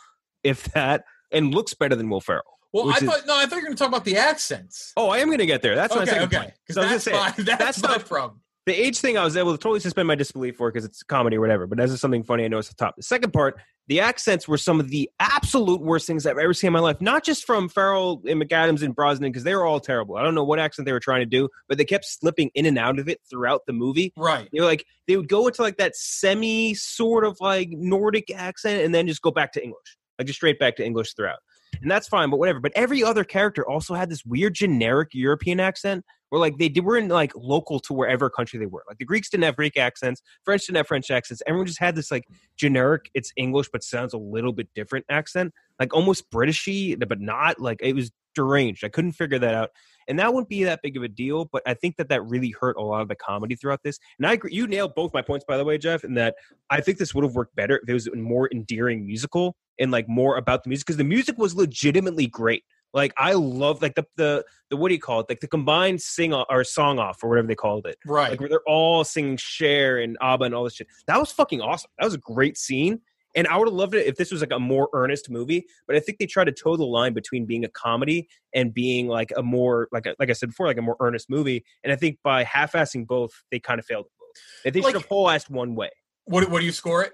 [0.43, 2.59] if that, and looks better than Will Ferrell.
[2.73, 4.17] Well, Which I is- thought no, I thought you were going to talk about the
[4.17, 4.93] accents.
[4.97, 5.75] Oh, I am going to get there.
[5.75, 6.53] That's my okay, second okay, point.
[6.67, 8.41] because So I was that's say, my that's, that's my problem.
[8.67, 11.37] the age thing, I was able to totally suspend my disbelief for because it's comedy
[11.37, 11.67] or whatever.
[11.67, 12.97] But that's just something funny I noticed at the top.
[12.97, 16.69] The second part, the accents were some of the absolute worst things I've ever seen
[16.69, 17.01] in my life.
[17.01, 20.17] Not just from Farrell and McAdams and Brosnan because they were all terrible.
[20.17, 22.67] I don't know what accent they were trying to do, but they kept slipping in
[22.67, 24.13] and out of it throughout the movie.
[24.17, 24.49] Right.
[24.53, 28.85] They were like they would go into like that semi sort of like Nordic accent
[28.85, 31.41] and then just go back to English, like just straight back to English throughout.
[31.81, 32.61] And that's fine, but whatever.
[32.61, 36.85] But every other character also had this weird generic European accent where like they did,
[36.85, 38.85] were in like local to wherever country they were.
[38.89, 41.43] Like the Greeks didn't have Greek accents, French didn't have French accents.
[41.47, 42.25] Everyone just had this like
[42.57, 47.61] generic, it's English but sounds a little bit different accent, like almost Britishy, but not.
[47.61, 48.85] Like it was deranged.
[48.85, 49.71] I couldn't figure that out.
[50.09, 52.55] And that wouldn't be that big of a deal, but I think that that really
[52.59, 53.99] hurt a lot of the comedy throughout this.
[54.19, 56.35] And I agree, you nailed both my points, by the way, Jeff, in that
[56.71, 59.91] I think this would have worked better if it was a more endearing musical and
[59.91, 62.65] like more about the music because the music was legitimately great.
[62.93, 65.27] Like I love like the the the what do you call it?
[65.29, 67.97] Like the combined sing or song off or whatever they called it.
[68.05, 68.31] Right.
[68.31, 70.89] Like where they're all singing Cher and ABBA and all this shit.
[71.07, 71.91] That was fucking awesome.
[71.99, 73.01] That was a great scene.
[73.35, 75.67] And I would have loved it if this was like a more earnest movie.
[75.87, 79.07] But I think they tried to toe the line between being a comedy and being
[79.07, 81.65] like a more like a, like I said before, like a more earnest movie.
[81.85, 84.73] And I think by half-assing both, they kind of failed at both.
[84.75, 85.91] They Like- should have whole-assed one way.
[86.25, 87.13] What what do you score it?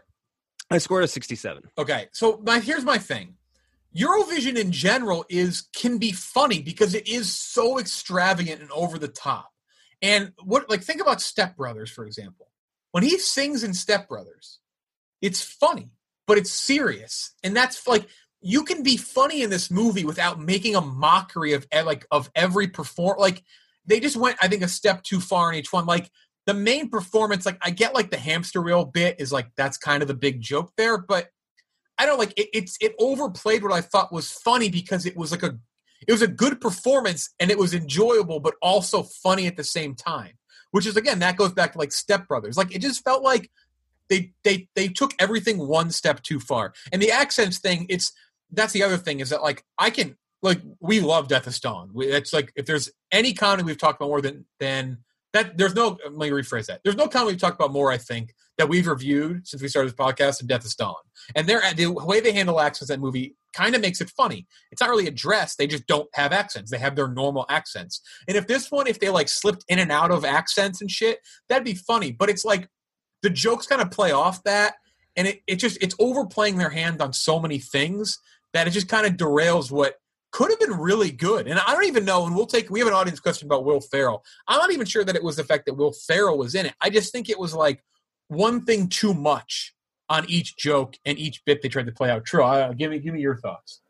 [0.70, 1.62] I scored a sixty-seven.
[1.78, 3.36] Okay, so my here's my thing.
[3.96, 9.08] Eurovision in general is can be funny because it is so extravagant and over the
[9.08, 9.50] top.
[10.02, 12.50] And what like think about Step Brothers for example.
[12.92, 14.58] When he sings in Step Brothers,
[15.22, 15.90] it's funny,
[16.26, 18.08] but it's serious, and that's like
[18.40, 22.68] you can be funny in this movie without making a mockery of like of every
[22.68, 23.18] perform.
[23.18, 23.42] Like
[23.86, 25.86] they just went, I think, a step too far in each one.
[25.86, 26.10] Like
[26.46, 30.02] the main performance, like I get like the hamster wheel bit is like that's kind
[30.02, 31.28] of the big joke there, but
[31.98, 35.30] I don't like it, it's it overplayed what I thought was funny because it was
[35.30, 35.58] like a
[36.06, 39.94] it was a good performance and it was enjoyable but also funny at the same
[39.94, 40.32] time.
[40.72, 42.56] Which is again that goes back to like Step Brothers.
[42.56, 43.50] Like it just felt like
[44.08, 46.72] they they they took everything one step too far.
[46.92, 48.12] And the accents thing, it's
[48.50, 51.90] that's the other thing is that like I can like we love Death of Stalin.
[51.96, 54.98] It's like if there's any comedy we've talked about more than than
[55.32, 55.98] that, there's no.
[56.04, 56.80] Let me rephrase that.
[56.84, 57.90] There's no comedy we've talked about more.
[57.90, 60.94] I think that we've reviewed since we started this podcast and Death of Stalin.
[61.34, 64.46] And they're the way they handle accents in that movie kind of makes it funny.
[64.70, 65.58] It's not really addressed.
[65.58, 66.70] They just don't have accents.
[66.70, 68.00] They have their normal accents.
[68.28, 71.20] And if this one, if they like slipped in and out of accents and shit,
[71.48, 72.12] that'd be funny.
[72.12, 72.68] But it's like
[73.26, 74.74] the jokes kind of play off that
[75.16, 78.20] and it, it just it's overplaying their hand on so many things
[78.52, 79.96] that it just kind of derails what
[80.30, 81.48] could have been really good.
[81.48, 83.80] And I don't even know, and we'll take we have an audience question about Will
[83.80, 84.22] Ferrell.
[84.46, 86.74] I'm not even sure that it was the fact that Will Ferrell was in it.
[86.80, 87.82] I just think it was like
[88.28, 89.74] one thing too much
[90.08, 92.24] on each joke and each bit they tried to play out.
[92.24, 92.44] True.
[92.44, 93.80] Uh, give me give me your thoughts.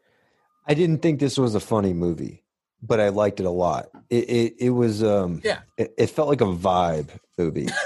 [0.67, 2.43] I didn't think this was a funny movie,
[2.81, 3.89] but I liked it a lot.
[4.09, 5.61] It it, it was um Yeah.
[5.77, 7.69] it, it felt like a vibe movie.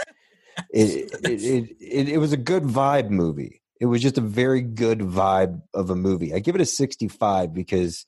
[0.73, 3.63] it, it, it, it was a good vibe movie.
[3.81, 6.35] It was just a very good vibe of a movie.
[6.35, 8.07] I give it a 65 because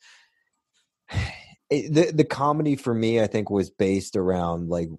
[1.70, 4.90] the the comedy for me I think was based around like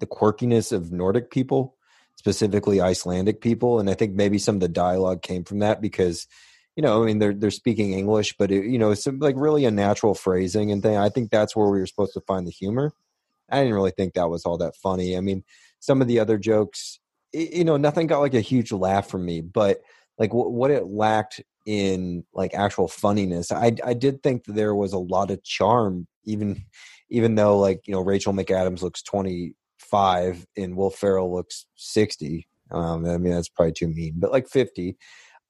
[0.00, 1.76] the quirkiness of Nordic people,
[2.16, 6.26] specifically Icelandic people, and I think maybe some of the dialogue came from that because
[6.76, 9.64] you know, I mean, they're they're speaking English, but it, you know, it's like really
[9.64, 10.96] a natural phrasing and thing.
[10.96, 12.92] I think that's where we were supposed to find the humor.
[13.50, 15.16] I didn't really think that was all that funny.
[15.16, 15.44] I mean,
[15.80, 17.00] some of the other jokes,
[17.32, 19.80] you know, nothing got like a huge laugh from me, but
[20.18, 24.74] like w- what it lacked in like actual funniness, I I did think that there
[24.74, 26.64] was a lot of charm, even
[27.08, 32.46] even though like you know Rachel McAdams looks twenty five and Will Ferrell looks sixty.
[32.70, 34.96] Um, I mean that's probably too mean, but like fifty.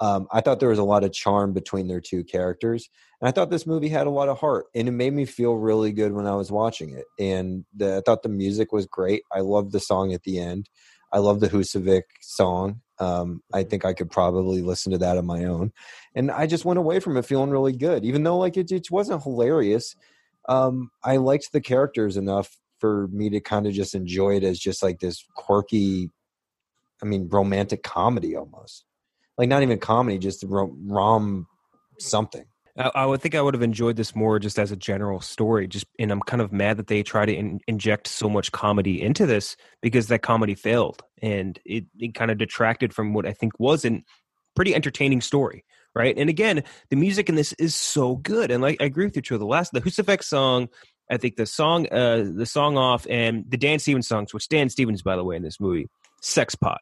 [0.00, 2.88] Um, I thought there was a lot of charm between their two characters,
[3.20, 5.54] and I thought this movie had a lot of heart, and it made me feel
[5.54, 7.04] really good when I was watching it.
[7.18, 9.22] And the, I thought the music was great.
[9.30, 10.70] I loved the song at the end.
[11.12, 12.80] I love the Husavik song.
[12.98, 15.72] Um, I think I could probably listen to that on my own,
[16.14, 18.90] and I just went away from it feeling really good, even though like it, it
[18.90, 19.96] wasn't hilarious.
[20.48, 24.58] Um, I liked the characters enough for me to kind of just enjoy it as
[24.58, 26.08] just like this quirky,
[27.02, 28.86] I mean, romantic comedy almost
[29.40, 31.46] like not even comedy, just rom,
[31.98, 32.44] something.
[32.76, 35.66] I, I would think I would have enjoyed this more just as a general story.
[35.66, 39.00] Just and I'm kind of mad that they try to in, inject so much comedy
[39.00, 43.32] into this because that comedy failed and it, it kind of detracted from what I
[43.32, 44.02] think was a
[44.54, 45.64] pretty entertaining story.
[45.94, 49.16] Right, and again, the music in this is so good, and like I agree with
[49.16, 49.38] you, too.
[49.38, 50.68] The last, the Husavik song,
[51.10, 54.68] I think the song, uh, the song off, and the Dan Stevens songs, which Dan
[54.68, 55.88] Stevens, by the way, in this movie,
[56.20, 56.80] sex pot,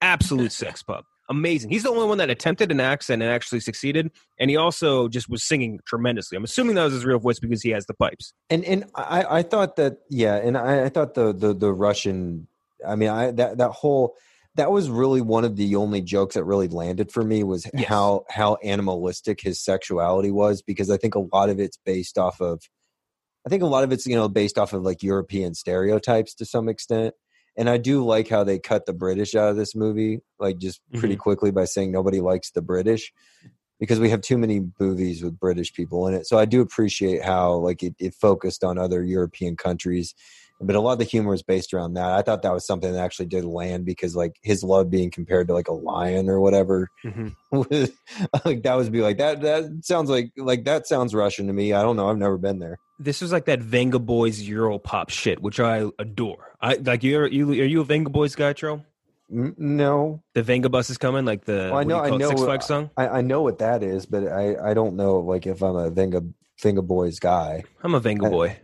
[0.00, 1.70] absolute sex pot amazing.
[1.70, 4.10] He's the only one that attempted an accent and actually succeeded.
[4.38, 6.36] And he also just was singing tremendously.
[6.36, 8.32] I'm assuming that was his real voice because he has the pipes.
[8.50, 12.48] And and I, I thought that yeah, and I, I thought the, the the Russian
[12.86, 14.14] I mean I that that whole
[14.56, 17.88] that was really one of the only jokes that really landed for me was Yes.
[17.88, 22.40] how how animalistic his sexuality was because I think a lot of it's based off
[22.40, 22.62] of
[23.46, 26.44] I think a lot of it's you know based off of like European stereotypes to
[26.44, 27.14] some extent.
[27.56, 30.80] And I do like how they cut the British out of this movie, like just
[30.94, 31.20] pretty mm-hmm.
[31.20, 33.12] quickly by saying nobody likes the British
[33.80, 36.26] because we have too many movies with British people in it.
[36.26, 40.14] So I do appreciate how like it, it focused on other European countries,
[40.60, 42.10] but a lot of the humor is based around that.
[42.12, 45.48] I thought that was something that actually did land because like his love being compared
[45.48, 47.28] to like a lion or whatever, mm-hmm.
[47.50, 47.92] was-
[48.44, 49.40] like that was be like that.
[49.42, 51.72] That sounds like like that sounds Russian to me.
[51.72, 52.08] I don't know.
[52.08, 52.78] I've never been there.
[52.98, 56.52] This was like that Venga Boys Euro pop shit, which I adore.
[56.60, 57.18] I like you.
[57.18, 58.82] Are you are you a Venga Boys guy, Tro?
[59.28, 62.44] No, The Venga bus is coming, like the Well, I know, I know, Six uh,
[62.44, 62.90] Flags song.
[62.96, 65.90] I, I know what that is, but I, I don't know like if I'm a
[65.90, 66.22] Venga
[66.62, 67.64] Venga Boys guy.
[67.82, 68.56] I'm a Venga I- boy.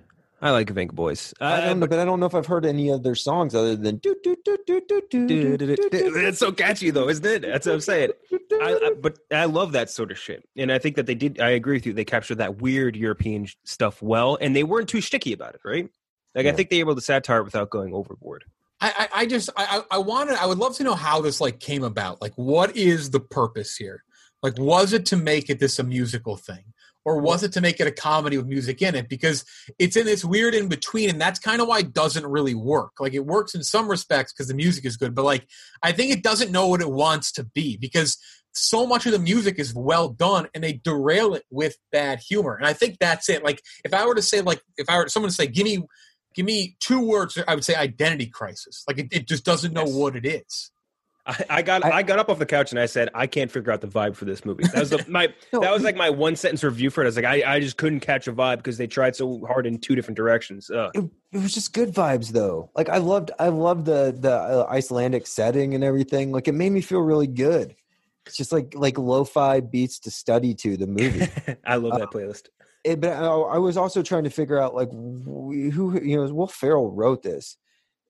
[0.43, 1.32] I like Vink Boys.
[1.40, 3.77] I don't know, but, I don't know if I've heard any of their songs other
[3.77, 5.77] than do do do do do do do.
[5.90, 7.43] It's so catchy though, isn't it?
[7.43, 8.10] That's what I'm saying.
[9.01, 11.40] But I love that sort of shit, and I think that they did.
[11.40, 11.93] I agree with you.
[11.93, 15.89] They captured that weird European stuff well, and they weren't too sticky about it, right?
[16.35, 16.47] Like.
[16.47, 18.44] I think they were able to satire without going overboard.
[18.81, 21.60] I, I, I just I, I wanted I would love to know how this like
[21.60, 22.20] came about.
[22.20, 24.05] Like, what is the purpose here?
[24.43, 26.72] Like, was it to make it this a musical thing?
[27.05, 29.09] Or was it to make it a comedy with music in it?
[29.09, 29.45] Because
[29.79, 32.93] it's in this weird in between, and that's kind of why it doesn't really work.
[33.01, 35.47] Like it works in some respects because the music is good, but like
[35.83, 38.19] I think it doesn't know what it wants to be because
[38.55, 42.55] so much of the music is well done and they derail it with bad humor.
[42.55, 43.43] And I think that's it.
[43.43, 45.83] Like if I were to say like if I were someone to say, give me
[46.35, 48.85] give me two words, I would say identity crisis.
[48.87, 50.70] Like it, it just doesn't know what it is.
[51.24, 53.70] I, I got I, got up off the couch and I said I can't figure
[53.73, 54.65] out the vibe for this movie.
[54.65, 57.05] That was the, my No, that was like my one sentence review for it.
[57.05, 59.66] I was like I, I just couldn't catch a vibe because they tried so hard
[59.66, 60.69] in two different directions.
[60.69, 64.66] It, it was just good vibes though like i loved i loved the the uh,
[64.69, 67.74] icelandic setting and everything like it made me feel really good
[68.27, 71.27] it's just like like lo-fi beats to study to the movie
[71.65, 72.49] I love Uh, that playlist.
[72.85, 76.47] it, but I, I was also trying to figure out like who you know will
[76.47, 77.57] ferrell wrote this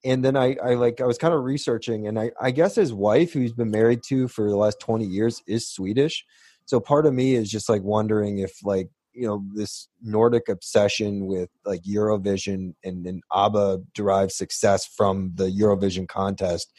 [0.05, 2.93] and then I, I like i was kind of researching and I, I guess his
[2.93, 6.25] wife who he's been married to for the last 20 years is swedish.
[6.65, 11.27] So part of me is just like wondering if like you know this nordic obsession
[11.27, 16.73] with like eurovision and, and abba derived success from the eurovision contest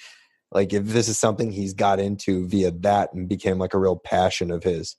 [0.51, 3.97] like if this is something he's got into via that and became like a real
[3.97, 4.95] passion of his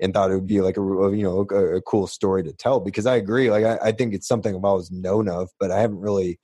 [0.00, 2.80] and thought it would be like a you know a, a cool story to tell
[2.80, 5.80] because i agree like I, I think it's something i've always known of but i
[5.80, 6.38] haven't really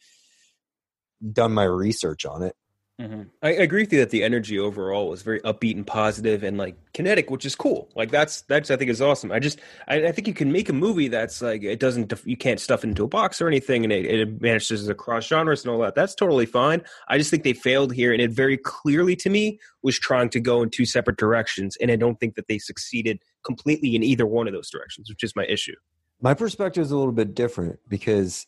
[1.33, 2.55] done my research on it
[3.01, 3.23] mm-hmm.
[3.43, 6.57] I, I agree with you that the energy overall was very upbeat and positive and
[6.57, 7.89] like kinetic, which is cool.
[7.95, 9.33] Like that's that's I think is awesome.
[9.33, 12.27] I just I, I think you can make a movie that's like it doesn't def-
[12.27, 15.65] you can't stuff it into a box or anything, and it, it manages across genres
[15.65, 15.95] and all that.
[15.95, 16.83] That's totally fine.
[17.09, 20.41] I just think they failed here, and it very clearly to me was trying to
[20.41, 24.27] go in two separate directions, and I don't think that they succeeded completely in either
[24.27, 25.75] one of those directions, which is my issue.
[26.21, 28.47] my perspective is a little bit different because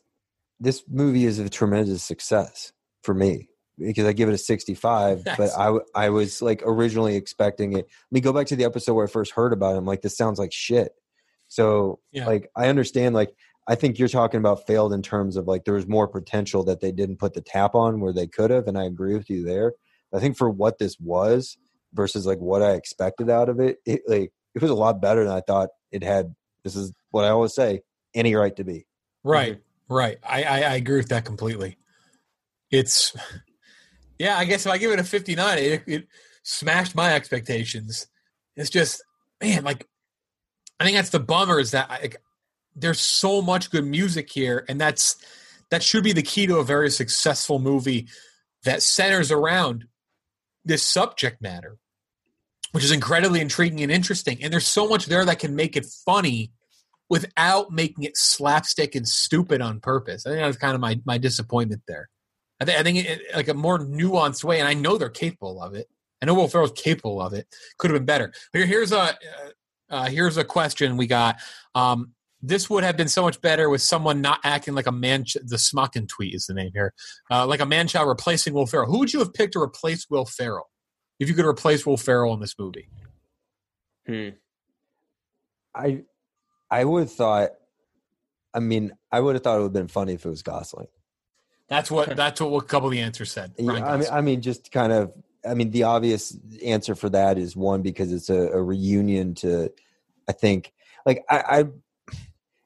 [0.61, 2.73] this movie is a tremendous success
[3.03, 7.73] for me because I give it a 65 but I I was like originally expecting
[7.73, 7.87] it.
[7.87, 10.03] Let me go back to the episode where I first heard about it I'm like
[10.03, 10.93] this sounds like shit.
[11.49, 12.27] So Yeah.
[12.27, 13.35] like I understand like
[13.69, 16.81] I think you're talking about failed in terms of like there was more potential that
[16.81, 19.45] they didn't put the tap on where they could have and I agree with you
[19.45, 19.75] there.
[20.15, 21.59] I think for what this was
[21.93, 25.23] versus like what I expected out of it it like it was a lot better
[25.25, 26.35] than I thought it had
[26.65, 27.83] this is what I always say
[28.15, 28.87] any right to be.
[29.23, 30.19] Right, right.
[30.23, 31.79] I, I I agree with that completely.
[32.71, 33.17] It's
[34.19, 34.37] yeah.
[34.37, 36.09] I guess if I give it a fifty nine, it, it
[36.43, 38.07] smashed my expectations.
[38.57, 39.03] It's just
[39.41, 39.87] man, like
[40.81, 42.17] I think that's the bummer is that like,
[42.75, 45.17] there's so much good music here, and that's
[45.71, 48.09] that should be the key to a very successful movie
[48.65, 49.85] that centers around
[50.65, 51.79] this subject matter,
[52.73, 54.43] which is incredibly intriguing and interesting.
[54.43, 56.53] And there's so much there that can make it funny
[57.09, 60.27] without making it slapstick and stupid on purpose.
[60.27, 62.09] I think that was kind of my, my disappointment there.
[62.61, 65.63] I, think I think it, like a more nuanced way, and I know they're capable
[65.63, 65.89] of it.
[66.23, 67.47] I know Will Ferrell's capable of it.
[67.79, 68.33] Could have been better.
[68.53, 69.13] Here, here's a uh,
[69.89, 71.37] uh, here's a question we got.
[71.75, 72.13] Um,
[72.43, 75.25] this would have been so much better with someone not acting like a man.
[75.25, 76.93] Ch- the Smocken tweet is the name here.
[77.31, 78.91] Uh, like a man child replacing Will Ferrell.
[78.91, 80.71] Who would you have picked to replace Will Ferrell
[81.21, 82.89] if you could replace Will Ferrell in this movie?
[84.07, 84.31] Hmm.
[85.75, 86.03] I
[86.71, 87.51] I would have thought.
[88.55, 90.89] I mean, I would have thought it would have been funny if it was Gosling.
[91.69, 93.53] That's what that's what a couple of the answers said.
[93.59, 95.13] Yeah, I mean, I mean, just kind of.
[95.45, 99.73] I mean, the obvious answer for that is one because it's a, a reunion to.
[100.29, 100.73] I think,
[101.05, 101.65] like I, I,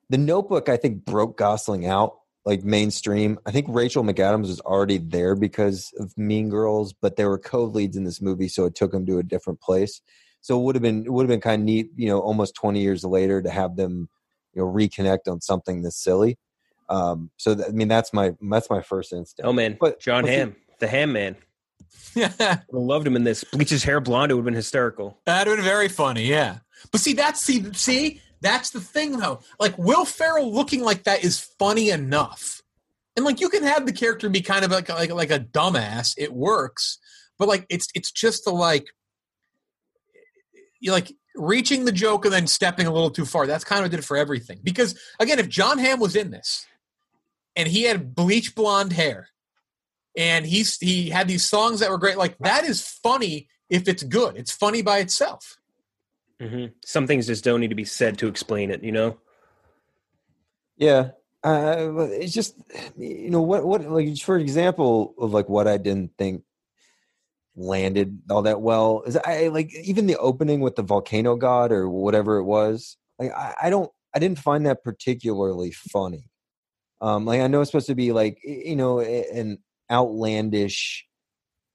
[0.08, 0.68] the Notebook.
[0.68, 3.38] I think broke Gosling out like mainstream.
[3.46, 7.96] I think Rachel McAdams was already there because of Mean Girls, but they were co-leads
[7.96, 10.00] in this movie, so it took them to a different place.
[10.40, 12.54] So it would have been it would have been kind of neat, you know, almost
[12.54, 14.08] twenty years later to have them,
[14.54, 16.38] you know, reconnect on something this silly.
[16.88, 19.46] Um, so that, I mean, that's my that's my first instinct.
[19.48, 21.36] Oh man, But- Jon Hamm, the- Ham Man.
[22.16, 22.32] Yeah.
[22.40, 23.44] I loved him in this.
[23.44, 24.32] Bleach his hair blonde.
[24.32, 25.18] It would have been hysterical.
[25.26, 26.58] That'd have been very funny, yeah.
[26.90, 29.40] But see, that's see, see, that's the thing though.
[29.60, 32.62] Like Will Ferrell looking like that is funny enough,
[33.16, 36.14] and like you can have the character be kind of like like like a dumbass.
[36.18, 36.98] It works,
[37.38, 38.86] but like it's it's just the like
[40.80, 43.46] you like reaching the joke and then stepping a little too far.
[43.46, 44.60] That's kind of what did it for everything.
[44.62, 46.66] Because again, if Jon Hamm was in this
[47.56, 49.28] and he had bleach blonde hair
[50.16, 54.02] and he's he had these songs that were great, like that is funny if it's
[54.02, 54.36] good.
[54.36, 55.56] It's funny by itself.
[56.40, 58.82] hmm Some things just don't need to be said to explain it.
[58.82, 59.18] You know.
[60.76, 61.10] Yeah.
[61.42, 62.54] Uh, it's just
[62.98, 66.42] you know what what like for example of like what I didn't think
[67.60, 71.88] landed all that well is I like even the opening with the volcano god or
[71.88, 76.30] whatever it was like I, I don't I didn't find that particularly funny.
[77.00, 79.58] Um like I know it's supposed to be like you know an
[79.90, 81.06] outlandish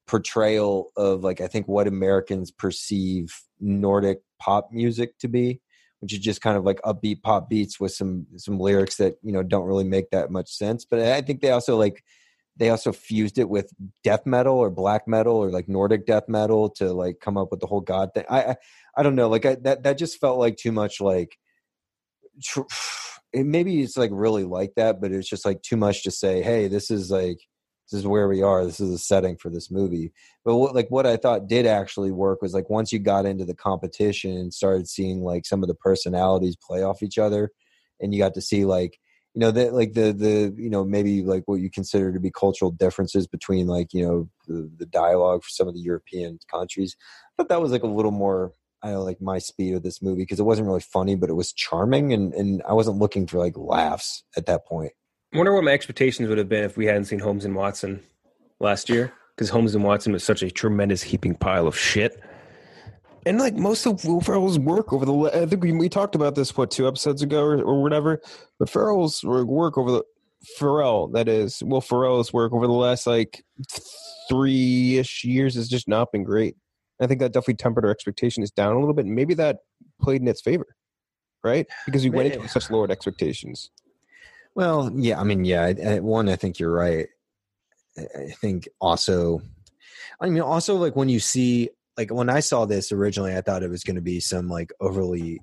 [0.06, 5.60] portrayal of like I think what Americans perceive Nordic pop music to be
[6.00, 9.32] which is just kind of like upbeat pop beats with some some lyrics that you
[9.32, 10.84] know don't really make that much sense.
[10.84, 12.04] But I think they also like
[12.56, 13.70] they also fused it with
[14.02, 17.60] death metal or black metal or like Nordic death metal to like come up with
[17.60, 18.24] the whole god thing.
[18.28, 18.56] I I,
[18.96, 19.28] I don't know.
[19.28, 21.36] Like I, that that just felt like too much like.
[22.42, 22.62] Tr-
[23.32, 26.42] it, maybe it's like really like that, but it's just like too much to say.
[26.42, 27.40] Hey, this is like
[27.90, 28.64] this is where we are.
[28.64, 30.12] This is a setting for this movie.
[30.44, 33.44] But what, like what I thought did actually work was like once you got into
[33.44, 37.50] the competition and started seeing like some of the personalities play off each other,
[38.00, 38.98] and you got to see like
[39.36, 42.30] you know that like the the you know maybe like what you consider to be
[42.30, 46.96] cultural differences between like you know the, the dialogue for some of the European countries.
[47.36, 48.52] But that was like a little more
[48.82, 51.28] I don't know, like my speed of this movie because it wasn't really funny, but
[51.28, 54.92] it was charming, and and I wasn't looking for like laughs at that point.
[55.34, 58.02] I wonder what my expectations would have been if we hadn't seen Holmes and Watson
[58.58, 62.18] last year, because Holmes and Watson was such a tremendous heaping pile of shit.
[63.26, 66.36] And like most of Will Ferrell's work over the, I think we, we talked about
[66.36, 68.20] this what two episodes ago or, or whatever.
[68.60, 70.04] But Ferrell's work over the
[70.56, 73.44] Ferrell, that is Will Ferrell's work over the last like
[74.28, 76.54] three ish years has just not been great.
[77.00, 79.06] I think that definitely tempered our expectations down a little bit.
[79.06, 79.58] Maybe that
[80.00, 80.76] played in its favor,
[81.42, 81.66] right?
[81.84, 83.70] Because we went into such lowered expectations.
[84.54, 87.08] Well, yeah, I mean, yeah, I, I, one, I think you're right.
[87.98, 89.42] I think also,
[90.20, 93.62] I mean, also like when you see, like when I saw this originally, I thought
[93.62, 95.40] it was going to be some like overly.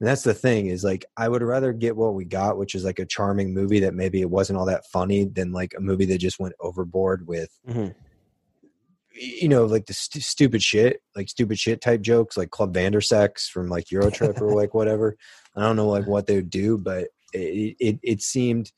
[0.00, 2.84] And that's the thing is like I would rather get what we got, which is
[2.84, 6.06] like a charming movie that maybe it wasn't all that funny, than like a movie
[6.06, 7.90] that just went overboard with, Mm-hmm.
[9.14, 13.48] you know, like the st- stupid shit, like stupid shit type jokes, like Club Vandersex
[13.48, 15.16] from like Eurotrip or like whatever.
[15.54, 18.72] I don't know like what they would do, but it, it it seemed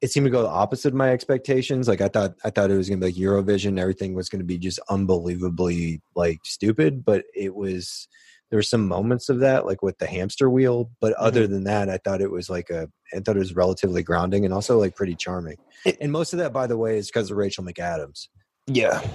[0.00, 1.88] it seemed to go the opposite of my expectations.
[1.88, 4.58] Like I thought I thought it was gonna be like Eurovision, everything was gonna be
[4.58, 8.08] just unbelievably like stupid, but it was
[8.50, 10.90] there were some moments of that, like with the hamster wheel.
[11.00, 11.24] But mm-hmm.
[11.24, 14.44] other than that, I thought it was like a I thought it was relatively grounding
[14.44, 15.56] and also like pretty charming.
[16.00, 18.28] And most of that, by the way, is because of Rachel McAdams.
[18.66, 19.06] Yeah.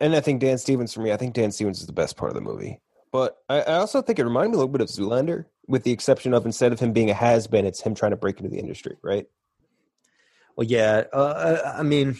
[0.00, 2.30] And I think Dan Stevens for me, I think Dan Stevens is the best part
[2.30, 2.80] of the movie.
[3.12, 5.90] But I, I also think it reminded me a little bit of Zoolander, with the
[5.90, 8.50] exception of instead of him being a has been, it's him trying to break into
[8.50, 9.26] the industry, right?
[10.60, 11.04] Well, yeah.
[11.10, 12.18] Uh, I, mean,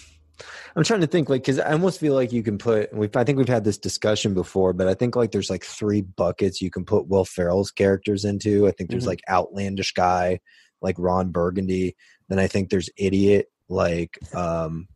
[0.74, 2.90] I'm trying to think, like, because I almost feel like you can put.
[2.90, 6.00] We've, I think we've had this discussion before, but I think like there's like three
[6.00, 8.66] buckets you can put Will Ferrell's characters into.
[8.66, 9.08] I think there's Mhm.
[9.08, 10.40] like outlandish guy,
[10.80, 11.96] like Ron Burgundy.
[12.30, 14.88] Then I think there's idiot, like um,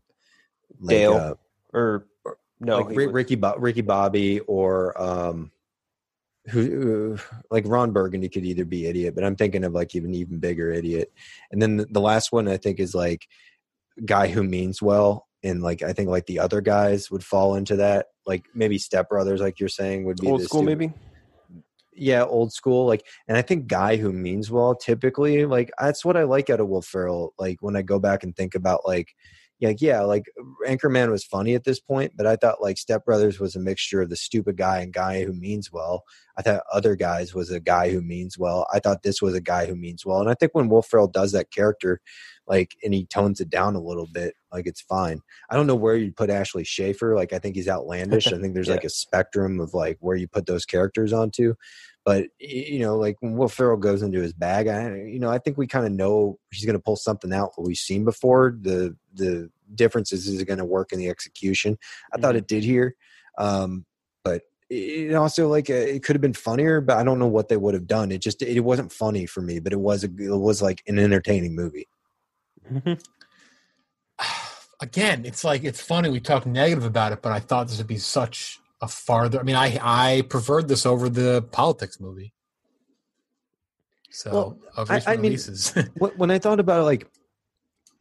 [0.81, 1.12] like, Dale.
[1.12, 1.35] uh,
[1.75, 5.51] Or, or- no, like he Ri- was- Ricky Ricky Bobby or um
[6.49, 7.19] who
[7.51, 10.71] like Ron Burgundy could either be idiot, but I'm thinking of like even even bigger
[10.71, 11.12] idiot.
[11.51, 13.27] And then the, the last one I think is like
[14.05, 17.77] guy who means well and like I think like the other guys would fall into
[17.77, 18.07] that.
[18.27, 20.93] Like maybe Step Brothers like you're saying would be old school, stupid- maybe.
[21.95, 22.87] yeah, old school.
[22.87, 26.61] Like, and I think guy who means well, typically, like that's what I like out
[26.61, 27.35] of Will Ferrell.
[27.39, 29.15] Like when I go back and think about like,
[29.60, 30.24] like, yeah, like
[30.66, 34.02] Anchorman was funny at this point, but I thought like Step Brothers was a mixture
[34.02, 36.02] of the stupid guy and guy who means well.
[36.36, 38.66] I thought Other Guys was a guy who means well.
[38.74, 41.06] I thought this was a guy who means well, and I think when Will Ferrell
[41.06, 42.01] does that character,
[42.47, 45.20] like, and he tones it down a little bit, like it's fine.
[45.48, 47.14] I don't know where you put Ashley Schaeffer.
[47.14, 48.26] Like, I think he's outlandish.
[48.26, 48.74] I think there's Yeah.
[48.74, 51.55] like a spectrum of like where you put those characters onto.
[52.05, 55.39] But you know, like when Will Ferrell goes into his bag, I you know, I
[55.39, 58.56] think we kind of know he's going to pull something out what we've seen before.
[58.60, 61.78] The the difference is is it going to work in the execution?
[62.12, 62.94] I thought it did here,
[63.39, 63.86] um,
[64.22, 66.82] but it also like uh, it could have been funnier.
[66.82, 68.12] But I don't know what they would have done.
[68.12, 70.98] It just it wasn't funny for me, but it was a, it was like an
[70.98, 71.89] entertaining movie.
[74.81, 77.86] again, it's like it's funny we talk negative about it, but I thought this would
[77.86, 79.40] be such a farther.
[79.40, 82.32] I mean, I I preferred this over the politics movie.
[84.10, 85.70] So Well, of I- I releases.
[86.01, 87.06] Wh- when I thought about it, like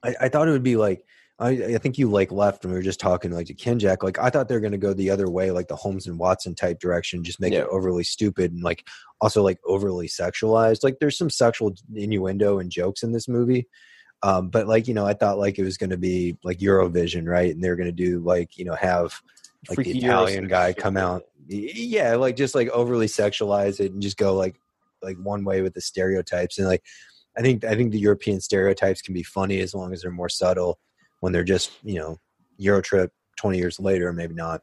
[0.03, 1.05] I, I thought it would be like
[1.39, 4.03] I, I think you like left when we were just talking like to Ken Jack.
[4.03, 6.19] Like I thought they were going to go the other way, like the Holmes and
[6.19, 7.61] Watson type direction, just make Yeah.
[7.61, 8.85] it overly stupid and like
[9.19, 10.83] also like overly sexualized.
[10.83, 13.67] Like there's some sexual innuendo and jokes in this movie.
[14.21, 17.27] Um, but like you know, I thought like it was going to be like Eurovision,
[17.27, 17.53] right?
[17.53, 19.19] And they're going to do like you know have
[19.69, 24.01] like Freaky the Italian guy come out, yeah, like just like overly sexualize it and
[24.01, 24.55] just go like
[25.01, 26.83] like one way with the stereotypes and like
[27.37, 30.29] I think I think the European stereotypes can be funny as long as they're more
[30.29, 30.79] subtle
[31.19, 32.17] when they're just you know
[32.57, 34.61] Euro trip twenty years later, maybe not.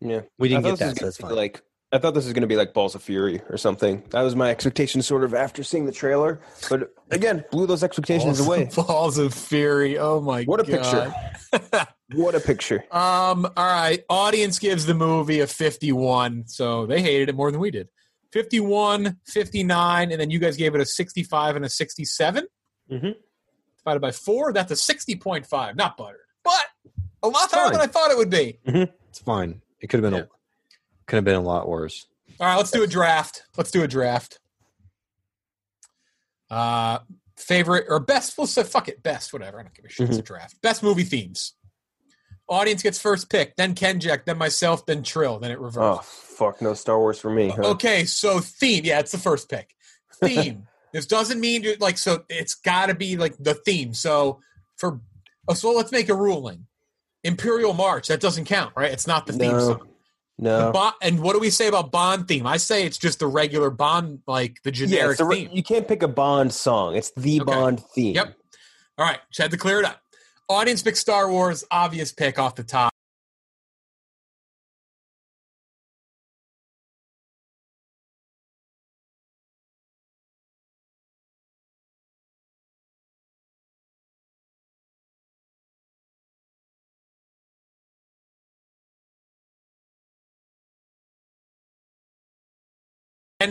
[0.00, 1.34] Yeah, We didn't get that, so that's fine.
[1.34, 1.62] Like
[1.92, 4.02] I thought this was going to be like Balls of Fury or something.
[4.10, 6.40] That was my expectation, sort of after seeing the trailer.
[6.68, 8.68] But again, blew those expectations Balls, away.
[8.74, 9.96] Balls of Fury.
[9.98, 10.48] Oh my god.
[10.48, 11.14] What a god.
[11.52, 11.86] picture!
[12.12, 12.84] What a picture!
[12.92, 14.04] Um, all right.
[14.08, 17.88] Audience gives the movie a 51, so they hated it more than we did.
[18.32, 22.46] 51, 59, and then you guys gave it a 65 and a 67.
[22.90, 23.10] Mm-hmm.
[23.78, 25.76] Divided by four, that's a 60.5.
[25.76, 26.66] Not buttered, but
[27.22, 28.58] a lot higher than I thought it would be.
[28.64, 29.62] It's fine.
[29.80, 30.28] It could have been a
[31.06, 32.06] could have been a lot worse.
[32.40, 33.44] All right, let's do a draft.
[33.56, 34.38] Let's do a draft.
[36.50, 36.98] Uh,
[37.36, 38.36] favorite or best?
[38.36, 39.32] We'll say fuck it, best.
[39.32, 39.60] Whatever.
[39.60, 40.08] I don't give a shit.
[40.08, 40.60] It's a draft.
[40.62, 41.54] Best movie themes.
[42.46, 45.78] Audience gets first pick, then Ken Jack, then myself, then Trill, then it reverses.
[45.78, 47.48] Oh fuck, no Star Wars for me.
[47.48, 47.70] Huh?
[47.70, 48.84] Okay, so theme.
[48.84, 49.74] Yeah, it's the first pick.
[50.22, 50.66] Theme.
[50.92, 52.24] this doesn't mean you like so.
[52.28, 53.94] It's got to be like the theme.
[53.94, 54.40] So
[54.76, 55.00] for
[55.48, 56.66] oh, so let's make a ruling.
[57.22, 58.92] Imperial March that doesn't count, right?
[58.92, 59.60] It's not the theme No.
[59.60, 59.88] song.
[60.38, 60.72] No.
[60.72, 62.46] Bond, and what do we say about Bond theme?
[62.46, 65.50] I say it's just the regular Bond, like the generic re- theme.
[65.52, 66.96] you can't pick a Bond song.
[66.96, 68.14] It's the Bond theme.
[68.14, 68.34] Yep.
[68.98, 70.00] All right, just had to clear it up.
[70.48, 72.93] Audience pick Star Wars, obvious pick off the top.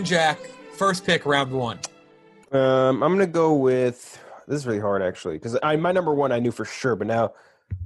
[0.02, 0.40] Jack,
[0.76, 1.80] first pick, round one.
[2.52, 6.32] Um, I'm gonna go with this is really hard actually because I my number one
[6.32, 7.34] I knew for sure, but now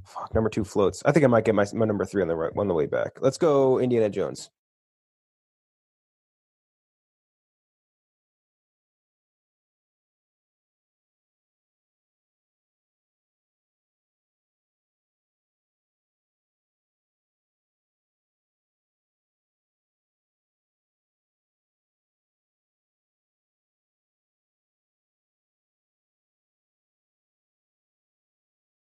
[0.06, 1.04] fuck number two floats.
[1.06, 2.86] I think I might get my my number three on the right on the way
[2.86, 3.20] back.
[3.20, 4.50] Let's go Indiana Jones.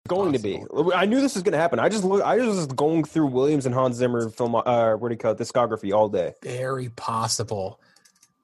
[0.09, 0.61] Going to be.
[0.93, 1.79] I knew this was going to happen.
[1.79, 2.21] I just look.
[2.23, 4.53] I was just going through Williams and Hans Zimmer film.
[4.53, 5.37] Uh, what do you call it?
[5.37, 6.33] Discography all day.
[6.43, 7.79] Very possible.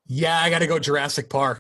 [0.08, 1.60] Yeah, I got to go Jurassic Park.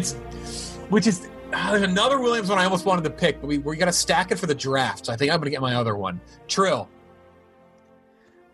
[0.00, 3.58] It's which is uh, there's another Williams one I almost wanted to pick, but we
[3.58, 5.06] we got to stack it for the draft.
[5.06, 6.20] So I think I'm going to get my other one.
[6.48, 6.88] Trill.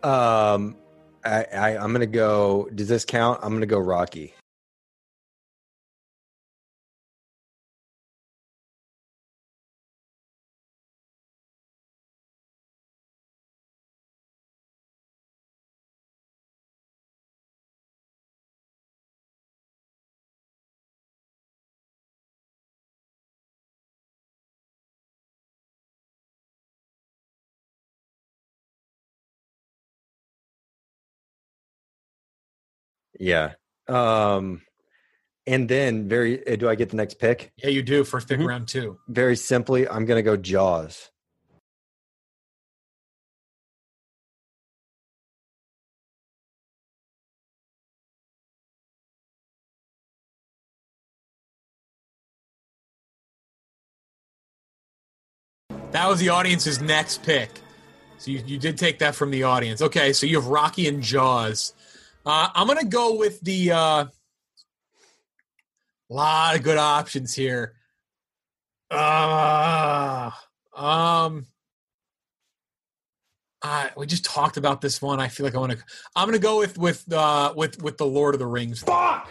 [0.03, 0.75] Um,
[1.23, 2.69] I, I I'm gonna go.
[2.75, 3.39] Does this count?
[3.41, 4.33] I'm gonna go Rocky.
[33.19, 33.53] Yeah.
[33.87, 34.61] Um,
[35.45, 36.45] and then very.
[36.47, 37.51] uh, Do I get the next pick?
[37.57, 38.03] Yeah, you do.
[38.03, 38.41] First Mm-hmm.
[38.41, 38.99] pick round two.
[39.07, 41.09] Very simply, I'm gonna go Jaws.
[55.91, 57.49] That was the audience's next pick.
[58.17, 59.81] So you, you did take that from the audience.
[59.81, 61.73] Okay, so you have Rocky and Jaws.
[62.27, 64.05] Uh, I'm gonna go with the uh,
[66.09, 67.75] lot of good options here.
[68.91, 70.31] Uh,
[70.75, 71.45] um,
[73.61, 75.21] uh, we just talked about this one.
[75.21, 75.77] I feel like I want to.
[76.17, 78.81] I'm gonna go with with uh, with with the Lord of the Rings.
[78.81, 79.29] Fuck.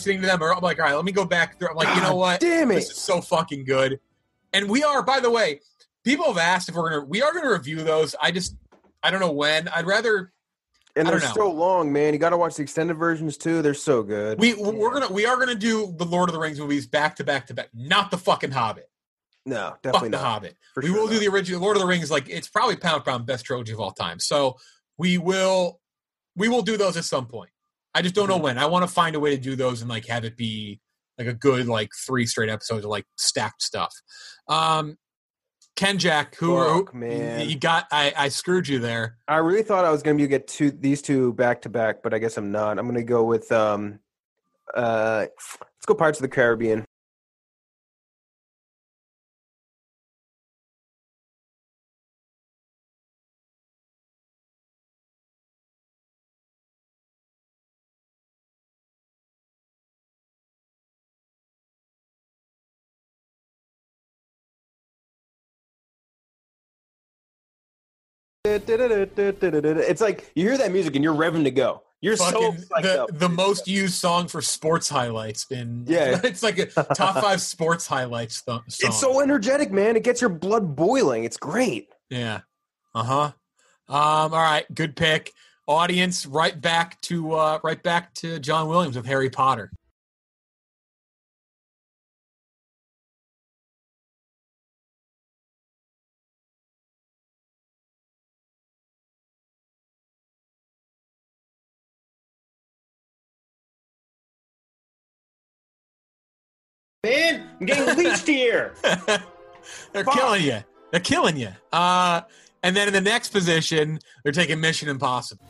[0.00, 1.68] Listening to them, or I'm like, all right, let me go back through.
[1.68, 2.40] I'm like, you know what?
[2.40, 2.76] damn it.
[2.76, 4.00] This is so fucking good.
[4.52, 5.60] And we are, by the way,
[6.04, 8.14] people have asked if we're gonna we are gonna review those.
[8.20, 8.56] I just
[9.02, 9.68] I don't know when.
[9.68, 10.32] I'd rather
[10.96, 11.32] And they're know.
[11.34, 12.12] so long, man.
[12.14, 13.62] You got to watch the extended versions too.
[13.62, 14.40] They're so good.
[14.40, 17.24] we we're gonna we are gonna do the Lord of the Rings movies back to
[17.24, 18.88] back to back, not the fucking Hobbit.
[19.46, 20.18] no, Fuck definitely the.
[20.18, 20.56] Hobbit.
[20.74, 22.10] For we sure will do the original Lord of the Rings.
[22.10, 24.18] Like it's probably pound for pound best trilogy of all time.
[24.18, 24.56] So
[24.98, 25.80] we will
[26.36, 27.50] we will do those at some point.
[27.94, 28.38] I just don't Mm-hmm.
[28.38, 28.58] know when.
[28.58, 30.80] I want to find a way to do those and like have it be
[31.18, 33.92] like a good like three straight episodes of like stacked stuff.
[34.48, 34.96] Um,
[35.76, 37.48] KenJac, who Fuck, who- man.
[37.48, 37.86] you got?
[37.90, 39.16] I, I screwed you there.
[39.26, 42.12] I really thought I was going to get two these two back to back, but
[42.12, 42.78] I guess I'm not.
[42.78, 43.98] I'm going to go with um,
[44.74, 45.26] uh,
[45.60, 46.84] let's go Pirates of the Caribbean.
[68.50, 71.82] It's like you hear that music and you're revving to go.
[72.02, 76.18] You're so the, the most used song for sports highlights in Yeah.
[76.24, 78.88] it's like a top five sports highlights th- song.
[78.88, 79.96] It's so energetic, man.
[79.96, 81.24] It gets your blood boiling.
[81.24, 81.88] It's great.
[82.08, 82.40] Yeah.
[82.94, 83.32] Uh huh.
[83.88, 84.32] Um.
[84.32, 84.64] All right.
[84.74, 85.32] Good pick.
[85.66, 89.70] Audience, right back to uh, right back to John Williams with Harry Potter.
[107.02, 108.74] Man, I'm getting leached here.
[109.92, 110.58] They're killing you.
[110.90, 111.48] They're killing you.
[111.72, 112.22] Uh,
[112.62, 115.46] and then in the next position, they're taking Mission Impossible.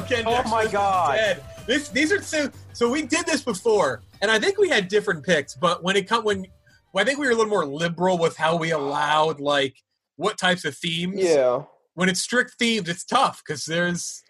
[0.00, 1.14] Oh Ken Oh Jackson my God.
[1.16, 1.42] dead.
[1.66, 5.24] This these are so so we did this before, and I think we had different
[5.24, 6.46] picks, but when it come when
[6.92, 9.76] well, I think we were a little more liberal with how we allowed like
[10.16, 11.16] what types of themes.
[11.22, 11.62] Yeah.
[11.94, 14.22] When it's strict themes, it's tough because there's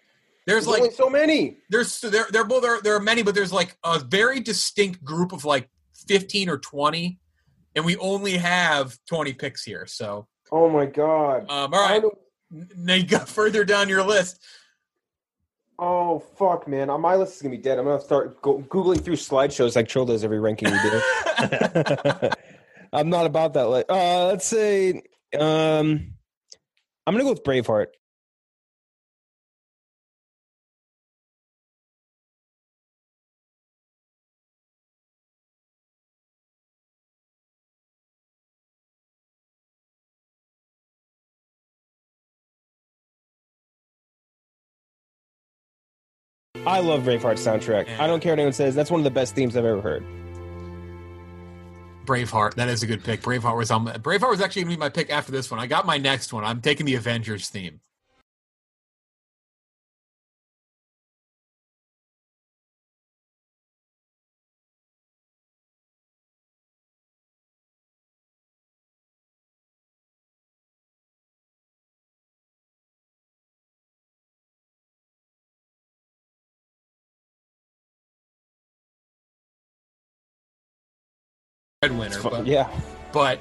[0.45, 1.57] there's There's like so many.
[1.69, 5.31] there's there there well there there are many, but there's like a very distinct group
[5.31, 5.69] of like
[6.07, 7.19] fifteen or twenty,
[7.75, 9.85] and we only have twenty picks here.
[9.87, 11.49] So Oh my god.
[11.49, 12.03] um, all right,
[12.75, 14.43] now you go further down your list.
[15.83, 16.91] Oh fuck, man!
[16.91, 17.79] Uh, My list is gonna be dead.
[17.79, 21.01] I'm gonna start go- googling through slideshows like Trill does every ranking we do.
[22.93, 23.63] I'm not about that.
[23.63, 25.01] Like, uh, let's say,
[25.37, 26.13] um,
[27.07, 27.87] I'm gonna go with Braveheart.
[46.65, 47.99] I love Braveheart soundtrack.
[47.99, 48.75] I don't care what anyone says.
[48.75, 50.05] That's one of the best themes I've ever heard.
[52.05, 52.55] Braveheart.
[52.55, 53.21] That is a good pick.
[53.21, 53.85] Braveheart was on.
[53.85, 55.59] Braveheart was actually going to be my pick after this one.
[55.59, 56.43] I got my next one.
[56.43, 57.79] I'm taking the Avengers theme.
[81.81, 82.69] Breadwinner, but yeah.
[83.11, 83.39] but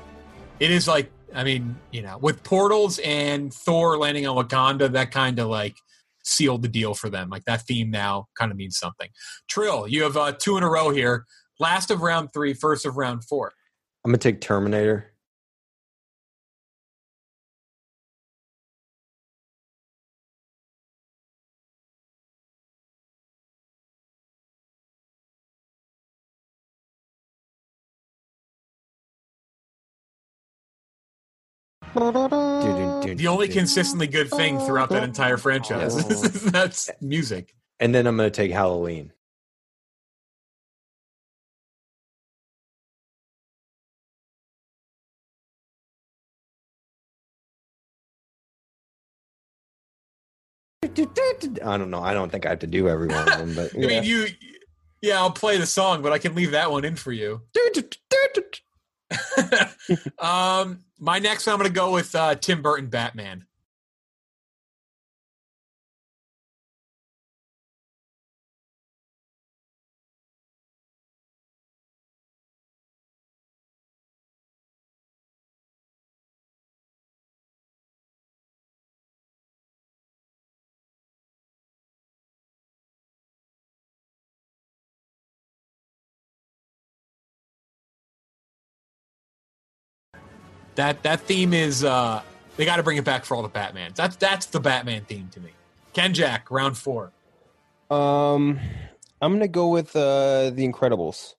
[0.61, 5.11] it is like I mean, you know, with portals and Thor landing on Wakanda, that
[5.11, 5.77] kind of like
[6.25, 7.29] sealed the deal for them.
[7.29, 9.11] Like that theme now kind of means something.
[9.47, 11.27] Trill, you have uh, two in a row here.
[11.59, 13.53] Last of round three, first of round four.
[14.07, 15.10] I'm gonna take Terminator.
[31.95, 35.97] The only consistently good thing throughout that entire franchise.
[36.11, 37.55] Is that's music.
[37.79, 39.13] And then I'm gonna take Halloween.
[50.83, 52.03] I don't know.
[52.03, 54.27] I don't think I have to do every one of them, but I mean, you,
[55.03, 57.43] yeah, I'll play the song, but I can leave that one in for you.
[60.19, 63.47] um, my next I'm going to go with uh, Tim Burton Batman.
[90.81, 92.23] That that theme is uh,
[92.57, 93.97] they got to bring it back for all the Batmans.
[93.97, 95.51] That's that's the Batman theme to me.
[95.93, 97.13] KenJac, round four.
[97.91, 98.59] Um,
[99.21, 101.35] I'm gonna go with uh, the Incredibles.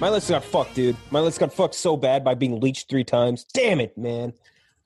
[0.00, 0.96] My list got fucked, dude.
[1.10, 3.44] My list got fucked so bad by being leached three times.
[3.44, 4.32] Damn it, man.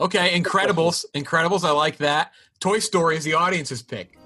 [0.00, 1.04] Okay, Incredibles.
[1.14, 2.32] Incredibles, I like that.
[2.58, 4.18] Toy Story is the audience's pick.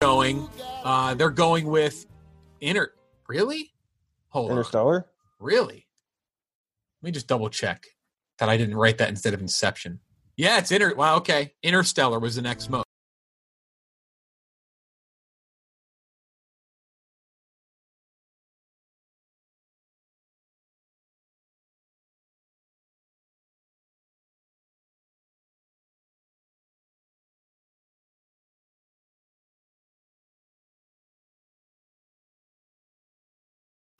[0.00, 0.48] Going,
[0.82, 2.06] uh, they're going with
[2.62, 2.92] Inter.
[3.32, 3.72] Really?
[4.28, 4.58] Hold on.
[4.58, 5.06] Interstellar.
[5.40, 5.86] Really?
[7.00, 7.86] Let me just double check
[8.38, 10.00] that I didn't write that instead of Inception.
[10.36, 10.94] Yeah, it's Inter.
[10.94, 11.54] Wow, okay.
[11.62, 12.82] Interstellar was the next mo.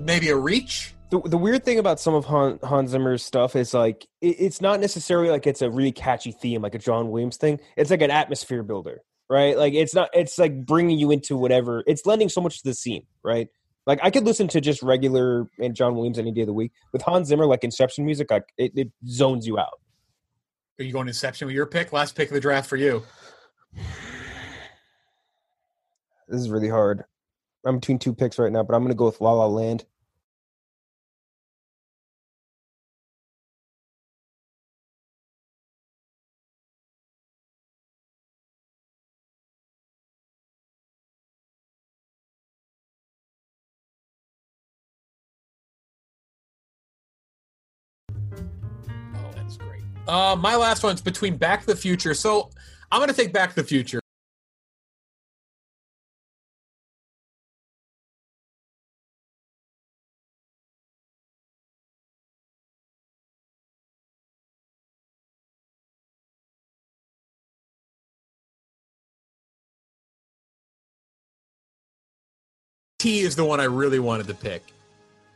[0.03, 0.95] Maybe a reach.
[1.11, 4.61] The, the weird thing about some of Han, Hans Zimmer's stuff is like it, it's
[4.61, 7.61] not necessarily like it's a really catchy theme like a John Williams thing.
[7.77, 9.57] It's like an atmosphere builder, right?
[9.57, 10.11] Like it's not.
[10.13, 11.85] It's like bringing you into whatever.
[11.87, 13.49] It's lending so much to the scene, right?
[13.87, 16.73] Like I could listen to just regular and John Williams any day of the week.
[16.93, 19.81] With Hans Zimmer, like Inception music, like it, it zones you out.
[20.81, 21.93] Are you going Inception with your pick?
[21.93, 23.05] Last pick of the draft for you.
[26.29, 27.05] This is really hard.
[27.65, 29.85] I'm between two picks right now, but I'm going to go with La La Land.
[50.13, 52.13] Uh, my last one's between Back to the Future.
[52.13, 52.51] So
[52.91, 53.99] I'm going to take Back to the Future.
[72.99, 74.63] T is the one I really wanted to pick.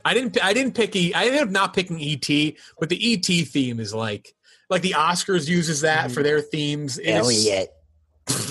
[0.04, 0.36] I didn't.
[0.44, 0.94] I didn't pick.
[0.94, 4.35] E, I ended up not picking ET, but the ET theme is like,
[4.70, 6.98] like the Oscars uses that for their themes.
[6.98, 7.70] It is- Elliot.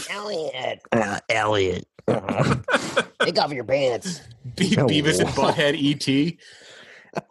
[0.10, 0.80] Elliot.
[0.92, 1.86] Uh, Elliot.
[2.08, 4.22] Take off your pants.
[4.56, 6.36] Be- Beavis and Butthead ET.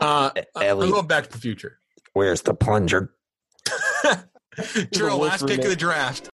[0.01, 0.91] Uh, I'm Ellie.
[0.91, 1.77] going Back to the Future.
[2.15, 3.13] Where's the plunger?
[4.95, 6.31] Trill, last pick of the draft.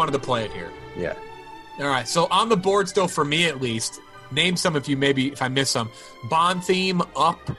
[0.00, 0.70] Wanted to play it here.
[0.96, 1.14] Yeah.
[1.78, 4.00] All right, so on the board still for me at least.
[4.32, 5.90] Name some if you maybe if I miss some.
[6.30, 7.50] Bond theme up.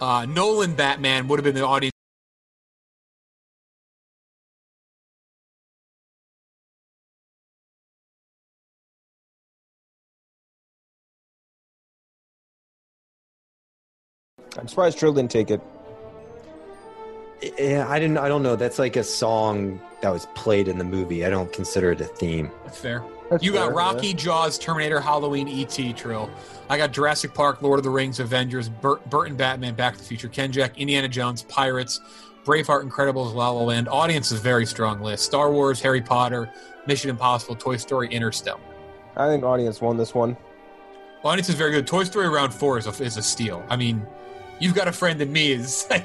[0.00, 1.90] Uh, Nolan Batman would have been the audience.
[14.56, 15.60] I'm surprised Trill didn't take it.
[17.58, 18.18] Yeah, I didn't.
[18.18, 18.54] I don't know.
[18.54, 21.24] That's like a song that was played in the movie.
[21.24, 22.50] I don't consider it a theme.
[22.64, 23.02] That's fair.
[23.30, 24.12] That's you got fair, Rocky, yeah.
[24.12, 25.94] Jaws, Terminator, Halloween, E.T.
[25.94, 26.28] Trill.
[26.68, 30.04] I got Jurassic Park, Lord of the Rings, Avengers, Burt, Burton, Batman, Back to the
[30.04, 32.00] Future, KenJac, Indiana Jones, Pirates,
[32.44, 33.88] Braveheart, Incredibles, La La Land.
[33.88, 35.24] Audience is a very strong list.
[35.24, 36.52] Star Wars, Harry Potter,
[36.86, 38.60] Mission Impossible, Toy Story, Interstellar.
[39.16, 40.36] I think audience won this one.
[41.24, 41.86] Audience is very good.
[41.86, 43.64] Toy Story round four is a, is a steal.
[43.70, 44.06] I mean,
[44.58, 46.04] you've got a friend in me is like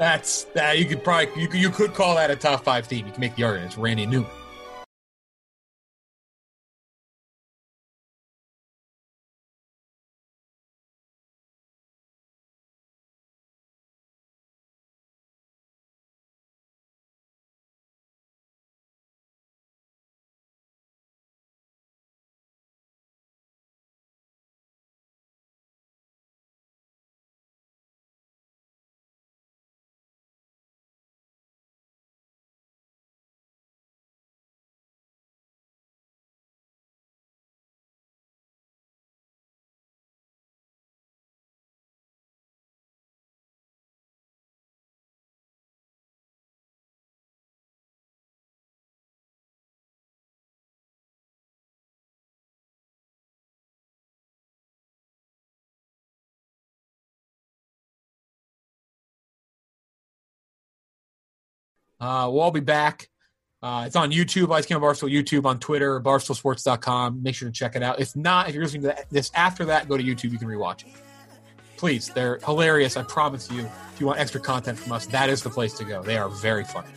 [0.00, 3.06] that's that you could probably you could, you could call that a top five theme.
[3.06, 3.72] You can make the argument.
[3.72, 4.30] It's Randy Newman.
[62.00, 63.08] Uh, we'll all be back.
[63.62, 67.22] Uh, it's on YouTube, Ice Camp Barstool YouTube, on Twitter, barstoolsports.com.
[67.22, 68.00] Make sure to check it out.
[68.00, 70.32] If not, if you're listening to this after that, go to YouTube.
[70.32, 70.94] You can rewatch it.
[71.76, 72.96] Please, they're hilarious.
[72.96, 73.60] I promise you.
[73.60, 76.02] If you want extra content from us, that is the place to go.
[76.02, 76.88] They are very funny.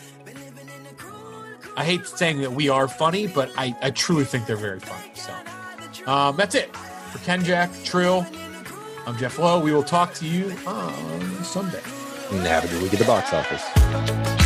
[1.75, 5.11] I hate saying that we are funny, but I, I truly think they're very funny.
[5.15, 5.34] So
[6.09, 8.25] um, that's it for KenJac Trill.
[9.05, 9.59] I'm Jeff Lowe.
[9.59, 11.81] We will talk to you on Sunday.
[12.31, 14.43] And have a good week at the box office.